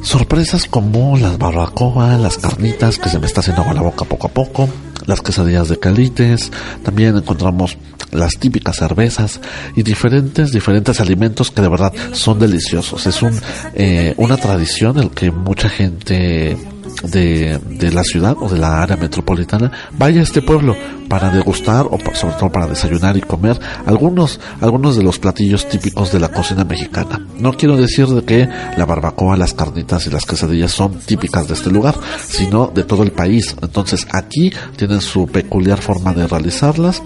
Sorpresas 0.00 0.64
como 0.64 1.18
las 1.18 1.36
barbacoa, 1.36 2.16
las 2.16 2.38
carnitas 2.38 2.98
que 2.98 3.10
se 3.10 3.18
me 3.18 3.26
está 3.26 3.40
haciendo 3.40 3.60
agua 3.60 3.74
la 3.74 3.82
boca 3.82 4.06
poco 4.06 4.28
a 4.28 4.30
poco, 4.30 4.66
las 5.04 5.20
quesadillas 5.20 5.68
de 5.68 5.78
calites, 5.78 6.50
también 6.82 7.18
encontramos 7.18 7.76
las 8.12 8.32
típicas 8.38 8.76
cervezas 8.76 9.42
y 9.76 9.82
diferentes, 9.82 10.52
diferentes 10.52 11.00
alimentos 11.00 11.50
que 11.50 11.60
de 11.60 11.68
verdad 11.68 11.92
son 12.12 12.38
deliciosos. 12.38 13.06
Es 13.06 13.20
un, 13.20 13.38
eh, 13.74 14.14
una 14.16 14.38
tradición 14.38 14.98
el 14.98 15.10
que 15.10 15.30
mucha 15.30 15.68
gente 15.68 16.56
de, 17.04 17.58
de, 17.58 17.92
la 17.92 18.04
ciudad 18.04 18.36
o 18.38 18.48
de 18.48 18.58
la 18.58 18.82
área 18.82 18.96
metropolitana 18.96 19.70
vaya 19.96 20.20
a 20.20 20.22
este 20.22 20.42
pueblo 20.42 20.76
para 21.08 21.30
degustar 21.30 21.86
o 21.86 21.98
sobre 22.14 22.34
todo 22.34 22.52
para 22.52 22.66
desayunar 22.66 23.16
y 23.16 23.20
comer 23.20 23.58
algunos 23.86 24.38
algunos 24.60 24.96
de 24.96 25.02
los 25.02 25.18
platillos 25.18 25.68
típicos 25.68 26.12
de 26.12 26.20
la 26.20 26.28
cocina 26.28 26.64
mexicana. 26.64 27.26
No 27.38 27.54
quiero 27.54 27.76
decir 27.76 28.06
de 28.06 28.22
que 28.22 28.48
la 28.76 28.84
barbacoa, 28.84 29.36
las 29.36 29.54
carnitas 29.54 30.06
y 30.06 30.10
las 30.10 30.26
quesadillas 30.26 30.70
son 30.70 30.98
típicas 31.00 31.48
de 31.48 31.54
este 31.54 31.70
lugar, 31.70 31.94
sino 32.26 32.68
de 32.68 32.84
todo 32.84 33.02
el 33.02 33.12
país. 33.12 33.56
Entonces 33.62 34.06
aquí 34.12 34.52
tienen 34.76 35.00
su 35.00 35.26
peculiar 35.26 35.80
forma 35.80 36.12
de 36.12 36.26
realizarlas 36.26 37.02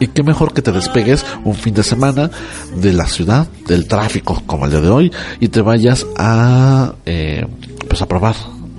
y 0.00 0.08
qué 0.08 0.22
mejor 0.22 0.52
que 0.52 0.62
te 0.62 0.72
despegues 0.72 1.24
un 1.44 1.54
fin 1.54 1.74
de 1.74 1.82
semana 1.82 2.30
de 2.76 2.92
la 2.92 3.06
ciudad, 3.06 3.46
del 3.66 3.86
tráfico 3.86 4.42
como 4.46 4.66
el 4.66 4.72
de 4.72 4.88
hoy, 4.88 5.12
y 5.40 5.48
te 5.48 5.62
vayas 5.62 6.06
a, 6.16 6.94
eh, 7.06 7.46
pues 7.88 8.02
a 8.02 8.06
probar 8.06 8.34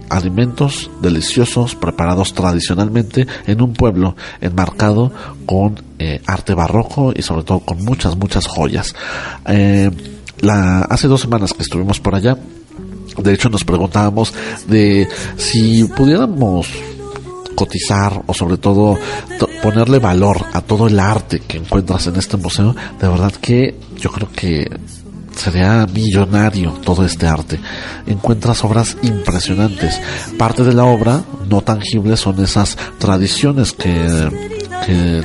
alimentos 0.10 0.90
deliciosos 1.02 1.76
preparados 1.76 2.34
tradicionalmente 2.34 3.28
en 3.46 3.62
un 3.62 3.74
pueblo 3.74 4.16
enmarcado 4.42 5.12
con 5.46 5.82
eh, 6.00 6.22
arte 6.26 6.54
barroco 6.54 7.14
y 7.16 7.22
sobre 7.22 7.44
todo 7.44 7.60
con 7.60 7.84
muchas, 7.84 8.16
muchas 8.16 8.48
joyas. 8.48 8.96
Eh, 9.48 9.92
la, 10.40 10.82
hace 10.82 11.08
dos 11.08 11.22
semanas 11.22 11.54
que 11.54 11.64
estuvimos 11.64 12.00
por 12.00 12.16
allá, 12.16 12.38
de 13.18 13.34
hecho 13.34 13.50
nos 13.50 13.64
preguntábamos 13.64 14.34
de 14.68 15.08
si 15.38 15.84
pudiéramos 15.86 16.68
cotizar 17.56 18.22
o 18.28 18.34
sobre 18.36 18.58
todo 18.58 19.00
ponerle 19.64 19.98
valor 19.98 20.46
a 20.54 20.62
todo 20.62 20.88
el 20.88 21.00
arte 21.00 21.40
que 21.40 21.58
encuentras 21.58 22.06
en 22.06 22.18
este 22.18 22.38
museo, 22.38 22.76
de 23.00 23.08
verdad 23.08 23.34
que 23.34 23.76
yo 23.98 24.12
creo 24.12 24.30
que 24.32 24.70
sería 25.38 25.86
millonario 25.88 26.72
todo 26.84 27.06
este 27.06 27.28
arte. 27.28 27.60
Encuentras 28.06 28.64
obras 28.64 28.98
impresionantes. 29.02 30.00
Parte 30.38 30.64
de 30.64 30.74
la 30.74 30.86
obra 30.86 31.24
no 31.50 31.62
tangible 31.62 32.18
son 32.18 32.44
esas 32.44 32.78
tradiciones 32.98 33.74
que, 33.74 34.58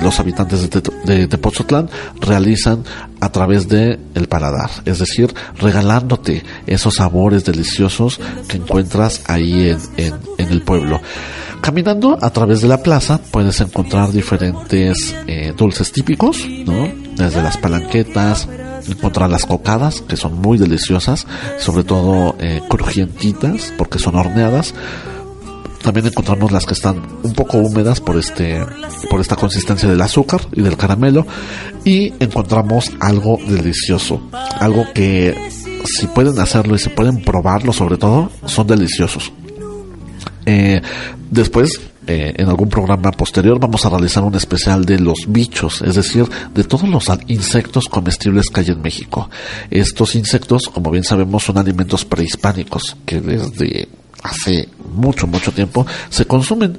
los 0.03 0.19
habitantes 0.19 0.69
de, 0.69 0.83
de, 1.05 1.29
Tepoztlán 1.29 1.89
realizan 2.21 2.83
a 3.21 3.31
través 3.31 3.69
de 3.69 4.01
el 4.15 4.27
paladar, 4.27 4.71
es 4.85 4.99
decir, 4.99 5.33
regalándote 5.57 6.43
esos 6.67 6.95
sabores 6.95 7.45
deliciosos 7.45 8.19
que 8.49 8.57
encuentras 8.57 9.23
ahí 9.29 9.69
en, 9.69 10.15
en, 10.39 10.49
el 10.49 10.63
pueblo. 10.63 11.01
Caminando 11.61 12.19
a 12.21 12.31
través 12.31 12.61
de 12.61 12.67
la 12.67 12.83
plaza 12.83 13.21
puedes 13.31 13.61
encontrar 13.61 14.11
diferentes 14.11 15.15
eh, 15.29 15.55
dulces 15.57 15.93
típicos, 15.93 16.45
¿no? 16.67 16.89
Desde 17.15 17.41
las 17.41 17.57
palanquetas, 17.57 18.49
encontrar 18.89 19.31
las 19.31 19.47
cocadas, 19.47 20.03
que 20.03 20.17
son 20.17 20.41
muy 20.41 20.59
deliciosas, 20.59 21.27
sobre 21.59 21.85
todo 21.85 22.37
eh, 22.39 22.61
crujientitas, 22.69 23.73
porque 23.77 23.99
son 23.99 24.17
horneadas. 24.17 24.75
También 25.83 26.07
encontramos 26.07 26.53
las 26.53 26.65
que 26.65 26.75
están 26.75 27.03
un 27.23 27.33
poco 27.33 27.59
húmedas 27.59 28.01
por 28.01 28.17
este, 28.17 28.65
por 29.11 29.21
esta 29.21 29.35
consistencia 29.35 29.89
del 29.89 30.01
azúcar 30.01 30.41
y 30.53 30.63
del 30.63 30.77
caramelo. 30.77 31.27
Y 31.85 32.13
encontramos 32.21 32.93
algo 33.01 33.39
delicioso, 33.49 34.23
algo 34.61 34.87
que 34.95 35.51
si 35.85 36.07
pueden 36.07 36.39
hacerlo 36.39 36.77
y 36.77 36.79
si 36.79 36.89
pueden 36.89 37.23
probarlo 37.23 37.73
sobre 37.73 37.97
todo, 37.97 38.31
son 38.47 38.69
deliciosos. 38.69 39.33
Eh, 40.47 40.81
después 41.31 41.81
eh, 42.07 42.35
en 42.37 42.49
algún 42.49 42.69
programa 42.69 43.13
posterior 43.13 43.61
vamos 43.61 43.85
a 43.85 43.91
realizar 43.91 44.25
un 44.25 44.35
especial 44.35 44.85
de 44.85 44.99
los 44.99 45.27
bichos, 45.29 45.83
es 45.83 45.95
decir, 45.95 46.27
de 46.53 46.65
todos 46.65 46.89
los 46.89 47.05
insectos 47.29 47.87
comestibles 47.87 48.49
que 48.49 48.61
hay 48.61 48.67
en 48.69 48.83
México. 48.83 49.31
Estos 49.71 50.17
insectos, 50.17 50.69
como 50.69 50.91
bien 50.91 51.05
sabemos, 51.05 51.45
son 51.45 51.59
alimentos 51.59 52.05
prehispánicos 52.05 52.97
que 53.07 53.21
desde 53.21 53.89
hace 54.23 54.69
mucho, 54.95 55.27
mucho 55.27 55.53
tiempo 55.53 55.87
se 56.11 56.25
consumen. 56.25 56.79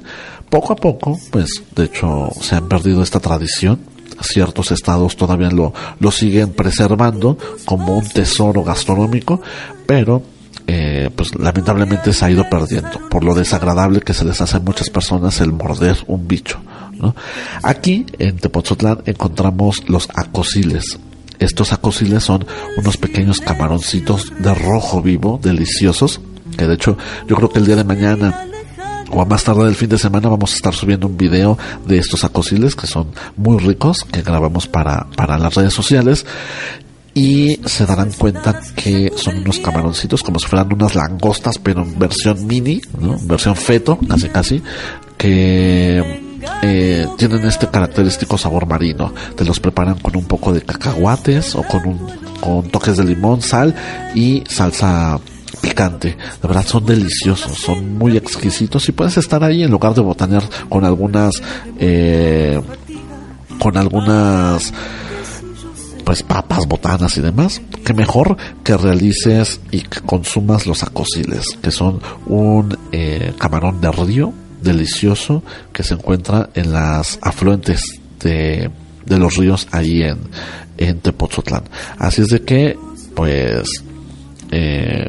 Poco 0.50 0.74
a 0.74 0.76
poco, 0.76 1.18
pues 1.30 1.62
de 1.74 1.84
hecho 1.84 2.28
se 2.40 2.56
han 2.56 2.68
perdido 2.68 3.02
esta 3.02 3.20
tradición. 3.20 3.80
Ciertos 4.20 4.70
estados 4.70 5.16
todavía 5.16 5.50
lo, 5.50 5.72
lo 5.98 6.10
siguen 6.10 6.52
preservando 6.52 7.36
como 7.64 7.98
un 7.98 8.08
tesoro 8.08 8.62
gastronómico, 8.62 9.40
pero 9.86 10.22
eh, 10.66 11.10
pues 11.14 11.34
lamentablemente 11.34 12.12
se 12.12 12.24
ha 12.24 12.30
ido 12.30 12.48
perdiendo 12.48 13.08
por 13.10 13.24
lo 13.24 13.34
desagradable 13.34 14.00
que 14.00 14.14
se 14.14 14.24
les 14.24 14.40
hace 14.40 14.56
a 14.56 14.60
muchas 14.60 14.90
personas 14.90 15.40
el 15.40 15.52
morder 15.52 15.98
un 16.06 16.26
bicho. 16.26 16.58
¿no? 16.92 17.14
Aquí 17.62 18.06
en 18.18 18.36
Tepoztlán 18.38 19.02
encontramos 19.04 19.88
los 19.88 20.08
acosiles. 20.14 20.98
Estos 21.38 21.72
acosiles 21.72 22.22
son 22.22 22.46
unos 22.78 22.96
pequeños 22.96 23.40
camaroncitos 23.40 24.32
de 24.38 24.54
rojo 24.54 25.02
vivo, 25.02 25.38
deliciosos, 25.42 26.20
que 26.56 26.66
de 26.66 26.74
hecho 26.74 26.96
yo 27.26 27.36
creo 27.36 27.50
que 27.50 27.58
el 27.58 27.66
día 27.66 27.76
de 27.76 27.84
mañana 27.84 28.46
o 29.10 29.20
a 29.20 29.24
más 29.24 29.44
tarde 29.44 29.64
del 29.64 29.74
fin 29.74 29.88
de 29.88 29.98
semana 29.98 30.28
vamos 30.28 30.52
a 30.52 30.56
estar 30.56 30.74
subiendo 30.74 31.06
un 31.06 31.16
video 31.16 31.58
de 31.86 31.98
estos 31.98 32.24
acosiles 32.24 32.74
que 32.74 32.86
son 32.86 33.08
muy 33.36 33.58
ricos 33.58 34.04
que 34.04 34.22
grabamos 34.22 34.66
para, 34.66 35.06
para 35.16 35.38
las 35.38 35.54
redes 35.54 35.74
sociales 35.74 36.24
y 37.14 37.60
se 37.64 37.86
darán 37.86 38.10
cuenta 38.12 38.60
que 38.74 39.12
son 39.16 39.38
unos 39.38 39.60
camaroncitos 39.60 40.22
como 40.22 40.40
si 40.40 40.46
fueran 40.46 40.72
unas 40.72 40.96
langostas 40.96 41.58
pero 41.58 41.82
en 41.82 41.98
versión 41.98 42.44
mini, 42.46 42.82
¿no? 42.98 43.16
versión 43.22 43.54
feto 43.54 43.98
casi 44.08 44.28
casi 44.28 44.62
que 45.16 46.24
eh, 46.62 47.06
tienen 47.16 47.44
este 47.44 47.68
característico 47.68 48.36
sabor 48.38 48.66
marino. 48.66 49.12
Te 49.36 49.44
los 49.44 49.60
preparan 49.60 49.98
con 49.98 50.16
un 50.16 50.24
poco 50.24 50.52
de 50.52 50.62
cacahuates 50.62 51.54
o 51.54 51.62
con, 51.62 51.86
un, 51.86 51.98
con 52.40 52.68
toques 52.68 52.96
de 52.96 53.04
limón, 53.04 53.42
sal 53.42 53.74
y 54.14 54.44
salsa 54.48 55.18
picante. 55.60 56.16
De 56.42 56.48
verdad 56.48 56.66
son 56.66 56.84
deliciosos, 56.84 57.58
son 57.58 57.96
muy 57.96 58.16
exquisitos 58.16 58.88
y 58.88 58.92
puedes 58.92 59.16
estar 59.16 59.42
ahí 59.44 59.62
en 59.62 59.70
lugar 59.70 59.94
de 59.94 60.02
botanear 60.02 60.42
con 60.68 60.84
algunas, 60.84 61.42
eh, 61.78 62.60
con 63.58 63.76
algunas 63.76 64.72
pues 66.04 66.22
papas, 66.22 66.66
botanas 66.66 67.16
y 67.16 67.20
demás, 67.20 67.62
que 67.84 67.94
mejor 67.94 68.36
que 68.62 68.76
realices 68.76 69.60
y 69.70 69.80
que 69.80 70.00
consumas 70.00 70.66
los 70.66 70.82
acosiles, 70.82 71.46
que 71.62 71.70
son 71.70 72.00
un 72.26 72.76
eh, 72.92 73.32
camarón 73.38 73.80
de 73.80 73.90
río 73.90 74.32
delicioso 74.62 75.42
que 75.72 75.82
se 75.82 75.94
encuentra 75.94 76.50
en 76.54 76.72
las 76.72 77.18
afluentes 77.22 78.00
de, 78.20 78.70
de 79.04 79.18
los 79.18 79.36
ríos 79.36 79.68
ahí 79.72 80.02
en, 80.02 80.18
en 80.78 81.00
Tepoztlán. 81.00 81.64
Así 81.98 82.22
es 82.22 82.28
de 82.28 82.42
que, 82.42 82.76
pues, 83.14 83.64
eh, 84.50 85.06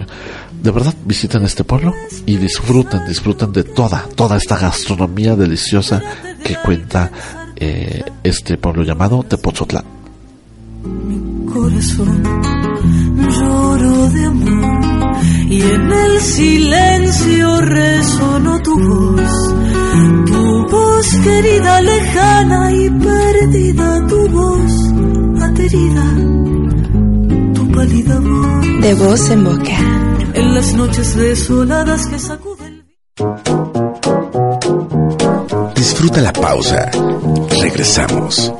de 0.61 0.71
verdad 0.71 0.93
visiten 1.05 1.43
este 1.43 1.63
pueblo 1.63 1.93
y 2.25 2.37
disfruten, 2.37 3.05
disfruten 3.07 3.51
de 3.51 3.63
toda, 3.63 4.05
toda 4.15 4.37
esta 4.37 4.57
gastronomía 4.57 5.35
deliciosa 5.35 6.01
que 6.43 6.55
cuenta 6.55 7.11
eh, 7.55 8.03
este 8.23 8.57
pueblo 8.57 8.83
llamado 8.83 9.23
Tepoztlán. 9.23 9.94
Corazón 11.55 12.21
lloro 13.31 14.09
de 14.09 14.25
amor 14.25 15.15
y 15.49 15.61
en 15.61 15.89
el 15.89 16.19
silencio 16.19 17.61
resonó 17.61 18.61
tu 18.61 18.77
voz, 18.77 19.31
tu 20.25 20.67
voz 20.69 21.07
querida, 21.23 21.81
lejana 21.81 22.73
y 22.73 22.89
perdida, 22.89 24.05
tu 24.05 24.27
voz 24.31 24.73
aterida, 25.41 26.05
tu 27.53 27.71
pálida 27.71 28.19
voz. 28.19 28.81
De 28.81 28.93
voz 28.95 29.29
en 29.29 29.43
boca. 29.45 29.77
En 30.33 30.55
las 30.55 30.73
noches 30.73 31.15
desoladas 31.15 32.05
que 32.07 32.19
sacuden. 32.19 32.83
Disfruta 35.73 36.21
la 36.21 36.33
pausa. 36.33 36.91
Regresamos. 37.61 38.51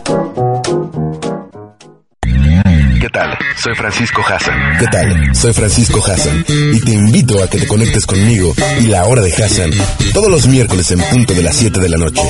Tal? 3.16 3.38
Soy 3.55 3.74
Francisco 3.76 4.22
Hassan. 4.28 4.78
¿Qué 4.78 4.88
tal? 4.88 5.36
Soy 5.36 5.53
Francisco 5.53 6.03
Hassan 6.05 6.45
y 6.49 6.80
te 6.82 6.91
invito 6.91 7.41
a 7.41 7.49
que 7.49 7.59
te 7.59 7.68
conectes 7.68 8.05
conmigo 8.05 8.53
y 8.82 8.88
la 8.88 9.05
hora 9.05 9.22
de 9.22 9.32
Hassan 9.32 9.72
todos 10.13 10.30
los 10.30 10.47
miércoles 10.47 10.91
en 10.91 10.99
punto 10.99 11.34
de 11.34 11.41
las 11.41 11.55
7 11.55 11.80
de 11.80 11.89
la 11.89 11.97
noche. 11.97 12.22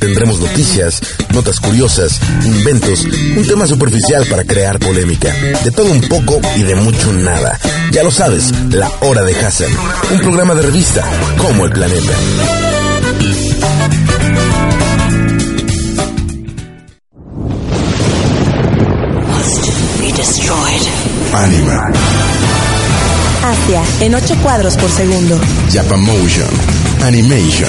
Tendremos 0.00 0.38
noticias, 0.38 1.00
notas 1.32 1.58
curiosas, 1.58 2.20
inventos, 2.44 3.04
un 3.04 3.46
tema 3.46 3.66
superficial 3.66 4.24
para 4.30 4.44
crear 4.44 4.78
polémica, 4.78 5.34
de 5.64 5.70
todo 5.72 5.90
un 5.90 6.00
poco 6.02 6.40
y 6.56 6.62
de 6.62 6.76
mucho 6.76 7.12
nada. 7.12 7.58
Ya 7.90 8.04
lo 8.04 8.12
sabes, 8.12 8.52
la 8.70 8.90
hora 9.00 9.22
de 9.22 9.34
Hassan, 9.34 9.70
un 10.12 10.20
programa 10.20 10.54
de 10.54 10.62
revista 10.62 11.04
como 11.36 11.64
el 11.64 11.72
planeta. 11.72 12.12
Anima, 21.42 21.90
Asia, 23.42 23.82
en 24.00 24.14
8 24.14 24.36
cuadros 24.42 24.76
por 24.76 24.88
segundo. 24.88 25.40
Japamotion, 25.72 26.48
Animation, 27.02 27.68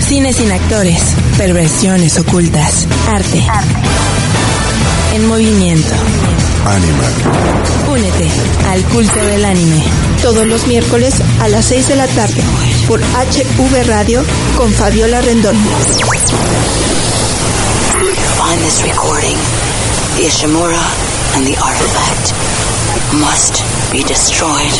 Cine 0.00 0.32
sin 0.32 0.50
actores. 0.50 1.00
Perversiones 1.38 2.18
ocultas. 2.18 2.88
Arte. 3.08 3.46
En 5.14 5.28
movimiento. 5.28 5.94
Anima. 6.66 7.04
Únete 7.92 8.28
al 8.68 8.82
culto 8.86 9.24
del 9.24 9.44
anime. 9.44 9.84
Todos 10.20 10.44
los 10.46 10.66
miércoles 10.66 11.14
a 11.40 11.48
las 11.48 11.66
6 11.66 11.88
de 11.88 11.96
la 11.96 12.08
tarde 12.08 12.42
por 12.88 13.00
HV 13.00 13.86
Radio 13.86 14.24
con 14.56 14.72
Fabiola 14.72 15.20
Rendón. 15.20 15.56
Find 18.36 18.60
this 18.64 18.82
recording. 18.82 19.38
The 20.16 20.26
Ishimura 20.26 20.82
and 21.36 21.46
the 21.46 21.56
artifact 21.56 22.71
must 23.14 23.62
be 23.92 24.02
destroyed. 24.04 24.72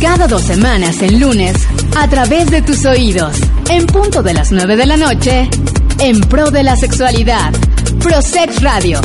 Cada 0.00 0.26
dos 0.26 0.42
semanas 0.42 1.00
en 1.00 1.18
lunes, 1.18 1.56
a 1.96 2.08
través 2.08 2.50
de 2.50 2.62
tus 2.62 2.84
oídos, 2.84 3.36
en 3.70 3.86
punto 3.86 4.22
de 4.22 4.34
las 4.34 4.52
9 4.52 4.76
de 4.76 4.86
la 4.86 4.96
noche, 4.96 5.48
en 5.98 6.20
pro 6.20 6.50
de 6.50 6.62
la 6.62 6.76
sexualidad, 6.76 7.52
Prosex 8.00 8.62
Radio. 8.62 9.00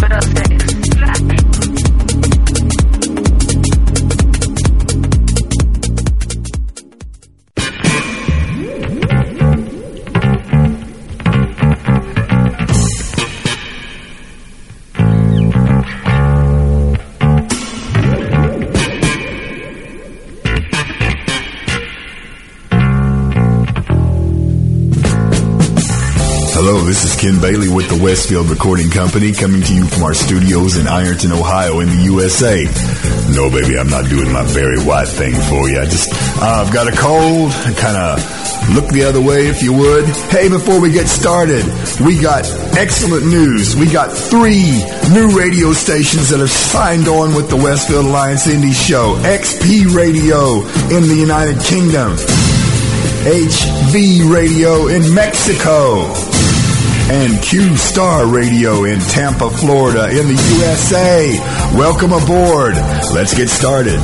Hello, 26.56 26.80
this 26.80 27.03
is 27.03 27.20
Ken 27.20 27.41
Bailey 27.41 27.68
with 27.68 27.89
the 27.89 28.01
Westfield 28.01 28.49
Recording 28.49 28.89
Company 28.89 29.34
coming 29.34 29.62
to 29.62 29.76
you 29.76 29.84
from 29.88 30.03
our 30.03 30.14
studios 30.14 30.78
in 30.78 30.88
Ironton, 30.88 31.34
Ohio 31.34 31.82
in 31.82 31.89
the 31.89 32.03
USA. 32.08 32.64
No, 33.36 33.51
baby, 33.51 33.78
I'm 33.78 33.89
not 33.89 34.08
doing 34.08 34.32
my 34.32 34.45
very 34.47 34.80
White 34.80 35.10
thing 35.10 35.36
for 35.36 35.68
you. 35.68 35.82
I 35.82 35.84
just, 35.84 36.08
uh, 36.39 36.64
I've 36.64 36.72
got 36.72 36.88
a 36.88 36.95
cold. 36.95 37.51
Kind 37.76 37.99
of 37.99 38.24
look 38.72 38.88
the 38.88 39.03
other 39.03 39.20
way 39.20 39.47
if 39.47 39.62
you 39.64 39.74
would. 39.74 40.06
Hey, 40.32 40.47
before 40.47 40.80
we 40.80 40.93
get 40.93 41.10
started, 41.10 41.66
we 41.99 42.22
got 42.22 42.47
excellent 42.80 43.28
news. 43.28 43.76
We 43.76 43.91
got 43.91 44.16
three 44.16 44.80
new 45.12 45.38
radio 45.38 45.74
stations 45.74 46.30
that 46.30 46.39
are 46.39 46.47
signed 46.47 47.10
on 47.10 47.36
with 47.36 47.49
the 47.49 47.58
Westfield 47.58 48.06
Alliance 48.06 48.47
Indie 48.47 48.72
Show. 48.72 49.20
XP 49.28 49.93
Radio 49.93 50.64
in 50.88 51.03
the 51.12 51.18
United 51.20 51.60
Kingdom. 51.68 52.16
HV 53.28 54.32
Radio 54.32 54.88
in 54.88 55.14
Mexico 55.14 56.34
and 57.10 57.41
Q 57.41 57.76
Star 57.78 58.26
Radio 58.26 58.84
in 58.84 58.99
Tampa, 58.99 59.49
Florida, 59.49 60.10
in 60.10 60.28
the 60.28 60.34
USA. 60.34 61.30
Welcome 61.78 62.14
aboard. 62.14 62.76
Let's 63.14 63.34
get 63.34 63.49
started. 63.49 63.99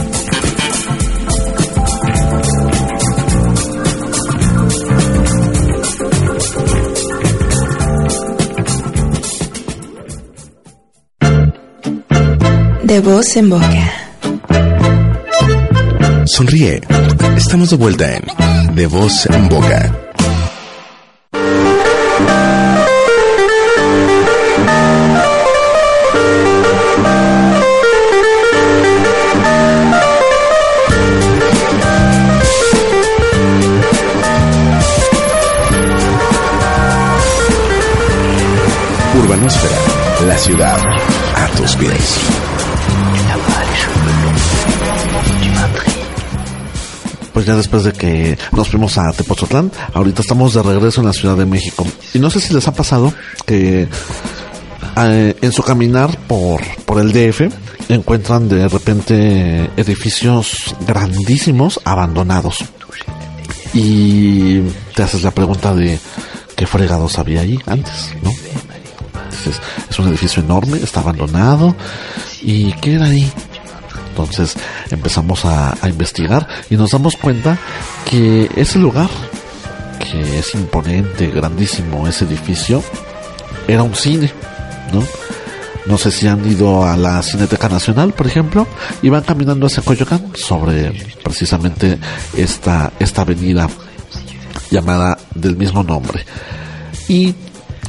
De 12.84 12.99
voz 12.99 13.36
en 13.36 13.49
boca. 13.49 13.91
Sonríe. 16.26 16.82
Estamos 17.36 17.72
de 17.72 17.76
vuelta 17.78 18.16
en 18.16 18.76
De 18.76 18.86
Voz 18.86 19.26
en 19.26 19.49
Boca. 19.49 20.11
Ciudad 40.42 40.80
a 41.36 41.48
tus 41.56 41.76
pies. 41.76 42.20
Pues 47.32 47.46
ya 47.46 47.56
después 47.56 47.84
de 47.84 47.94
que 47.94 48.38
nos 48.52 48.70
fuimos 48.70 48.98
a 48.98 49.12
Tepozotlán, 49.12 49.72
ahorita 49.94 50.24
estamos 50.24 50.56
de 50.56 50.64
regreso 50.64 51.02
en 51.02 51.08
la 51.08 51.14
Ciudad 51.14 51.38
de 51.38 51.46
México. 51.46 51.86
Y 52.16 52.20
no 52.20 52.32
sé 52.32 52.39
si 52.39 52.56
les 52.56 52.68
ha 52.68 52.74
pasado 52.74 53.14
que 53.46 53.88
eh, 54.98 55.36
en 55.39 55.52
su 55.52 55.62
caminar 55.62 56.18
por, 56.28 56.62
por 56.86 57.00
el 57.00 57.12
DF 57.14 57.42
encuentran 57.89 58.50
de 58.50 58.68
repente 58.68 59.70
edificios 59.78 60.76
grandísimos 60.88 61.80
abandonados. 61.86 62.58
Y 63.76 64.62
te 64.96 65.04
haces 65.04 65.22
la 65.22 65.32
pregunta 65.32 65.76
de 65.76 66.00
qué 66.56 66.66
fregados 66.66 67.20
había 67.20 67.42
ahí 67.42 67.60
antes, 67.68 68.16
¿no? 68.24 68.41
Es 69.48 70.00
un 70.00 70.08
edificio 70.08 70.44
enorme, 70.44 70.78
está 70.78 71.00
abandonado. 71.00 71.76
¿Y 72.42 72.74
qué 72.74 72.96
era 72.96 73.06
ahí? 73.06 73.32
Entonces 74.10 74.56
empezamos 74.89 75.46
a, 75.46 75.76
a, 75.82 75.89
investigar 75.89 76.48
y 76.70 76.76
nos 76.76 76.92
damos 76.92 77.16
cuenta 77.16 77.58
que 78.10 78.50
ese 78.56 78.78
lugar, 78.78 79.10
que 80.00 80.39
es 80.39 80.54
imponente, 80.54 81.28
grandísimo, 81.28 82.08
ese 82.08 82.26
edificio, 82.26 82.84
era 83.68 83.84
un 83.84 83.96
cine, 83.96 84.32
¿no? 84.94 85.02
No 85.86 85.98
sé 85.98 86.12
si 86.12 86.28
han 86.28 86.46
ido 86.50 86.86
a 86.86 86.96
la 86.96 87.22
Cineteca 87.24 87.68
Nacional, 87.68 88.14
por 88.14 88.28
ejemplo, 88.28 88.68
y 89.02 89.10
van 89.10 89.24
caminando 89.24 89.66
hacia 89.66 89.82
Coyoacán 89.82 90.32
sobre 90.36 90.92
precisamente 91.24 91.98
esta, 92.38 92.94
esta 93.00 93.24
avenida 93.24 93.68
llamada 94.70 95.18
del 95.34 95.58
mismo 95.58 95.84
nombre. 95.84 96.24
Y 97.08 97.34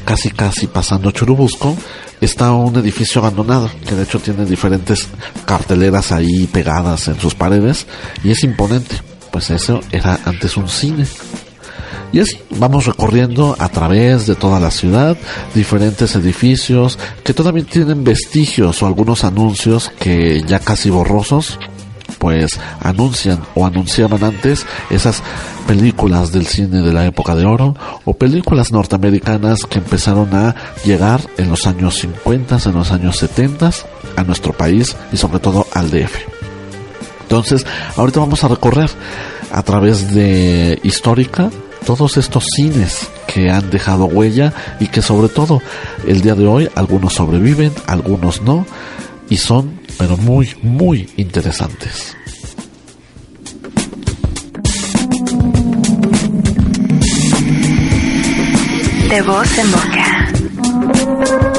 casi 0.05 0.31
casi 0.31 0.67
pasando 0.67 1.11
Churubusco, 1.11 1.77
está 2.21 2.53
un 2.53 2.77
edificio 2.77 3.21
abandonado, 3.21 3.71
que 3.87 3.95
de 3.95 4.05
hecho 4.05 4.19
tiene 4.19 4.45
diferentes 4.45 5.09
carteleras 5.45 6.13
ahí 6.13 6.47
pegadas 6.47 7.09
en 7.09 7.19
sus 7.19 7.35
paredes, 7.35 7.87
y 8.23 8.31
es 8.31 8.45
imponente, 8.45 8.97
pues 9.31 9.51
eso 9.51 9.81
era 9.91 10.19
antes 10.25 10.57
un 10.57 10.69
cine. 10.69 11.07
Y 12.13 12.21
así 12.21 12.39
vamos 12.51 12.85
recorriendo 12.85 13.57
a 13.59 13.71
través 13.71 14.27
de 14.27 14.35
toda 14.35 14.61
la 14.61 14.71
ciudad 14.71 15.17
diferentes 15.55 16.15
edificios 16.15 16.99
que 17.25 17.33
todavía 17.33 17.65
tienen 17.65 18.05
vestigios 18.05 18.83
o 18.83 18.87
algunos 18.87 19.25
anuncios 19.25 19.91
que 19.99 20.43
ya 20.47 20.59
casi 20.59 20.91
borrosos 20.91 21.59
pues 22.23 22.61
anuncian 22.79 23.41
o 23.57 23.66
anunciaban 23.66 24.23
antes 24.23 24.64
esas 24.91 25.25
películas 25.66 26.31
del 26.31 26.47
cine 26.47 26.81
de 26.81 26.93
la 26.93 27.05
época 27.05 27.35
de 27.35 27.45
oro 27.47 27.75
o 28.05 28.14
películas 28.14 28.70
norteamericanas 28.70 29.64
que 29.68 29.79
empezaron 29.79 30.33
a 30.33 30.55
llegar 30.85 31.20
en 31.37 31.51
los 31.51 31.66
años 31.66 31.97
50, 31.97 32.59
en 32.64 32.75
los 32.75 32.93
años 32.93 33.16
70 33.16 33.73
a 34.14 34.23
nuestro 34.23 34.53
país 34.53 34.97
y 35.12 35.16
sobre 35.16 35.41
todo 35.41 35.66
al 35.75 35.91
DF. 35.91 36.14
Entonces, 37.23 37.66
ahorita 37.97 38.20
vamos 38.20 38.45
a 38.45 38.49
recorrer 38.49 38.91
a 39.51 39.64
través 39.64 40.14
de 40.14 40.79
histórica 40.85 41.51
todos 41.85 42.18
estos 42.18 42.45
cines 42.55 43.09
que 43.27 43.51
han 43.51 43.68
dejado 43.68 44.05
huella 44.05 44.53
y 44.79 44.87
que 44.87 45.03
sobre 45.03 45.29
todo 45.29 45.61
el 46.07 46.23
día 46.23 46.37
de 46.37 46.47
hoy 46.47 46.70
algunos 46.77 47.14
sobreviven, 47.14 47.73
algunos 47.89 48.43
no 48.43 48.64
y 49.29 49.39
son 49.39 49.82
pero 49.99 50.16
muy 50.16 50.55
muy 50.62 51.09
interesantes. 51.16 52.16
De 59.09 59.22
voz 59.22 59.59
en 59.59 59.70
boca. 59.70 61.52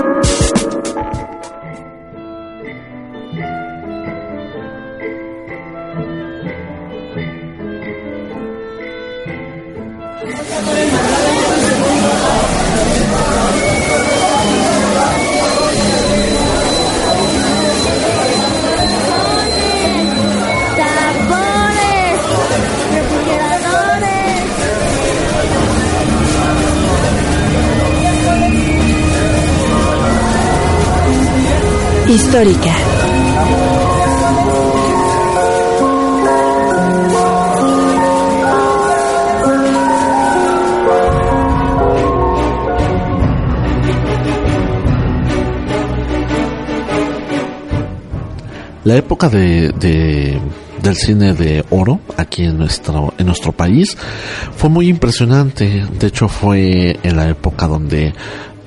La 48.84 48.98
época 48.98 49.30
de, 49.30 49.72
del 50.82 50.96
cine 50.98 51.34
de 51.34 51.64
oro 51.70 52.02
aquí 52.18 52.44
en 52.44 52.58
nuestro, 52.58 53.14
en 53.18 53.26
nuestro 53.26 53.54
país 53.54 53.98
fue 54.58 54.70
muy 54.70 54.90
impresionante. 54.90 55.86
De 55.98 56.08
hecho, 56.08 56.28
fue 56.28 57.00
en 57.04 57.16
la 57.16 57.30
época 57.30 57.68
donde 57.68 58.14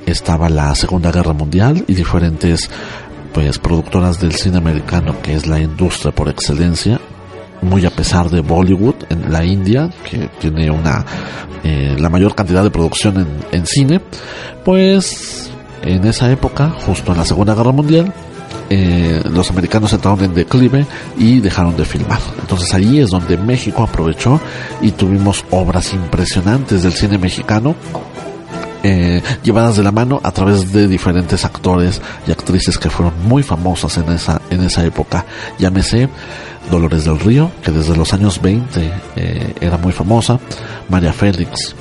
estaba 0.07 0.49
la 0.49 0.75
Segunda 0.75 1.13
Guerra 1.13 1.35
Mundial 1.35 1.85
y 1.87 1.95
diferentes 1.95 2.71
pues 3.37 3.59
productoras 3.59 4.19
del 4.19 4.33
cine 4.33 4.57
americano 4.57 5.21
que 5.21 5.35
es 5.35 5.47
la 5.47 5.61
industria 5.61 6.11
por 6.11 6.31
excelencia 6.31 6.99
muy 7.61 7.85
a 7.85 7.91
pesar 7.91 8.31
de 8.31 8.41
Bollywood 8.41 8.95
en 9.11 9.31
la 9.31 9.45
India 9.45 9.91
que 10.09 10.31
tiene 10.41 10.71
una 10.71 11.05
eh, 11.63 11.97
la 11.99 12.09
mayor 12.09 12.35
cantidad 12.35 12.65
de 12.65 12.71
producción 12.71 13.45
en, 13.53 13.67
cine 13.67 14.01
pues 14.65 15.51
en 15.83 16.07
esa 16.07 16.33
época 16.33 16.71
justo 16.71 17.13
en 17.13 17.19
la 17.19 17.27
Segunda 17.27 17.55
Guerra 17.55 17.73
Mundial 17.73 18.11
eh, 18.71 19.21
los 19.31 19.51
americanos 19.51 19.93
entraron 19.93 20.25
en 20.25 20.33
declive 20.33 20.87
y 21.19 21.39
dejaron 21.39 21.77
de 21.77 21.85
filmar. 21.85 22.19
Entonces 22.41 22.75
ahí 22.75 22.99
es 22.99 23.11
donde 23.11 23.37
México 23.37 23.85
aprovechó 23.85 24.41
y 24.81 24.91
tuvimos 24.91 25.45
obras 25.51 25.93
impresionantes 25.93 26.83
del 26.83 26.93
cine 26.93 27.17
mexicano 27.17 27.77
eh, 28.89 29.21
llevadas 29.43 29.77
de 29.77 29.83
la 29.83 29.91
mano 29.91 30.21
a 30.23 30.31
través 30.31 30.73
de 30.73 30.87
diferentes 30.87 31.45
actores 31.45 32.01
y 32.25 32.31
actrices 32.31 32.79
que 32.79 32.89
fueron 32.89 33.15
muy 33.25 33.43
famosas 33.43 33.99
en 33.99 34.13
esa, 34.13 34.41
en 34.49 34.63
esa 34.63 34.85
época. 34.85 35.27
Llámese 35.59 36.09
Dolores 36.71 37.05
del 37.05 37.19
Río, 37.19 37.51
que 37.65 37.73
desde 37.73 37.97
los 37.97 38.15
años 38.15 38.41
20 38.41 38.93
eh, 39.17 39.55
era 39.61 39.77
muy 39.77 39.93
famosa, 39.93 40.39
María 40.89 41.13
Félix, 41.13 41.75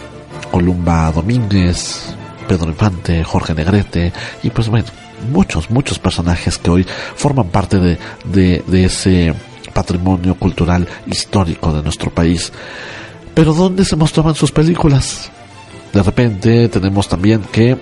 Columba 0.49 1.11
Domínguez, 1.11 2.15
Pedro 2.47 2.69
Infante, 2.69 3.23
Jorge 3.23 3.53
Negrete, 3.53 4.11
y 4.41 4.49
pues 4.49 4.67
bueno, 4.67 4.87
muchos, 5.31 5.69
muchos 5.69 5.99
personajes 5.99 6.57
que 6.57 6.71
hoy 6.71 6.87
forman 7.15 7.49
parte 7.49 7.77
de, 7.77 7.99
de, 8.25 8.63
de 8.65 8.85
ese 8.85 9.31
patrimonio 9.73 10.33
cultural 10.33 10.87
histórico 11.05 11.71
de 11.71 11.83
nuestro 11.83 12.09
país. 12.09 12.51
Pero 13.35 13.53
¿dónde 13.53 13.85
se 13.85 13.95
mostraban 13.95 14.33
sus 14.33 14.51
películas? 14.51 15.29
De 15.95 16.03
repente 16.03 16.67
tenemos 16.67 17.07
también 17.07 17.41
que 17.53 17.77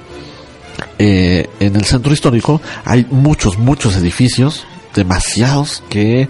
eh, 0.99 1.49
en 1.59 1.75
el 1.75 1.83
centro 1.83 2.13
histórico 2.13 2.61
hay 2.85 3.07
muchos, 3.09 3.57
muchos 3.57 3.95
edificios, 3.95 4.67
demasiados 4.93 5.83
que 5.89 6.29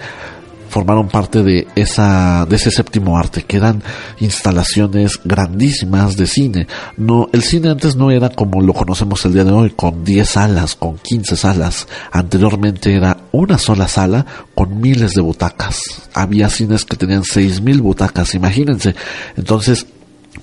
formaron 0.69 1.09
parte 1.09 1.43
de 1.43 1.67
esa 1.75 2.45
de 2.45 2.55
ese 2.55 2.71
séptimo 2.71 3.17
arte. 3.17 3.43
Que 3.43 3.57
eran 3.57 3.83
instalaciones 4.21 5.19
grandísimas 5.25 6.15
de 6.15 6.25
cine. 6.25 6.67
No 6.95 7.27
el 7.33 7.43
cine 7.43 7.71
antes 7.71 7.97
no 7.97 8.11
era 8.11 8.29
como 8.29 8.61
lo 8.61 8.73
conocemos 8.73 9.25
el 9.25 9.33
día 9.33 9.43
de 9.43 9.51
hoy 9.51 9.71
con 9.71 10.05
10 10.05 10.29
salas 10.29 10.75
con 10.75 10.97
15 10.99 11.35
salas. 11.35 11.87
Anteriormente 12.13 12.95
era 12.95 13.17
una 13.33 13.57
sola 13.57 13.89
sala 13.89 14.25
con 14.55 14.79
miles 14.79 15.11
de 15.11 15.21
butacas. 15.21 15.81
Había 16.13 16.49
cines 16.49 16.85
que 16.85 16.95
tenían 16.95 17.25
6000 17.25 17.81
butacas 17.81 18.35
imagínense. 18.35 18.95
Entonces 19.35 19.85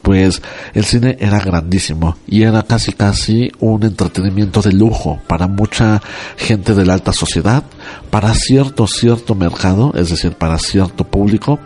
pues 0.02 0.42
el 0.74 0.84
cine 0.84 1.16
era 1.20 1.40
grandísimo 1.40 2.16
y 2.26 2.42
era 2.42 2.62
casi 2.62 2.92
casi 2.92 3.50
un 3.60 3.82
entretenimiento 3.82 4.62
de 4.62 4.72
lujo 4.72 5.20
para 5.26 5.46
mucha 5.46 6.00
gente 6.36 6.74
de 6.74 6.86
la 6.86 6.94
alta 6.94 7.12
sociedad, 7.12 7.62
para 8.10 8.34
cierto 8.34 8.86
cierto 8.86 9.34
mercado, 9.34 9.92
es 9.94 10.10
decir, 10.10 10.32
para 10.32 10.58
cierto 10.58 11.04
público 11.04 11.58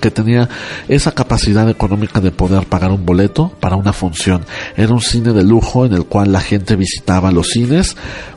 que 0.00 0.10
tenía 0.10 0.48
esa 0.88 1.12
capacidad 1.12 1.68
económica 1.68 2.20
de 2.20 2.30
poder 2.30 2.66
pagar 2.66 2.90
un 2.90 3.04
boleto 3.04 3.52
para 3.60 3.76
una 3.76 3.92
función. 3.92 4.44
Era 4.76 4.92
un 4.92 5.00
cine 5.00 5.32
de 5.32 5.44
lujo 5.44 5.86
en 5.86 5.92
el 5.92 6.04
cual 6.04 6.32
la 6.32 6.40
gente 6.40 6.76
visitaba 6.76 7.30
los 7.30 7.48
cines 7.48 7.96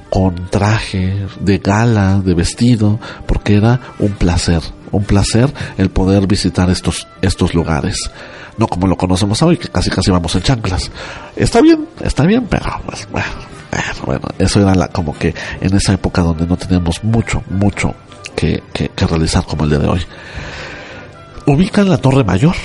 con 0.09 0.49
traje 0.49 1.25
de 1.39 1.57
gala, 1.59 2.19
de 2.19 2.33
vestido, 2.33 2.99
porque 3.25 3.55
era 3.55 3.79
un 3.99 4.11
placer, 4.11 4.61
un 4.91 5.05
placer 5.05 5.53
el 5.77 5.89
poder 5.89 6.27
visitar 6.27 6.69
estos 6.69 7.07
estos 7.21 7.53
lugares 7.53 7.97
no 8.57 8.67
como 8.67 8.85
lo 8.85 8.95
conocemos 8.95 9.41
hoy, 9.41 9.57
que 9.57 9.69
casi 9.69 9.89
casi 9.89 10.11
vamos 10.11 10.35
en 10.35 10.43
chanclas. 10.43 10.91
Está 11.35 11.61
bien, 11.61 11.87
está 12.01 12.25
bien, 12.25 12.45
pero 12.47 12.65
pues, 12.85 13.07
bueno, 13.11 13.25
Bueno, 14.05 14.27
eso 14.37 14.61
era 14.61 14.75
la, 14.75 14.87
como 14.89 15.17
que 15.17 15.33
en 15.61 15.75
esa 15.75 15.93
época 15.93 16.21
donde 16.21 16.45
no 16.45 16.57
teníamos 16.57 17.03
mucho, 17.03 17.43
mucho 17.49 17.95
que, 18.35 18.61
que, 18.73 18.89
que 18.89 19.07
realizar 19.07 19.43
como 19.45 19.63
el 19.63 19.69
día 19.69 19.79
de 19.79 19.87
hoy. 19.87 20.01
Ubican 21.51 21.89
la 21.89 21.97
Torre 21.97 22.23
Mayor. 22.23 22.55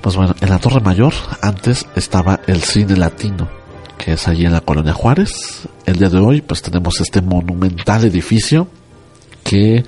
Pues 0.00 0.14
bueno, 0.14 0.36
en 0.40 0.48
la 0.48 0.60
Torre 0.60 0.78
Mayor 0.78 1.12
antes 1.42 1.84
estaba 1.96 2.38
el 2.46 2.62
cine 2.62 2.96
latino, 2.96 3.48
que 3.98 4.12
es 4.12 4.28
allí 4.28 4.46
en 4.46 4.52
la 4.52 4.60
Colonia 4.60 4.92
Juárez. 4.92 5.66
El 5.84 5.96
día 5.96 6.08
de 6.08 6.18
hoy 6.18 6.42
pues 6.42 6.62
tenemos 6.62 7.00
este 7.00 7.20
monumental 7.22 8.04
edificio 8.04 8.68
que 9.42 9.84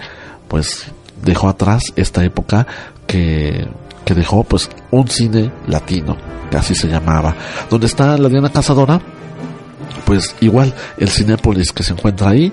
pues 0.49 0.87
dejó 1.23 1.49
atrás 1.49 1.93
esta 1.95 2.25
época 2.25 2.67
que, 3.07 3.69
que 4.05 4.15
dejó 4.15 4.43
pues 4.43 4.69
un 4.91 5.07
cine 5.07 5.53
latino, 5.69 6.17
que 6.51 6.57
así 6.57 6.75
se 6.75 6.89
llamaba. 6.89 7.37
Donde 7.71 7.87
está 7.87 8.19
la 8.19 8.29
Diana 8.29 8.51
Cazadora, 8.51 9.01
pues 10.05 10.35
igual 10.41 10.75
el 10.97 11.11
Cinépolis 11.11 11.71
que 11.71 11.85
se 11.85 11.93
encuentra 11.93 12.31
ahí, 12.31 12.53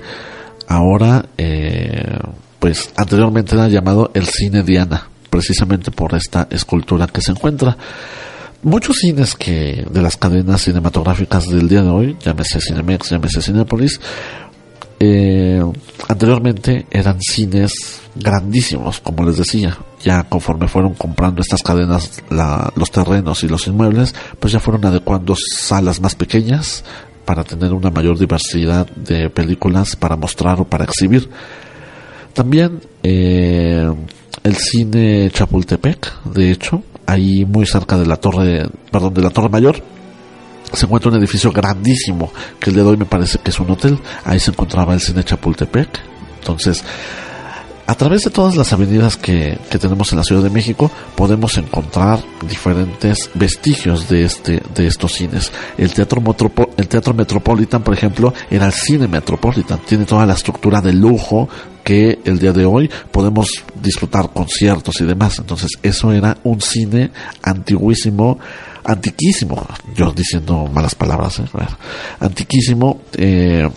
ahora 0.67 1.25
eh, 1.35 2.19
pues 2.59 2.93
anteriormente 2.95 3.55
era 3.55 3.67
llamado 3.69 4.11
el 4.13 4.27
Cine 4.27 4.61
Diana, 4.61 5.09
precisamente 5.35 5.91
por 5.91 6.15
esta 6.15 6.47
escultura 6.49 7.07
que 7.07 7.19
se 7.19 7.31
encuentra. 7.31 7.75
Muchos 8.63 8.99
cines 8.99 9.35
que 9.35 9.85
de 9.91 10.01
las 10.01 10.15
cadenas 10.15 10.61
cinematográficas 10.61 11.49
del 11.49 11.67
día 11.67 11.81
de 11.81 11.89
hoy, 11.89 12.17
llámese 12.23 12.61
Cinemex, 12.61 13.09
llámese 13.09 13.41
Cinépolis, 13.41 13.99
eh, 14.97 15.61
anteriormente 16.07 16.85
eran 16.89 17.19
cines 17.19 17.73
grandísimos, 18.15 19.01
como 19.01 19.25
les 19.25 19.35
decía. 19.35 19.77
Ya 20.01 20.23
conforme 20.23 20.69
fueron 20.69 20.93
comprando 20.93 21.41
estas 21.41 21.61
cadenas 21.61 22.23
los 22.29 22.91
terrenos 22.91 23.43
y 23.43 23.49
los 23.49 23.67
inmuebles, 23.67 24.15
pues 24.39 24.53
ya 24.53 24.61
fueron 24.61 24.85
adecuando 24.85 25.35
salas 25.35 25.99
más 25.99 26.15
pequeñas 26.15 26.85
para 27.25 27.43
tener 27.43 27.73
una 27.73 27.89
mayor 27.89 28.17
diversidad 28.17 28.87
de 28.87 29.29
películas 29.29 29.97
para 29.97 30.15
mostrar 30.15 30.61
o 30.61 30.65
para 30.65 30.85
exhibir. 30.85 31.29
También 32.33 32.79
eh, 33.03 33.89
el 34.45 34.55
cine 34.57 35.31
Chapultepec, 35.31 36.23
de 36.25 36.51
hecho, 36.51 36.83
ahí 37.07 37.45
muy 37.45 37.65
cerca 37.65 37.97
de 37.97 38.05
la 38.05 38.17
torre, 38.17 38.69
perdón, 38.91 39.15
de 39.15 39.23
la 39.23 39.31
torre 39.31 39.49
mayor, 39.49 39.81
se 40.71 40.85
encuentra 40.85 41.09
un 41.09 41.17
edificio 41.17 41.51
grandísimo, 41.51 42.31
que 42.59 42.69
el 42.69 42.75
de 42.75 42.81
hoy 42.83 42.95
me 42.95 43.05
parece 43.05 43.39
que 43.39 43.49
es 43.49 43.59
un 43.59 43.71
hotel. 43.71 43.97
Ahí 44.23 44.39
se 44.39 44.51
encontraba 44.51 44.93
el 44.93 44.99
cine 44.99 45.23
Chapultepec. 45.23 45.99
Entonces, 46.39 46.83
a 47.87 47.95
través 47.95 48.23
de 48.23 48.31
todas 48.31 48.55
las 48.55 48.73
avenidas 48.73 49.17
que, 49.17 49.57
que, 49.69 49.77
tenemos 49.77 50.11
en 50.11 50.17
la 50.17 50.23
Ciudad 50.23 50.41
de 50.41 50.49
México 50.49 50.89
podemos 51.15 51.57
encontrar 51.57 52.19
diferentes 52.47 53.29
vestigios 53.35 54.09
de 54.09 54.23
este 54.23 54.61
de 54.73 54.87
estos 54.87 55.13
cines. 55.13 55.51
El 55.77 55.93
teatro 55.93 56.21
Metropo 56.21 56.69
el 56.77 56.87
teatro 56.87 57.13
Metropolitan, 57.13 57.83
por 57.83 57.93
ejemplo, 57.93 58.33
era 58.49 58.65
el 58.65 58.73
cine 58.73 59.07
Metropolitan, 59.07 59.79
tiene 59.85 60.05
toda 60.05 60.25
la 60.25 60.33
estructura 60.33 60.81
de 60.81 60.93
lujo 60.93 61.47
que 61.83 62.19
el 62.25 62.39
día 62.39 62.51
de 62.51 62.65
hoy 62.65 62.89
podemos 63.11 63.63
disfrutar 63.81 64.31
conciertos 64.33 64.99
y 65.01 65.05
demás. 65.05 65.37
Entonces, 65.37 65.69
eso 65.83 66.11
era 66.11 66.35
un 66.43 66.59
cine 66.59 67.11
antiguísimo, 67.43 68.39
antiquísimo, 68.83 69.65
yo 69.95 70.11
diciendo 70.11 70.67
malas 70.73 70.95
palabras, 70.95 71.39
¿eh? 71.39 71.43
antiquísimo 72.19 73.01
eh, 73.13 73.69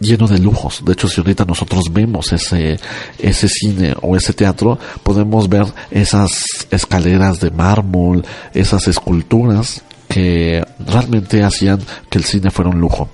lleno 0.00 0.26
de 0.26 0.38
lujos. 0.38 0.82
De 0.84 0.92
hecho, 0.92 1.08
si 1.08 1.20
ahorita 1.20 1.44
nosotros 1.44 1.84
vemos 1.92 2.32
ese, 2.32 2.78
ese 3.18 3.48
cine 3.48 3.94
o 4.02 4.16
ese 4.16 4.32
teatro, 4.32 4.78
podemos 5.02 5.48
ver 5.48 5.66
esas 5.90 6.44
escaleras 6.70 7.40
de 7.40 7.50
mármol, 7.50 8.24
esas 8.54 8.88
esculturas 8.88 9.82
que 10.08 10.64
realmente 10.84 11.44
hacían 11.44 11.80
que 12.08 12.18
el 12.18 12.24
cine 12.24 12.50
fuera 12.50 12.70
un 12.70 12.80
lujo. 12.80 13.08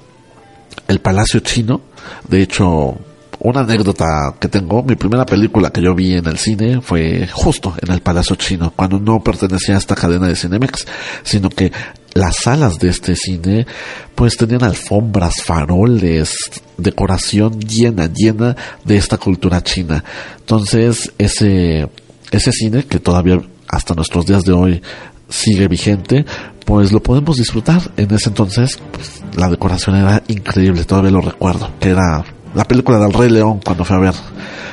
El 0.89 1.01
Palacio 1.01 1.41
Chino, 1.41 1.81
de 2.29 2.43
hecho, 2.43 2.97
una 3.41 3.61
anécdota 3.61 4.35
que 4.41 4.49
tengo, 4.49 4.83
mi 4.83 4.95
primera 4.95 5.27
película 5.27 5.71
que 5.71 5.83
yo 5.83 5.95
vi 5.95 6.15
en 6.15 6.27
el 6.27 6.39
cine 6.39 6.81
fue 6.81 7.29
justo 7.31 7.75
en 7.83 7.93
el 7.93 8.01
Palacio 8.01 8.37
Chino, 8.37 8.73
cuando 8.75 8.99
no 8.99 9.23
pertenecía 9.23 9.75
a 9.75 9.79
esta 9.79 9.95
cadena 9.95 10.29
de 10.29 10.37
Cinemex, 10.37 10.87
sino 11.23 11.51
que 11.51 11.71
las 12.17 12.37
salas 12.37 12.79
de 12.79 12.89
este 12.89 13.15
cine 13.17 13.67
pues 14.15 14.37
tenían 14.37 14.65
alfombras, 14.65 15.43
faroles, 15.43 16.37
decoración 16.79 17.61
llena, 17.61 18.11
llena 18.13 18.57
de 18.85 18.97
esta 18.97 19.19
cultura 19.19 19.63
china. 19.63 20.03
Entonces, 20.39 21.13
ese, 21.19 21.89
ese 22.31 22.53
cine 22.53 22.85
que 22.85 22.99
todavía 22.99 23.41
hasta 23.69 23.95
nuestros 23.95 24.27
días 24.27 24.45
de 24.45 24.53
hoy 24.53 24.83
sigue 25.29 25.69
vigente, 25.69 26.25
pues 26.65 26.93
lo 26.93 27.03
podemos 27.03 27.37
disfrutar. 27.37 27.83
En 27.97 28.13
ese 28.15 28.31
entonces, 28.31 28.79
pues, 28.93 29.23
la 29.37 29.49
decoración 29.49 29.97
era 29.97 30.23
increíble, 30.29 30.85
todavía 30.85 31.11
lo 31.11 31.21
recuerdo, 31.21 31.71
que 31.79 31.91
era 31.91 32.25
la 32.55 32.65
película 32.65 32.99
del 32.99 33.13
Rey 33.13 33.29
León 33.29 33.61
cuando 33.63 33.85
fue 33.85 33.97
a 33.97 34.01
ver. 34.01 34.15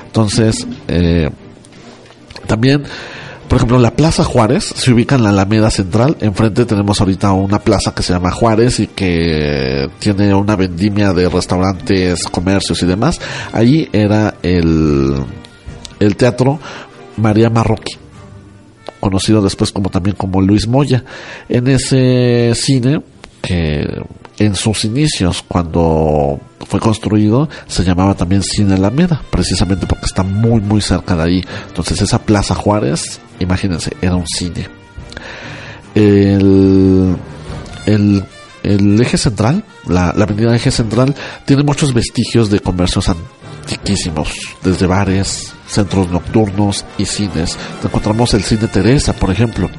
Entonces, 0.06 0.66
eh, 0.88 1.30
también 2.48 2.84
por 3.54 3.60
ejemplo, 3.60 3.78
la 3.78 3.96
Plaza 3.96 4.24
Juárez 4.24 4.74
se 4.76 4.92
ubica 4.92 5.14
en 5.14 5.22
la 5.22 5.30
Alameda 5.30 5.70
Central. 5.70 6.18
Enfrente 6.22 6.66
tenemos 6.66 7.00
ahorita 7.00 7.34
una 7.34 7.60
plaza 7.60 7.94
que 7.94 8.02
se 8.02 8.12
llama 8.12 8.32
Juárez 8.32 8.80
y 8.80 8.88
que 8.88 9.92
tiene 10.00 10.34
una 10.34 10.56
vendimia 10.56 11.14
de 11.14 11.30
restaurantes, 11.30 12.24
comercios 12.24 12.82
y 12.82 12.88
demás. 12.88 13.22
Allí 13.52 13.88
era 13.94 14.34
el, 14.42 15.24
el 16.00 16.16
teatro 16.16 16.60
María 17.18 17.52
Marroquí 17.52 17.94
conocido 19.00 19.40
después 19.44 19.72
como 19.72 19.92
también 19.92 20.16
como 20.16 20.42
Luis 20.42 20.68
Moya. 20.68 21.06
En 21.48 21.68
ese 21.68 22.54
cine, 22.56 23.04
que 23.44 23.86
en 24.40 24.56
sus 24.56 24.84
inicios, 24.86 25.44
cuando 25.48 26.40
fue 26.68 26.80
construido, 26.80 27.50
se 27.68 27.84
llamaba 27.84 28.16
también 28.16 28.42
Cine 28.42 28.76
Alameda, 28.76 29.22
precisamente 29.30 29.86
porque 29.86 30.06
está 30.06 30.24
muy, 30.24 30.60
muy 30.62 30.82
cerca 30.82 31.16
de 31.16 31.24
ahí. 31.24 31.46
Entonces, 31.68 32.02
esa 32.02 32.20
Plaza 32.20 32.56
Juárez, 32.56 33.20
imagínense, 33.44 33.96
era 34.02 34.16
un 34.16 34.28
cine. 34.28 34.68
El, 35.96 37.16
el, 37.86 39.02
eje 39.02 39.18
central, 39.18 39.64
la, 39.88 40.14
la 40.16 40.24
avenida 40.24 40.56
eje 40.56 40.72
central, 40.72 41.14
tiene 41.46 41.64
muchos 41.64 41.94
vestigios 41.94 42.50
de 42.50 42.60
comercios 42.60 43.10
antiquísimos, 43.10 44.34
desde 44.64 44.88
bares, 44.88 45.54
centros 45.68 46.10
nocturnos 46.10 46.86
y 46.98 47.06
cines. 47.06 47.58
Encontramos 47.84 48.34
el 48.34 48.44
cine 48.44 48.68
Teresa, 48.68 49.14
por 49.14 49.32
ejemplo, 49.32 49.70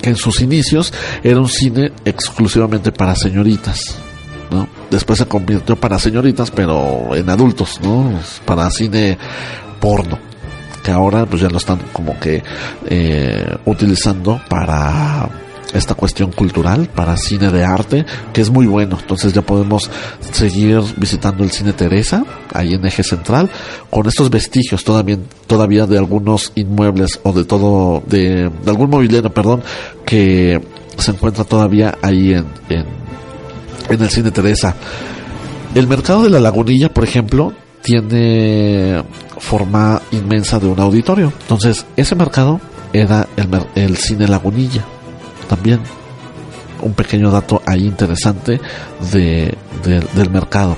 que 0.00 0.10
en 0.10 0.16
sus 0.16 0.40
inicios 0.40 0.92
era 1.22 1.40
un 1.40 1.48
cine 1.48 1.92
exclusivamente 2.04 2.92
para 2.92 3.16
señoritas. 3.16 3.96
¿no? 4.50 4.68
Después 4.90 5.18
se 5.18 5.26
convirtió 5.26 5.76
para 5.76 5.98
señoritas, 5.98 6.50
pero 6.50 7.14
en 7.14 7.28
adultos, 7.30 7.80
¿no? 7.82 8.20
Para 8.44 8.70
cine 8.70 9.16
porno. 9.80 10.31
Que 10.82 10.90
ahora 10.90 11.26
pues 11.26 11.42
ya 11.42 11.48
lo 11.48 11.58
están 11.58 11.78
como 11.92 12.18
que 12.18 12.42
eh, 12.88 13.56
utilizando 13.64 14.40
para 14.48 15.28
esta 15.72 15.94
cuestión 15.94 16.32
cultural 16.32 16.88
para 16.94 17.16
cine 17.16 17.50
de 17.50 17.64
arte, 17.64 18.04
que 18.32 18.40
es 18.40 18.50
muy 18.50 18.66
bueno. 18.66 18.98
Entonces 19.00 19.32
ya 19.32 19.42
podemos 19.42 19.90
seguir 20.32 20.80
visitando 20.96 21.44
el 21.44 21.50
cine 21.50 21.72
Teresa, 21.72 22.24
ahí 22.52 22.74
en 22.74 22.84
eje 22.84 23.02
central, 23.02 23.50
con 23.90 24.06
estos 24.06 24.30
vestigios 24.30 24.84
todavía, 24.84 25.18
todavía 25.46 25.86
de 25.86 25.98
algunos 25.98 26.52
inmuebles 26.54 27.20
o 27.22 27.32
de 27.32 27.44
todo, 27.44 28.02
de, 28.06 28.50
algún 28.66 28.90
mobiliario, 28.90 29.32
perdón, 29.32 29.62
que 30.04 30.60
se 30.96 31.10
encuentra 31.10 31.44
todavía 31.44 31.96
ahí 32.02 32.34
en, 32.34 32.46
en, 32.68 32.84
en 33.88 34.02
el 34.02 34.10
cine 34.10 34.30
Teresa. 34.30 34.74
El 35.74 35.86
mercado 35.86 36.22
de 36.22 36.30
la 36.30 36.38
lagunilla, 36.38 36.92
por 36.92 37.04
ejemplo, 37.04 37.54
tiene 37.82 39.02
forma 39.38 40.00
inmensa 40.12 40.58
de 40.58 40.66
un 40.66 40.80
auditorio. 40.80 41.32
Entonces, 41.42 41.84
ese 41.96 42.14
mercado 42.14 42.60
era 42.92 43.26
el, 43.36 43.48
el 43.74 43.96
cine 43.96 44.28
Lagunilla 44.28 44.84
también 45.48 45.80
un 46.80 46.94
pequeño 46.94 47.30
dato 47.30 47.62
ahí 47.66 47.86
interesante 47.86 48.60
de, 49.12 49.54
de, 49.84 50.00
del 50.14 50.30
mercado. 50.30 50.76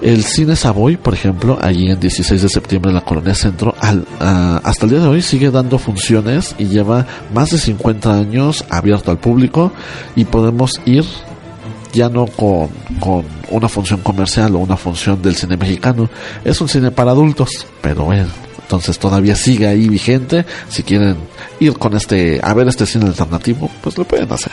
El 0.00 0.22
Cine 0.22 0.56
Savoy, 0.56 0.96
por 0.96 1.14
ejemplo, 1.14 1.58
allí 1.60 1.90
en 1.90 1.98
16 1.98 2.42
de 2.42 2.48
septiembre 2.48 2.90
en 2.90 2.96
la 2.96 3.04
Colonia 3.04 3.34
Centro, 3.34 3.74
al, 3.80 4.00
uh, 4.00 4.60
hasta 4.62 4.84
el 4.84 4.90
día 4.90 5.00
de 5.00 5.08
hoy 5.08 5.22
sigue 5.22 5.50
dando 5.50 5.78
funciones 5.78 6.54
y 6.58 6.66
lleva 6.66 7.06
más 7.34 7.50
de 7.50 7.58
50 7.58 8.14
años 8.14 8.64
abierto 8.70 9.10
al 9.10 9.18
público 9.18 9.72
y 10.14 10.24
podemos 10.24 10.72
ir 10.84 11.04
ya 11.92 12.08
no 12.08 12.26
con, 12.26 12.68
con 12.98 13.24
una 13.50 13.68
función 13.68 14.00
comercial 14.00 14.54
o 14.54 14.58
una 14.58 14.76
función 14.76 15.20
del 15.22 15.36
cine 15.36 15.56
mexicano, 15.56 16.08
es 16.44 16.60
un 16.60 16.68
cine 16.68 16.90
para 16.90 17.10
adultos, 17.12 17.66
pero 17.80 18.04
bueno, 18.04 18.28
entonces 18.70 19.00
todavía 19.00 19.34
sigue 19.34 19.66
ahí 19.66 19.88
vigente. 19.88 20.46
Si 20.68 20.84
quieren 20.84 21.16
ir 21.58 21.76
con 21.76 21.96
este, 21.96 22.40
a 22.40 22.54
ver 22.54 22.68
este 22.68 22.86
cine 22.86 23.06
alternativo, 23.06 23.68
pues 23.82 23.98
lo 23.98 24.04
pueden 24.04 24.30
hacer. 24.32 24.52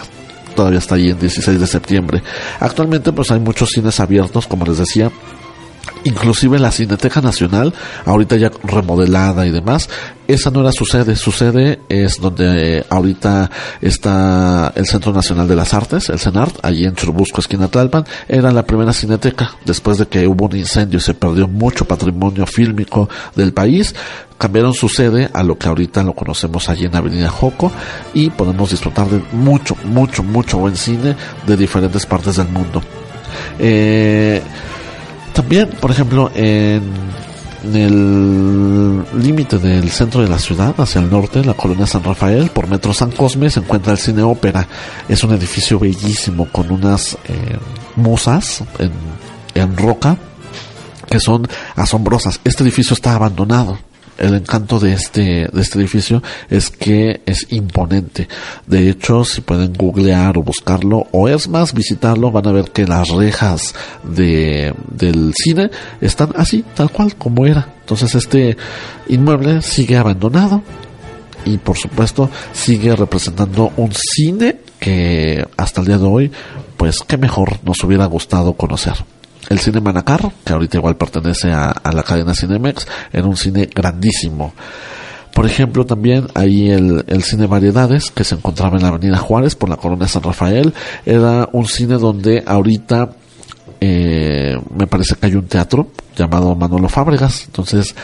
Todavía 0.56 0.80
está 0.80 0.96
ahí 0.96 1.12
en 1.12 1.20
16 1.20 1.60
de 1.60 1.68
septiembre. 1.68 2.24
Actualmente 2.60 3.12
pues 3.12 3.30
hay 3.30 3.40
muchos 3.40 3.70
cines 3.70 4.00
abiertos, 4.00 4.48
como 4.48 4.66
les 4.66 4.80
decía, 4.80 5.12
inclusive 6.04 6.60
la 6.60 6.72
Cineteca 6.72 7.22
Nacional, 7.22 7.74
ahorita 8.06 8.36
ya 8.38 8.52
remodelada 8.64 9.46
y 9.46 9.52
demás, 9.52 9.90
esa 10.28 10.52
no 10.52 10.62
era 10.62 10.72
su 10.72 10.86
sede, 10.86 11.16
su 11.16 11.32
sede 11.32 11.80
es 11.88 12.20
donde 12.20 12.80
eh, 12.80 12.86
ahorita 12.90 13.50
está 13.82 14.74
el 14.76 14.86
Centro 14.86 15.14
Nacional 15.14 15.48
de 15.48 15.56
las 15.56 15.74
Artes, 15.74 16.10
el 16.10 16.20
CENART, 16.20 16.60
allí 16.64 16.86
en 16.86 16.96
Churubusco, 16.96 17.40
esquina 17.40 17.70
Tlalpan, 17.70 18.06
era 18.28 18.52
la 18.52 18.66
primera 18.66 18.92
cineteca, 18.92 19.52
después 19.66 19.98
de 19.98 20.08
que 20.08 20.28
hubo 20.28 20.46
un 20.46 20.58
incendio 20.58 20.98
y 20.98 21.02
se 21.02 21.14
perdió 21.14 21.48
mucho 21.48 21.86
patrimonio 21.86 22.46
fílmico 22.46 23.10
del 23.36 23.54
país, 23.54 23.96
cambiaron 24.38 24.74
su 24.74 24.90
sede 24.90 25.30
a 25.34 25.44
lo 25.44 25.58
que 25.58 25.68
ahorita 25.68 26.04
lo 26.04 26.14
conocemos 26.14 26.70
allí 26.70 26.86
en 26.86 26.96
Avenida 26.96 27.30
Joco 27.30 27.72
y 28.14 28.30
podemos 28.30 28.70
disfrutar 28.72 29.10
de 29.10 29.22
mucho, 29.32 29.76
mucho, 29.86 30.24
mucho 30.24 30.58
buen 30.58 30.76
cine 30.76 31.16
de 31.46 31.58
diferentes 31.58 32.06
partes 32.06 32.36
del 32.36 32.50
mundo. 32.50 32.82
Eh, 33.60 34.42
también, 35.38 35.70
por 35.80 35.92
ejemplo, 35.92 36.32
en, 36.34 36.82
el 37.72 39.04
límite 39.22 39.60
del 39.60 39.92
centro 39.92 40.24
de 40.24 40.28
la 40.28 40.40
ciudad, 40.40 40.74
hacia 40.80 41.00
el 41.00 41.12
norte, 41.12 41.46
la 41.46 41.54
colonia 41.54 41.86
San 41.86 42.04
Rafael, 42.04 42.50
por 42.50 42.68
Metro 42.68 42.92
San 42.92 43.12
Cosme, 43.12 43.52
se 43.52 43.60
encuentra 43.60 43.92
el 43.92 44.00
Cine 44.00 44.24
Ópera. 44.24 44.68
Es 45.08 45.24
un 45.24 45.36
edificio 45.36 45.78
bellísimo 45.78 46.48
con 46.52 46.72
unas 46.72 47.20
eh, 47.26 47.56
musas 47.98 48.64
en, 48.80 48.92
en 49.54 49.78
roca 49.78 50.18
que 51.08 51.20
son 51.20 51.48
asombrosas. 51.76 52.42
Este 52.44 52.64
edificio 52.64 52.96
está 52.96 53.14
abandonado 53.14 53.78
el 54.18 54.36
encanto 54.36 54.80
de 54.80 54.93
este, 54.93 55.47
de 55.51 55.61
este 55.61 55.80
edificio 55.80 56.22
es 56.49 56.70
que 56.70 57.22
es 57.26 57.47
imponente. 57.49 58.28
De 58.65 58.89
hecho, 58.89 59.24
si 59.24 59.41
pueden 59.41 59.74
googlear 59.74 60.38
o 60.38 60.43
buscarlo, 60.43 61.07
o 61.11 61.28
es 61.28 61.47
más, 61.47 61.74
visitarlo, 61.74 62.32
van 62.32 62.47
a 62.47 62.51
ver 62.51 62.72
que 62.72 62.86
las 62.86 63.09
rejas 63.09 63.76
de, 64.03 64.74
del 64.91 65.34
cine 65.36 65.70
están 66.01 66.32
así, 66.36 66.63
tal 66.76 66.91
cual 66.91 67.15
como 67.15 67.45
era. 67.45 67.76
Entonces 67.82 68.15
este 68.15 68.57
inmueble 69.07 69.61
sigue 69.61 69.97
abandonado 69.97 70.61
y 71.45 71.57
por 71.57 71.78
supuesto 71.78 72.30
sigue 72.51 72.95
representando 72.95 73.72
un 73.78 73.91
cine 73.93 74.57
que 74.80 75.45
hasta 75.55 75.82
el 75.82 75.88
día 75.88 75.97
de 75.97 76.05
hoy, 76.05 76.32
pues 76.76 76.99
qué 77.07 77.18
mejor 77.18 77.59
nos 77.63 77.84
hubiera 77.84 78.05
gustado 78.05 78.53
conocer 78.53 78.95
el 79.50 79.60
cine 79.60 79.82
Manacar, 79.82 80.32
que 80.43 80.54
ahorita 80.54 80.78
igual 80.78 80.98
pertenece 80.98 81.52
a, 81.52 81.74
la 81.93 82.04
cadena 82.04 82.34
Cinemex, 82.34 82.88
era 83.12 83.26
un 83.26 83.38
cine 83.38 83.70
grandísimo. 83.74 84.54
Por 85.34 85.45
ejemplo, 85.45 85.86
también 85.86 86.28
ahí 86.34 86.72
el, 86.72 87.06
el, 87.08 87.24
cine 87.24 87.45
Variedades, 87.45 88.12
que 88.12 88.24
se 88.24 88.36
encontraba 88.36 88.78
en 88.78 88.84
la 88.84 88.89
Avenida 88.89 89.18
Juárez 89.18 89.56
por 89.56 89.70
la 89.70 89.78
Colonia 89.78 90.08
San 90.08 90.24
Rafael, 90.24 90.74
era 91.06 91.48
un 91.52 91.68
cine 91.68 91.95
donde 91.95 92.43
ahorita 92.45 93.12
eh, 93.80 94.56
me 94.74 94.88
parece 94.88 95.16
que 95.16 95.28
hay 95.28 95.36
un 95.36 95.48
teatro 95.48 95.91
llamado 96.16 96.56
Manolo 96.56 96.89
Fábregas. 96.89 97.45
Entonces, 97.45 97.95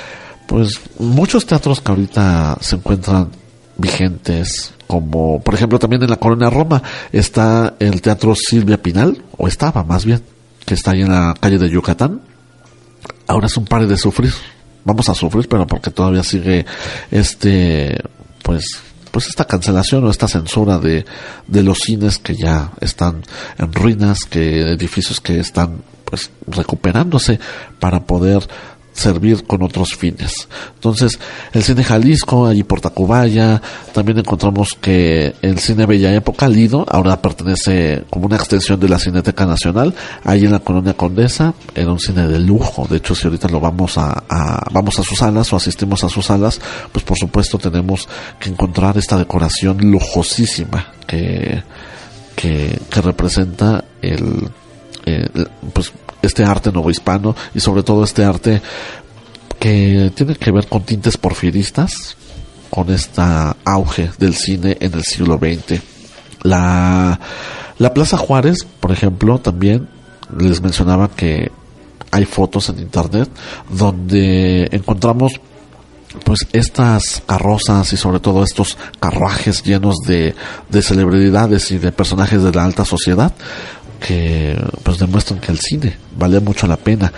pues 0.48 0.80
muchos 1.00 1.46
teatros 1.46 1.82
que 1.82 1.92
ahorita 1.92 2.58
se 2.62 2.76
encuentran 2.76 3.30
vigentes, 3.78 4.74
como 4.86 5.42
por 5.42 5.56
ejemplo 5.56 5.80
también 5.80 6.04
en 6.04 6.10
la 6.10 6.18
Colonia 6.18 6.50
Roma 6.50 6.84
está 7.12 7.74
el 7.80 8.02
Teatro 8.02 8.36
Silvia 8.36 8.82
Pinal, 8.82 9.24
o 9.38 9.48
estaba 9.48 9.84
más 9.84 10.06
bien, 10.06 10.22
que 10.66 10.74
está 10.74 10.92
ahí 10.92 11.02
en 11.02 11.10
la 11.10 11.34
calle 11.40 11.58
de 11.58 11.70
Yucatán, 11.70 12.22
ahora 13.28 13.48
es 13.48 13.58
un 13.58 13.66
par 13.66 13.86
de 13.88 13.98
sufrir. 13.98 14.34
Vamos 14.86 15.08
a 15.10 15.16
sufrir, 15.16 15.48
pero 15.48 15.66
porque 15.66 15.92
todavía 15.92 16.24
sigue 16.24 16.66
este, 17.10 17.98
pues, 18.44 18.66
pues 19.12 19.28
esta 19.28 19.46
cancelación 19.46 20.04
o 20.04 20.10
esta 20.10 20.28
censura 20.28 20.78
de, 20.78 21.06
de 21.48 21.64
los 21.64 21.80
cines 21.80 22.18
que 22.18 22.36
ya 22.36 22.72
están 22.82 23.24
en 23.58 23.72
ruinas, 23.72 24.26
que 24.26 24.74
edificios 24.74 25.22
que 25.22 25.40
están 25.40 25.84
pues 26.04 26.30
recuperándose 26.46 27.40
para 27.80 28.02
poder 28.02 28.48
servir 28.94 29.46
con 29.46 29.64
otros 29.64 29.96
fines. 29.96 30.48
Entonces, 30.76 31.20
el 31.52 31.64
cine 31.64 31.84
Jalisco, 31.84 32.46
allí 32.46 32.64
por 32.64 32.80
Tacubaya, 32.80 33.62
también 33.92 34.20
encontramos 34.20 34.78
que 34.80 35.36
el 35.42 35.60
cine 35.60 35.86
Bella 35.86 36.14
Época, 36.14 36.48
Lido, 36.48 36.86
ahora 36.90 37.22
pertenece 37.22 38.04
como 38.10 38.28
una 38.28 38.36
extensión 38.36 38.80
de 38.80 38.90
la 38.90 39.00
Cineteca 39.00 39.46
Nacional, 39.46 39.94
ahí 40.24 40.46
en 40.46 40.52
la 40.52 40.60
Colonia 40.60 40.94
Condesa, 40.94 41.54
era 41.76 41.92
un 41.92 42.00
cine 42.00 42.28
de 42.28 42.40
lujo, 42.40 42.88
de 42.90 42.98
hecho 42.98 43.16
si 43.16 43.28
ahorita 43.28 43.50
lo 43.50 43.60
vamos 43.60 43.98
a, 43.98 44.24
vamos 44.72 45.00
a 45.00 45.04
sus 45.04 45.18
salas 45.18 45.52
o 45.52 45.56
asistimos 45.56 46.04
a 46.04 46.10
sus 46.10 46.26
salas, 46.26 46.62
pues 46.92 47.04
por 47.04 47.18
supuesto 47.18 47.58
tenemos 47.58 48.08
que 48.40 48.50
encontrar 48.50 48.98
esta 48.98 49.18
decoración 49.18 49.78
lujosísima 49.80 50.94
que, 51.08 51.64
que, 52.36 52.80
que 52.90 53.02
representa 53.02 53.84
el, 54.02 54.50
el 55.06 55.50
pues 55.74 55.92
este 56.24 56.44
arte 56.44 56.72
novohispano 56.72 57.36
y 57.54 57.60
sobre 57.60 57.84
todo 57.84 58.04
este 58.04 58.26
arte 58.26 58.62
que 59.60 60.12
tiene 60.16 60.36
que 60.36 60.52
ver 60.52 60.68
con 60.68 60.82
tintes 60.82 61.18
porfiristas, 61.18 62.18
con 62.70 62.90
este 62.92 63.22
auge 63.66 64.10
del 64.18 64.34
cine 64.34 64.78
en 64.80 64.94
el 64.94 65.04
siglo 65.04 65.38
XX. 65.38 65.80
La, 66.42 67.20
la 67.78 67.94
Plaza 67.94 68.18
Juárez, 68.18 68.66
por 68.80 68.92
ejemplo, 68.92 69.40
también 69.40 69.88
les 70.38 70.62
mencionaba 70.62 71.10
que 71.10 71.52
hay 72.12 72.26
fotos 72.26 72.70
en 72.70 72.80
internet 72.80 73.30
donde 73.70 74.68
encontramos 74.72 75.40
pues 76.24 76.48
estas 76.54 77.24
carrozas 77.26 77.92
y 77.92 77.98
sobre 77.98 78.20
todo 78.20 78.44
estos 78.44 78.78
carruajes 79.00 79.64
llenos 79.64 79.96
de, 80.06 80.36
de 80.70 80.82
celebridades 80.82 81.72
y 81.72 81.80
de 81.80 81.92
personajes 81.92 82.44
de 82.44 82.52
la 82.52 82.64
alta 82.64 82.86
sociedad 82.86 83.34
que 84.06 84.62
pues 84.84 84.98
demuestran 84.98 85.40
que 85.40 85.52
el 85.52 85.60
cine 85.60 85.96
vale 86.18 86.40
mucho 86.42 86.68
la 86.68 86.76
pena. 86.76 87.12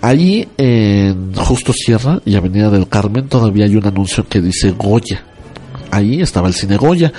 Allí 0.00 0.46
en 0.56 1.34
Justo 1.34 1.72
Sierra 1.72 2.20
y 2.24 2.36
Avenida 2.36 2.70
del 2.70 2.88
Carmen 2.88 3.28
todavía 3.28 3.64
hay 3.64 3.74
un 3.74 3.86
anuncio 3.86 4.26
que 4.28 4.40
dice 4.40 4.70
Goya. 4.70 5.24
Ahí 5.90 6.22
estaba 6.22 6.46
el 6.46 6.54
cine 6.54 6.76
Goya. 6.76 7.12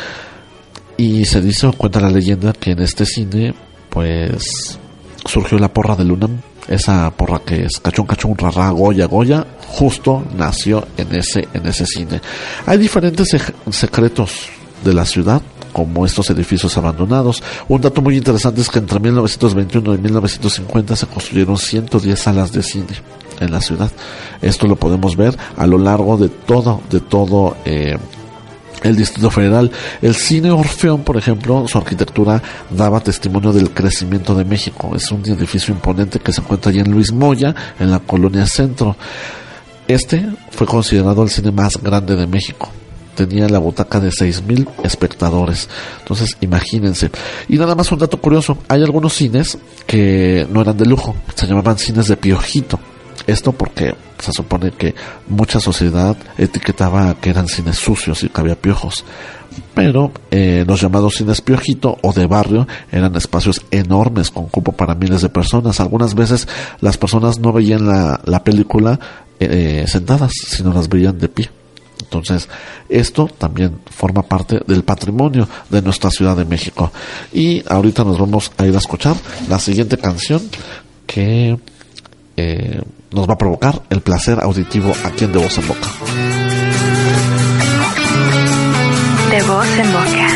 Y 0.98 1.26
se 1.26 1.42
dice 1.42 1.70
cuenta 1.78 2.00
la 2.00 2.10
leyenda 2.10 2.54
que 2.54 2.72
en 2.72 2.80
este 2.80 3.06
cine 3.06 3.54
pues 3.90 4.80
surgió 5.26 5.58
la 5.60 5.74
porra 5.74 5.96
de 5.96 6.06
Luna 6.06 6.30
esa 6.68 7.12
porra 7.12 7.40
que 7.40 7.66
es 7.66 7.80
cachón 7.80 8.06
cachón 8.06 8.38
rara 8.38 8.70
Goya 8.70 9.06
Goya 9.08 9.46
justo 9.68 10.24
nació 10.38 10.88
en 10.96 11.14
ese 11.16 11.48
en 11.54 11.68
ese 11.68 11.86
cine. 11.86 12.22
Hay 12.66 12.78
diferentes 12.78 13.36
secretos 13.72 14.48
de 14.86 14.94
la 14.94 15.06
ciudad 15.06 15.42
como 15.72 16.06
estos 16.06 16.30
edificios 16.30 16.78
abandonados. 16.78 17.44
Un 17.68 17.82
dato 17.82 18.02
muy 18.02 18.18
interesante 18.18 18.62
es 18.62 18.70
que 18.70 18.80
entre 18.80 19.00
1921 19.00 19.96
y 19.96 19.98
1950 19.98 20.96
se 20.96 21.08
construyeron 21.08 21.58
110 21.58 22.20
salas 22.20 22.52
de 22.52 22.64
cine 22.64 23.02
en 23.40 23.52
la 23.52 23.62
ciudad. 23.62 23.92
Esto 24.42 24.68
lo 24.68 24.76
podemos 24.76 25.16
ver 25.16 25.38
a 25.58 25.68
lo 25.68 25.78
largo 25.78 26.18
de 26.18 26.30
todo, 26.30 26.82
de 26.90 27.00
todo 27.00 27.58
eh, 27.66 27.98
el 28.84 28.96
Distrito 28.96 29.30
Federal. 29.30 29.72
El 30.02 30.16
cine 30.16 30.52
Orfeón, 30.52 31.04
por 31.04 31.18
ejemplo, 31.18 31.68
su 31.68 31.78
arquitectura 31.78 32.42
daba 32.70 33.00
testimonio 33.00 33.52
del 33.52 33.72
crecimiento 33.72 34.36
de 34.36 34.46
México. 34.46 34.92
Es 34.96 35.12
un 35.12 35.28
edificio 35.28 35.74
imponente 35.74 36.20
que 36.20 36.34
se 36.34 36.42
encuentra 36.42 36.72
allí 36.72 36.80
en 36.80 36.92
Luis 36.92 37.12
Moya, 37.12 37.56
en 37.80 37.92
la 37.92 38.00
colonia 38.00 38.46
Centro. 38.46 38.96
Este 39.88 40.26
fue 40.52 40.68
considerado 40.68 41.24
el 41.24 41.30
cine 41.30 41.52
más 41.52 41.78
grande 41.78 42.16
de 42.16 42.28
México 42.28 42.70
tenía 43.16 43.48
la 43.48 43.60
butaca 43.60 44.00
de 44.00 44.10
6.000 44.10 44.68
espectadores. 44.84 45.70
Entonces, 46.00 46.38
imagínense. 46.42 47.12
Y 47.48 47.58
nada 47.58 47.76
más 47.76 47.92
un 47.92 48.00
dato 48.00 48.20
curioso, 48.20 48.58
hay 48.68 48.84
algunos 48.84 49.14
cines 49.14 49.58
que 49.86 50.48
no 50.50 50.62
eran 50.62 50.78
de 50.78 50.86
lujo, 50.86 51.16
se 51.36 51.48
llamaban 51.48 51.78
cines 51.78 52.08
de 52.08 52.18
piojito. 52.18 52.80
Esto 53.28 53.52
porque 53.52 53.94
se 54.20 54.32
supone 54.32 54.72
que 54.72 54.96
mucha 55.28 55.60
sociedad 55.60 56.18
etiquetaba 56.38 57.16
que 57.16 57.30
eran 57.30 57.48
cines 57.48 57.78
sucios 57.78 58.24
y 58.24 58.30
que 58.30 58.42
había 58.42 58.56
piojos. 58.56 59.06
Pero 59.76 60.12
eh, 60.32 60.64
los 60.66 60.82
llamados 60.82 61.16
cines 61.16 61.42
piojito 61.42 61.98
o 62.02 62.14
de 62.14 62.26
barrio 62.26 62.68
eran 62.92 63.16
espacios 63.16 63.62
enormes 63.70 64.32
con 64.32 64.48
cupo 64.48 64.72
para 64.72 64.96
miles 64.96 65.22
de 65.22 65.30
personas. 65.30 65.80
Algunas 65.80 66.16
veces 66.16 66.48
las 66.80 66.98
personas 66.98 67.40
no 67.40 67.52
veían 67.52 67.86
la, 67.86 68.22
la 68.26 68.44
película 68.44 69.00
eh, 69.40 69.86
sentadas, 69.88 70.32
sino 70.48 70.74
las 70.74 70.88
veían 70.88 71.18
de 71.18 71.28
pie. 71.28 71.50
Entonces, 72.02 72.50
esto 72.90 73.28
también 73.38 73.80
forma 73.90 74.24
parte 74.24 74.60
del 74.68 74.84
patrimonio 74.84 75.48
de 75.70 75.82
nuestra 75.82 76.10
Ciudad 76.10 76.36
de 76.36 76.46
México. 76.46 76.92
Y 77.32 77.64
ahorita 77.68 78.04
nos 78.04 78.20
vamos 78.20 78.52
a 78.58 78.66
ir 78.66 78.76
a 78.76 78.80
escuchar 78.80 79.16
la 79.50 79.60
siguiente 79.60 79.98
canción 79.98 80.42
que 81.06 81.58
eh, 82.38 82.82
nos 83.12 83.30
va 83.30 83.34
a 83.34 83.38
provocar 83.38 83.82
el 83.90 84.02
placer 84.02 84.40
auditivo 84.42 84.94
aquí 85.04 85.26
en 85.26 85.34
De 85.34 85.40
Voz 85.40 85.58
en 85.58 85.68
Boca. 85.68 85.88
De 89.30 89.44
Voz 89.44 89.68
en 89.78 89.94
Boca. 89.94 90.31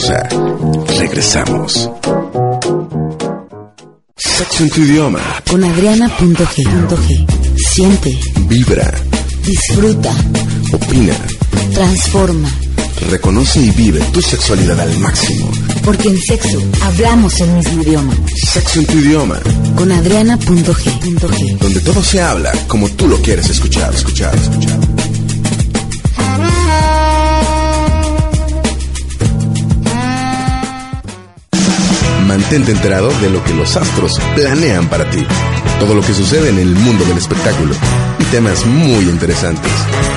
Pausa. 0.00 0.28
Regresamos. 0.98 1.90
Sexo 4.16 4.62
en 4.62 4.70
tu 4.70 4.80
idioma. 4.82 5.20
Con 5.48 5.64
Adriana.g. 5.64 7.26
Siente. 7.56 8.18
Vibra. 8.46 8.90
Disfruta. 9.44 10.12
Opina. 10.72 11.14
Transforma. 11.74 12.48
Reconoce 13.10 13.60
y 13.60 13.70
vive 13.70 14.00
tu 14.12 14.20
sexualidad 14.20 14.78
al 14.80 14.98
máximo. 14.98 15.50
Porque 15.84 16.08
en 16.08 16.18
sexo 16.18 16.62
hablamos 16.82 17.40
el 17.40 17.50
mismo 17.50 17.82
idioma. 17.82 18.14
Sexo 18.52 18.80
en 18.80 18.86
tu 18.86 18.98
idioma. 18.98 19.40
Con 19.76 19.90
Adriana.g. 19.92 21.58
Donde 21.60 21.80
todo 21.80 22.02
se 22.02 22.20
habla 22.20 22.52
como 22.68 22.88
tú 22.90 23.06
lo 23.08 23.16
quieres 23.18 23.48
escuchar, 23.48 23.94
escuchar, 23.94 24.34
escuchar. 24.34 24.89
Mantente 32.50 32.72
enterado 32.72 33.12
de 33.20 33.30
lo 33.30 33.44
que 33.44 33.54
los 33.54 33.76
astros 33.76 34.18
planean 34.34 34.88
para 34.88 35.08
ti. 35.08 35.24
Todo 35.78 35.94
lo 35.94 36.00
que 36.00 36.12
sucede 36.12 36.48
en 36.48 36.58
el 36.58 36.74
mundo 36.74 37.04
del 37.04 37.16
espectáculo 37.16 37.76
y 38.18 38.24
temas 38.24 38.66
muy 38.66 39.04
interesantes. 39.04 39.70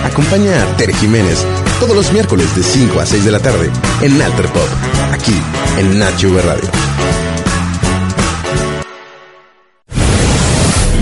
Acompaña 0.04 0.64
a 0.64 0.76
Tere 0.76 0.96
Jiménez 0.96 1.46
todos 1.80 1.96
los 1.96 2.12
miércoles 2.12 2.56
de 2.56 2.64
5 2.64 3.00
a 3.00 3.06
6 3.06 3.26
de 3.26 3.32
la 3.32 3.38
tarde 3.38 3.70
en 4.02 4.20
Alter 4.20 4.48
Pop, 4.48 4.68
aquí 5.12 5.36
en 5.78 6.00
Nacho 6.00 6.30
V 6.30 6.42
Radio. 6.42 6.70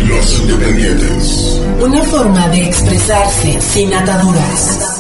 Los 0.10 0.40
Independientes. 0.41 1.62
Una 1.80 2.03
forma 2.03 2.49
de 2.49 2.66
expresarse 2.66 3.62
sin 3.62 3.94
ataduras. 3.94 4.91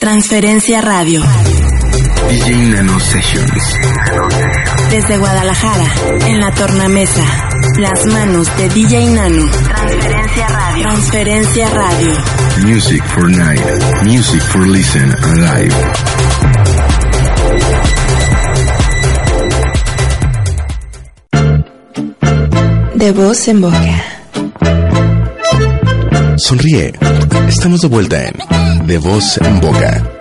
Transferencia 0.00 0.80
Radio. 0.80 1.22
DJ 2.30 2.70
Nano 2.70 2.98
Sessions. 2.98 3.76
Desde 4.88 5.18
Guadalajara, 5.18 5.84
en 6.26 6.40
la 6.40 6.50
tornamesa. 6.52 7.22
Las 7.78 8.06
manos 8.06 8.48
de 8.56 8.70
DJ 8.70 9.10
Nano. 9.10 9.46
Transferencia 9.50 10.48
Radio. 10.48 10.82
Transferencia 10.84 11.68
Radio. 11.68 12.14
Music 12.64 13.04
for 13.08 13.28
night. 13.28 13.60
Music 14.04 14.40
for 14.40 14.66
listen 14.66 15.14
and 15.22 15.36
live. 15.36 15.74
De 22.94 23.12
voz 23.12 23.48
en 23.48 23.60
boca. 23.60 24.04
Sonríe. 26.38 26.94
Estamos 27.48 27.82
de 27.82 27.88
vuelta 27.88 28.26
en 28.26 28.59
De 28.90 28.98
Voz 28.98 29.38
en 29.38 29.60
Boca. 29.60 30.19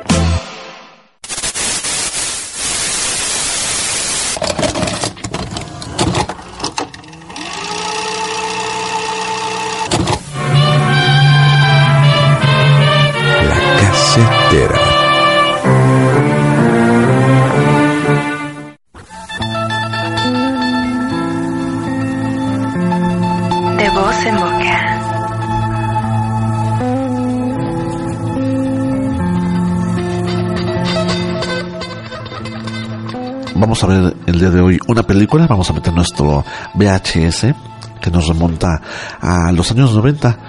Vamos 35.37 35.69
a 35.69 35.73
meter 35.73 35.93
nuestro 35.93 36.43
VHS 36.73 37.53
que 38.01 38.11
nos 38.11 38.27
remonta 38.27 38.81
a 39.21 39.51
los 39.51 39.69
años 39.71 39.93
90, 39.93 40.39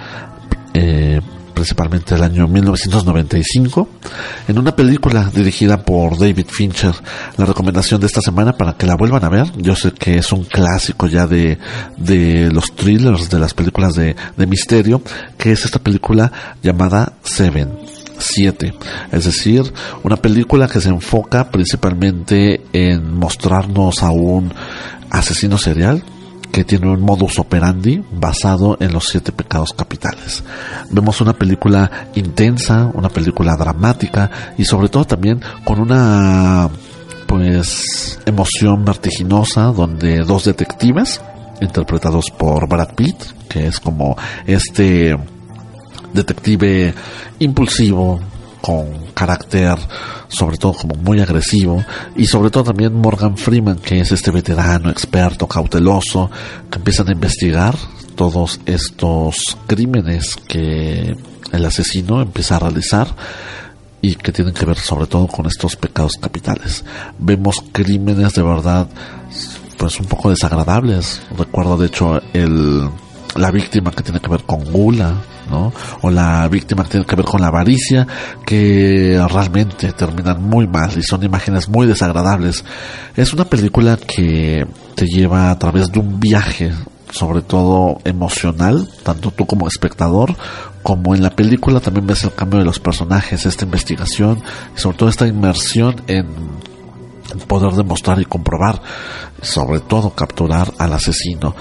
eh, 0.73 1.21
principalmente 1.53 2.15
el 2.15 2.23
año 2.23 2.49
1995, 2.49 3.89
en 4.49 4.59
una 4.59 4.75
película 4.75 5.31
dirigida 5.35 5.83
por 5.83 6.19
David 6.19 6.47
Fincher. 6.49 6.95
La 7.37 7.45
recomendación 7.45 8.01
de 8.01 8.07
esta 8.07 8.21
semana 8.21 8.53
para 8.57 8.75
que 8.75 8.87
la 8.87 8.97
vuelvan 8.97 9.25
a 9.25 9.29
ver, 9.29 9.53
yo 9.57 9.77
sé 9.77 9.93
que 9.93 10.19
es 10.19 10.33
un 10.33 10.45
clásico 10.45 11.07
ya 11.07 11.27
de, 11.27 11.59
de 11.97 12.51
los 12.51 12.75
thrillers, 12.75 13.29
de 13.29 13.39
las 13.39 13.53
películas 13.53 13.95
de, 13.95 14.17
de 14.37 14.47
misterio, 14.47 15.03
que 15.37 15.53
es 15.53 15.65
esta 15.65 15.79
película 15.79 16.33
llamada 16.63 17.13
Seven. 17.23 17.80
7, 18.21 18.75
es 19.13 19.25
decir, 19.25 19.73
una 20.03 20.17
película 20.17 20.69
que 20.69 20.81
se 20.81 20.89
enfoca 20.89 21.51
principalmente 21.51 22.63
en 22.73 23.15
mostrarnos 23.15 24.03
a 24.03 24.11
un 24.11 24.53
asesino 25.11 25.59
serial 25.59 26.05
que 26.51 26.65
tiene 26.65 26.89
un 26.91 27.01
modus 27.01 27.39
operandi 27.39 28.03
basado 28.13 28.77
en 28.81 28.93
los 28.93 29.09
siete 29.09 29.33
pecados 29.33 29.73
capitales. 29.73 30.43
Vemos 30.91 31.21
una 31.21 31.33
película 31.33 32.09
intensa, 32.15 32.91
una 32.93 33.09
película 33.09 33.57
dramática 33.57 34.31
y 34.59 34.65
sobre 34.65 34.89
todo 34.89 35.05
también 35.05 35.41
con 35.65 35.81
una 35.81 36.69
pues 37.27 38.19
emoción 38.27 38.85
vertiginosa 38.85 39.67
donde 39.67 40.25
dos 40.25 40.45
detectives 40.45 41.21
interpretados 41.61 42.31
por 42.31 42.69
Brad 42.69 42.95
Pitt, 42.95 43.17
que 43.49 43.69
es 43.69 43.79
como 43.79 44.17
este 44.47 45.17
detective 46.13 46.95
impulsivo, 47.39 48.21
con 48.61 49.07
carácter 49.15 49.77
sobre 50.29 50.57
todo 50.59 50.75
como 50.75 50.95
muy 50.95 51.21
agresivo 51.21 51.83
y 52.17 52.27
sobre 52.27 52.51
todo 52.51 52.65
también 52.65 52.95
Morgan 52.95 53.37
Freeman 53.37 53.79
que 53.79 54.01
es 54.01 54.13
este 54.13 54.31
veterano, 54.31 54.91
experto, 54.91 55.47
cauteloso 55.47 56.31
que 56.71 56.79
empiezan 56.79 57.09
a 57.09 57.13
investigar 57.13 57.75
todos 58.15 58.61
estos 58.67 59.57
crímenes 59.67 60.37
que 60.37 61.17
el 61.53 61.65
asesino 61.65 62.21
empieza 62.21 62.57
a 62.57 62.61
realizar 62.61 63.09
y 64.03 64.15
que 64.15 64.33
tienen 64.33 64.55
que 64.55 64.67
ver 64.67 64.79
sobre 64.79 65.07
todo 65.07 65.27
con 65.27 65.47
estos 65.47 65.77
pecados 65.77 66.13
capitales. 66.21 66.85
Vemos 67.19 67.63
crímenes 67.73 68.35
de 68.35 68.43
verdad 68.43 68.89
pues 69.77 69.99
un 69.99 70.07
poco 70.07 70.31
desagradables. 70.31 71.23
Recuerdo 71.37 71.77
de 71.79 71.87
hecho 71.87 72.21
el 72.33 72.89
la 73.37 73.51
víctima 73.51 73.91
que 73.91 74.03
tiene 74.03 74.21
que 74.21 74.29
ver 74.29 74.45
con 74.45 74.65
gula, 74.65 75.15
¿no? 75.51 75.73
O 76.03 76.11
la 76.11 76.47
víctima 76.49 76.85
que 76.85 76.91
tiene 76.91 77.07
que 77.07 77.17
ver 77.17 77.25
con 77.25 77.41
la 77.41 77.49
avaricia, 77.49 78.07
que 78.45 79.21
realmente 79.31 79.93
terminan 79.93 80.43
muy 80.43 80.67
mal 80.67 80.91
y 80.97 81.03
son 81.03 81.23
imágenes 81.23 81.69
muy 81.69 81.87
desagradables. 81.87 82.65
Es 83.17 83.33
una 83.33 83.45
película 83.45 83.97
que 83.97 84.67
te 84.95 85.07
lleva 85.07 85.51
a 85.51 85.59
través 85.59 85.91
de 85.91 85.99
un 86.01 86.21
viaje, 86.21 86.73
sobre 87.11 87.43
todo 87.43 87.99
emocional, 88.05 88.89
tanto 89.03 89.31
tú 89.31 89.47
como 89.47 89.67
espectador, 89.67 90.37
como 90.83 91.15
en 91.15 91.23
la 91.23 91.31
película 91.31 91.81
también 91.81 92.07
ves 92.07 92.25
el 92.25 92.33
cambio 92.33 92.61
de 92.61 92.65
los 92.65 92.79
personajes, 92.79 93.45
esta 93.47 93.65
investigación 93.65 94.43
y 94.77 94.81
sobre 94.81 94.97
todo 94.97 95.09
esta 95.09 95.27
inmersión 95.27 95.97
en 96.07 96.27
poder 97.47 97.73
demostrar 97.73 98.21
y 98.21 98.25
comprobar, 98.25 98.81
sobre 99.41 99.81
todo 99.81 100.11
capturar 100.11 100.73
al 100.79 100.93
asesino. 100.93 101.55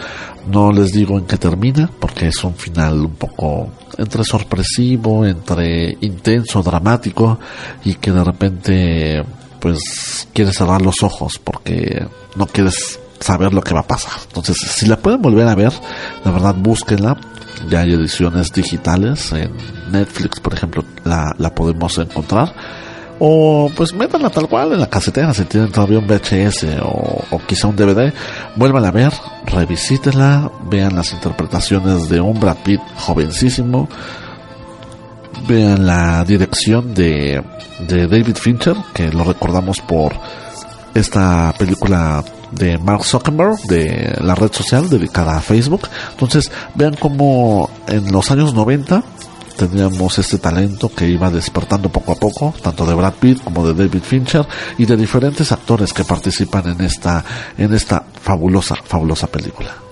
No 0.47 0.71
les 0.71 0.91
digo 0.91 1.17
en 1.17 1.25
qué 1.25 1.37
termina, 1.37 1.89
porque 1.99 2.27
es 2.27 2.43
un 2.43 2.55
final 2.55 3.05
un 3.05 3.15
poco 3.15 3.69
entre 3.97 4.23
sorpresivo, 4.23 5.25
entre 5.25 5.97
intenso, 6.01 6.63
dramático, 6.63 7.39
y 7.83 7.95
que 7.95 8.11
de 8.11 8.23
repente 8.23 9.23
pues 9.59 10.27
quieres 10.33 10.55
cerrar 10.55 10.81
los 10.81 11.03
ojos 11.03 11.39
porque 11.43 12.07
no 12.35 12.47
quieres 12.47 12.99
saber 13.19 13.53
lo 13.53 13.61
que 13.61 13.73
va 13.73 13.81
a 13.81 13.87
pasar. 13.87 14.13
Entonces, 14.27 14.57
si 14.57 14.85
la 14.87 14.97
pueden 14.97 15.21
volver 15.21 15.47
a 15.47 15.55
ver, 15.55 15.73
la 16.23 16.31
verdad 16.31 16.55
búsquenla. 16.55 17.17
Ya 17.69 17.81
hay 17.81 17.93
ediciones 17.93 18.53
digitales 18.53 19.33
en 19.33 19.51
Netflix, 19.91 20.39
por 20.39 20.53
ejemplo, 20.53 20.85
la, 21.03 21.35
la 21.37 21.53
podemos 21.53 21.97
encontrar 21.97 22.55
o 23.19 23.69
pues 23.75 23.93
métanla 23.93 24.29
tal 24.29 24.47
cual 24.47 24.73
en 24.73 24.79
la 24.79 24.89
casetera 24.89 25.33
si 25.33 25.43
tienen 25.45 25.71
todavía 25.71 25.99
un 25.99 26.07
VHS 26.07 26.65
o, 26.81 27.23
o 27.29 27.41
quizá 27.45 27.67
un 27.67 27.75
DVD 27.75 28.13
vuelvan 28.55 28.85
a 28.85 28.91
ver 28.91 29.13
revisítenla 29.45 30.51
vean 30.69 30.95
las 30.95 31.11
interpretaciones 31.11 32.09
de 32.09 32.21
un 32.21 32.39
Brad 32.39 32.57
Pitt 32.63 32.81
jovencísimo 32.95 33.89
vean 35.47 35.85
la 35.85 36.23
dirección 36.23 36.93
de, 36.93 37.43
de 37.87 38.07
David 38.07 38.35
Fincher 38.35 38.75
que 38.93 39.11
lo 39.11 39.23
recordamos 39.23 39.79
por 39.81 40.13
esta 40.93 41.53
película 41.57 42.23
de 42.51 42.77
Mark 42.77 43.03
Zuckerberg 43.03 43.57
de 43.67 44.17
la 44.21 44.35
red 44.35 44.51
social 44.51 44.89
dedicada 44.89 45.37
a 45.37 45.41
Facebook. 45.41 45.87
Entonces 46.11 46.51
vean 46.75 46.95
cómo 46.95 47.69
en 47.87 48.11
los 48.11 48.31
años 48.31 48.53
90 48.53 49.03
teníamos 49.60 50.18
este 50.18 50.38
talento 50.38 50.90
que 50.90 51.06
iba 51.06 51.30
despertando 51.30 51.90
poco 51.90 52.14
a 52.14 52.15
poco, 52.15 52.53
tanto 52.64 52.86
de 52.86 52.94
Brad 52.94 53.15
Pitt 53.15 53.44
como 53.44 53.68
de 53.68 53.73
David 53.73 54.03
Fincher 54.03 54.48
y 54.77 54.86
de 54.86 54.95
diferentes 54.95 55.52
actores 55.52 55.91
que 55.91 56.06
participan 56.06 56.69
en 56.69 56.81
esta 56.81 57.23
en 57.57 57.73
esta 57.73 58.06
fabulosa 58.22 58.76
fabulosa 58.76 59.27
película. 59.27 59.88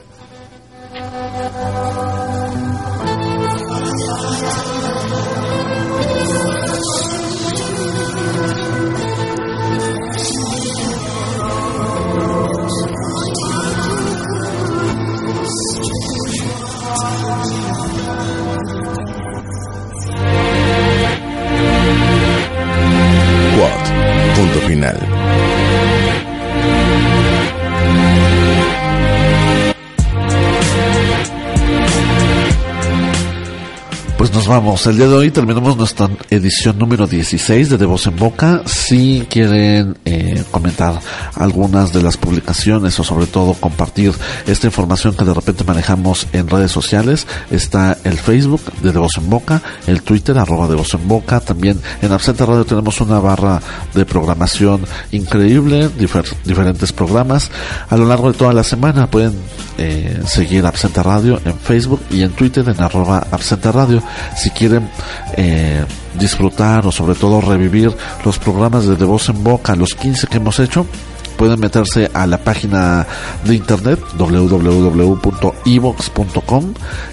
Nos 34.48 34.56
vamos. 34.56 34.88
El 34.88 34.98
día 34.98 35.08
de 35.08 35.14
hoy 35.14 35.32
terminamos 35.32 35.76
nuestra 35.76 36.10
edición 36.30 36.78
número 36.78 37.06
16 37.06 37.70
de 37.70 37.78
De 37.78 37.86
Voz 37.86 38.08
en 38.08 38.16
Boca. 38.16 38.62
Si 38.66 39.26
quieren 39.30 39.98
eh, 40.06 40.44
comentar 40.52 41.00
algunas 41.36 41.92
de 41.92 42.02
las 42.02 42.18
publicaciones 42.18 42.98
o 43.00 43.04
sobre 43.04 43.26
todo 43.26 43.54
compartir 43.54 44.14
esta 44.46 44.68
información 44.68 45.16
que 45.16 45.26
de 45.26 45.34
repente 45.34 45.64
manejamos 45.64 46.28
en 46.32 46.48
redes 46.48 46.72
sociales, 46.72 47.28
está 47.52 47.98
el 48.04 48.18
Facebook 48.18 48.62
de 48.82 48.92
De 48.92 49.00
Voz 49.00 49.18
en 49.18 49.30
Boca, 49.30 49.62
el 49.86 50.02
Twitter 50.02 50.38
arroba 50.38 50.68
De 50.68 50.76
Voz 50.76 50.94
en 50.94 51.08
Boca. 51.08 51.40
También 51.40 51.82
en 52.02 52.12
Absenta 52.12 52.46
Radio 52.46 52.66
tenemos 52.66 53.02
una 53.02 53.20
barra 53.20 53.60
de 53.94 54.06
programación 54.06 54.82
increíble, 55.12 55.90
diferentes 55.90 56.94
programas. 56.94 57.52
A 57.90 57.98
lo 57.98 58.06
largo 58.06 58.32
de 58.32 58.38
toda 58.38 58.54
la 58.54 58.64
semana 58.64 59.10
pueden 59.10 59.36
eh, 59.78 60.22
seguir 60.26 60.66
Absenta 60.66 61.04
Radio 61.04 61.40
en 61.46 61.58
Facebook 61.58 62.02
y 62.10 62.22
en 62.22 62.32
Twitter 62.32 62.68
en 62.68 62.82
arroba 62.82 63.28
Absenta 63.32 63.72
Radio 63.72 64.02
si 64.38 64.52
quieren 64.52 64.90
eh, 65.36 65.84
disfrutar 66.18 66.86
o 66.86 66.92
sobre 66.92 67.16
todo 67.16 67.42
revivir 67.42 67.92
los 68.24 68.38
programas 68.38 68.86
de 68.86 68.96
De 68.96 69.06
Voz 69.06 69.30
en 69.30 69.44
Boca, 69.44 69.76
los 69.76 69.96
15 69.96 70.28
que 70.28 70.38
hemos 70.38 70.60
hecho, 70.60 70.86
pueden 71.38 71.60
meterse 71.60 72.10
a 72.14 72.26
la 72.28 72.40
página 72.40 73.06
de 73.46 73.56
internet 73.56 74.00
www.evox.com 74.18 75.14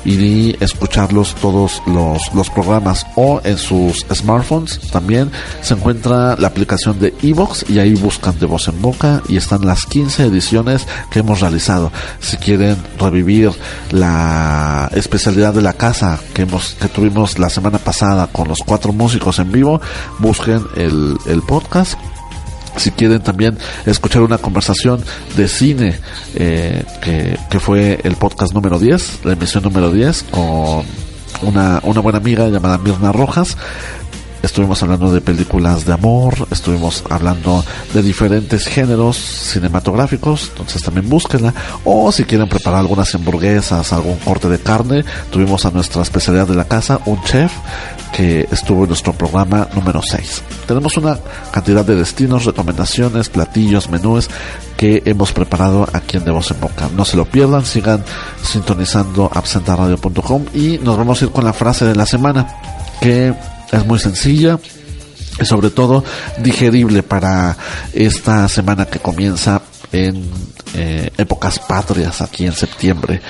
y 0.04 0.56
escucharlos 0.62 1.34
todos 1.36 1.82
los, 1.86 2.32
los 2.34 2.50
programas. 2.50 3.06
O 3.16 3.40
en 3.44 3.58
sus 3.58 4.06
smartphones 4.12 4.80
también 4.90 5.30
se 5.60 5.74
encuentra 5.74 6.36
la 6.36 6.48
aplicación 6.48 6.98
de 6.98 7.14
Evox 7.22 7.68
y 7.68 7.78
ahí 7.78 7.94
buscan 7.94 8.38
de 8.38 8.46
voz 8.46 8.68
en 8.68 8.80
boca 8.80 9.22
y 9.28 9.36
están 9.36 9.66
las 9.66 9.84
15 9.86 10.24
ediciones 10.24 10.86
que 11.10 11.20
hemos 11.20 11.40
realizado. 11.40 11.92
Si 12.20 12.36
quieren 12.36 12.76
revivir 12.98 13.52
la 13.90 14.90
especialidad 14.94 15.54
de 15.54 15.62
la 15.62 15.74
casa 15.74 16.18
que 16.32 16.42
hemos 16.42 16.74
que 16.80 16.88
tuvimos 16.88 17.38
la 17.38 17.50
semana 17.50 17.78
pasada 17.78 18.28
con 18.28 18.48
los 18.48 18.60
cuatro 18.64 18.92
músicos 18.92 19.38
en 19.38 19.52
vivo 19.52 19.80
busquen 20.18 20.64
el, 20.76 21.16
el 21.26 21.42
podcast 21.42 21.98
si 22.76 22.90
quieren 22.90 23.20
también 23.20 23.58
escuchar 23.86 24.22
una 24.22 24.38
conversación 24.38 25.02
de 25.36 25.48
cine, 25.48 25.98
eh, 26.34 26.84
que, 27.00 27.38
que, 27.50 27.60
fue 27.60 28.00
el 28.04 28.16
podcast 28.16 28.52
número 28.54 28.78
10, 28.78 29.24
la 29.24 29.32
emisión 29.32 29.62
número 29.62 29.90
10, 29.90 30.24
con 30.30 30.84
una, 31.42 31.80
una 31.82 32.00
buena 32.00 32.18
amiga 32.18 32.48
llamada 32.48 32.78
Mirna 32.78 33.12
Rojas, 33.12 33.56
estuvimos 34.44 34.82
hablando 34.82 35.12
de 35.12 35.20
películas 35.20 35.84
de 35.84 35.92
amor, 35.92 36.46
estuvimos 36.50 37.04
hablando 37.08 37.64
de 37.92 38.02
diferentes 38.02 38.66
géneros 38.66 39.16
cinematográficos, 39.16 40.48
entonces 40.50 40.82
también 40.82 41.08
búsquenla. 41.08 41.54
O 41.84 42.12
si 42.12 42.24
quieren 42.24 42.48
preparar 42.48 42.80
algunas 42.80 43.14
hamburguesas, 43.14 43.92
algún 43.92 44.16
corte 44.16 44.48
de 44.48 44.58
carne, 44.58 45.04
tuvimos 45.30 45.64
a 45.64 45.70
nuestra 45.70 46.02
especialidad 46.02 46.46
de 46.46 46.54
la 46.54 46.64
casa, 46.64 47.00
un 47.06 47.22
chef 47.24 47.52
que 48.12 48.46
estuvo 48.50 48.82
en 48.82 48.88
nuestro 48.88 49.12
programa 49.12 49.68
número 49.74 50.00
6. 50.02 50.42
Tenemos 50.66 50.96
una 50.96 51.18
cantidad 51.50 51.84
de 51.84 51.96
destinos, 51.96 52.44
recomendaciones, 52.44 53.28
platillos, 53.28 53.90
menús 53.90 54.28
que 54.76 55.02
hemos 55.04 55.32
preparado 55.32 55.88
aquí 55.92 56.16
en 56.16 56.24
De 56.24 56.30
Voz 56.30 56.50
en 56.50 56.60
Boca. 56.60 56.88
No 56.94 57.04
se 57.04 57.16
lo 57.16 57.24
pierdan, 57.24 57.64
sigan 57.64 58.04
sintonizando 58.42 59.30
absentaradio.com 59.32 60.44
y 60.54 60.78
nos 60.78 60.96
vamos 60.96 61.20
a 61.20 61.24
ir 61.24 61.30
con 61.32 61.44
la 61.44 61.52
frase 61.52 61.84
de 61.84 61.96
la 61.96 62.06
semana 62.06 62.46
que 63.00 63.34
es 63.76 63.86
muy 63.86 63.98
sencilla 63.98 64.58
y 65.40 65.44
sobre 65.44 65.70
todo 65.70 66.04
digerible 66.38 67.02
para 67.02 67.56
esta 67.92 68.48
semana 68.48 68.86
que 68.86 68.98
comienza 68.98 69.62
en 69.92 70.28
eh, 70.74 71.10
épocas 71.16 71.58
patrias 71.58 72.20
aquí 72.20 72.46
en 72.46 72.52
septiembre. 72.52 73.20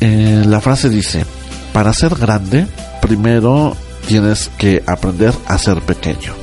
Eh, 0.00 0.42
la 0.46 0.60
frase 0.60 0.88
dice, 0.88 1.24
para 1.72 1.92
ser 1.92 2.14
grande, 2.14 2.66
primero 3.00 3.76
tienes 4.06 4.50
que 4.58 4.82
aprender 4.86 5.32
a 5.46 5.58
ser 5.58 5.80
pequeño. 5.80 6.34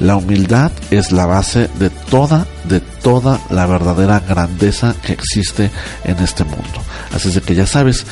La 0.00 0.16
humildad 0.16 0.72
es 0.90 1.12
la 1.12 1.26
base 1.26 1.70
de 1.78 1.90
toda, 1.90 2.46
de 2.64 2.80
toda 2.80 3.40
la 3.50 3.66
verdadera 3.66 4.20
grandeza 4.20 4.94
que 5.02 5.12
existe 5.12 5.70
en 6.04 6.18
este 6.18 6.44
mundo. 6.44 6.82
Así 7.14 7.28
es 7.28 7.34
de 7.34 7.40
que 7.42 7.54
ya 7.54 7.66
sabes, 7.66 8.04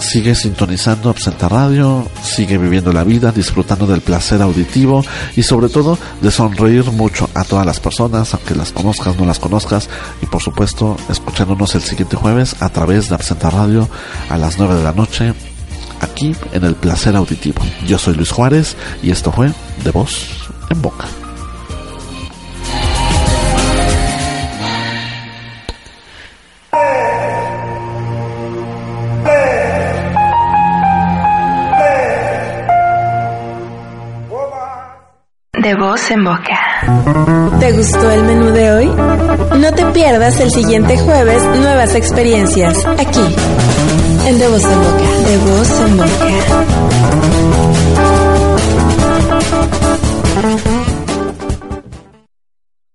sigue 0.00 0.34
sintonizando 0.34 1.10
Absenta 1.10 1.48
Radio, 1.48 2.06
sigue 2.22 2.58
viviendo 2.58 2.92
la 2.92 3.04
vida, 3.04 3.32
disfrutando 3.32 3.86
del 3.86 4.00
placer 4.00 4.42
auditivo 4.42 5.04
y 5.36 5.42
sobre 5.42 5.68
todo 5.68 5.98
de 6.20 6.30
sonreír 6.30 6.84
mucho 6.92 7.28
a 7.34 7.44
todas 7.44 7.66
las 7.66 7.80
personas, 7.80 8.34
aunque 8.34 8.54
las 8.54 8.72
conozcas, 8.72 9.16
no 9.18 9.26
las 9.26 9.38
conozcas, 9.38 9.88
y 10.22 10.26
por 10.26 10.42
supuesto 10.42 10.96
escuchándonos 11.08 11.74
el 11.74 11.82
siguiente 11.82 12.16
jueves 12.16 12.56
a 12.60 12.68
través 12.70 13.08
de 13.08 13.14
Absenta 13.14 13.50
Radio 13.50 13.88
a 14.28 14.36
las 14.36 14.58
9 14.58 14.76
de 14.76 14.84
la 14.84 14.92
noche, 14.92 15.34
aquí 16.00 16.34
en 16.52 16.64
el 16.64 16.74
placer 16.74 17.14
auditivo. 17.16 17.62
Yo 17.86 17.98
soy 17.98 18.14
Luis 18.14 18.30
Juárez 18.30 18.76
y 19.02 19.10
esto 19.10 19.30
fue 19.32 19.52
De 19.84 19.90
Voz 19.90 20.28
en 20.70 20.82
Boca. 20.82 21.06
Voz 35.80 36.10
en 36.10 36.24
boca. 36.24 36.58
¿Te 37.58 37.72
gustó 37.72 38.10
el 38.10 38.22
menú 38.24 38.50
de 38.50 38.70
hoy? 38.70 38.86
No 38.86 39.72
te 39.72 39.86
pierdas 39.86 40.38
el 40.40 40.50
siguiente 40.50 40.98
jueves 40.98 41.42
nuevas 41.42 41.94
experiencias 41.94 42.84
aquí 42.84 43.34
en 44.26 44.38
De 44.38 44.46
voz 44.48 44.62
en 44.62 44.78
boca. 44.78 45.04
De 45.26 45.38
voz 45.38 45.80
en 45.80 45.96
boca. 45.96 46.10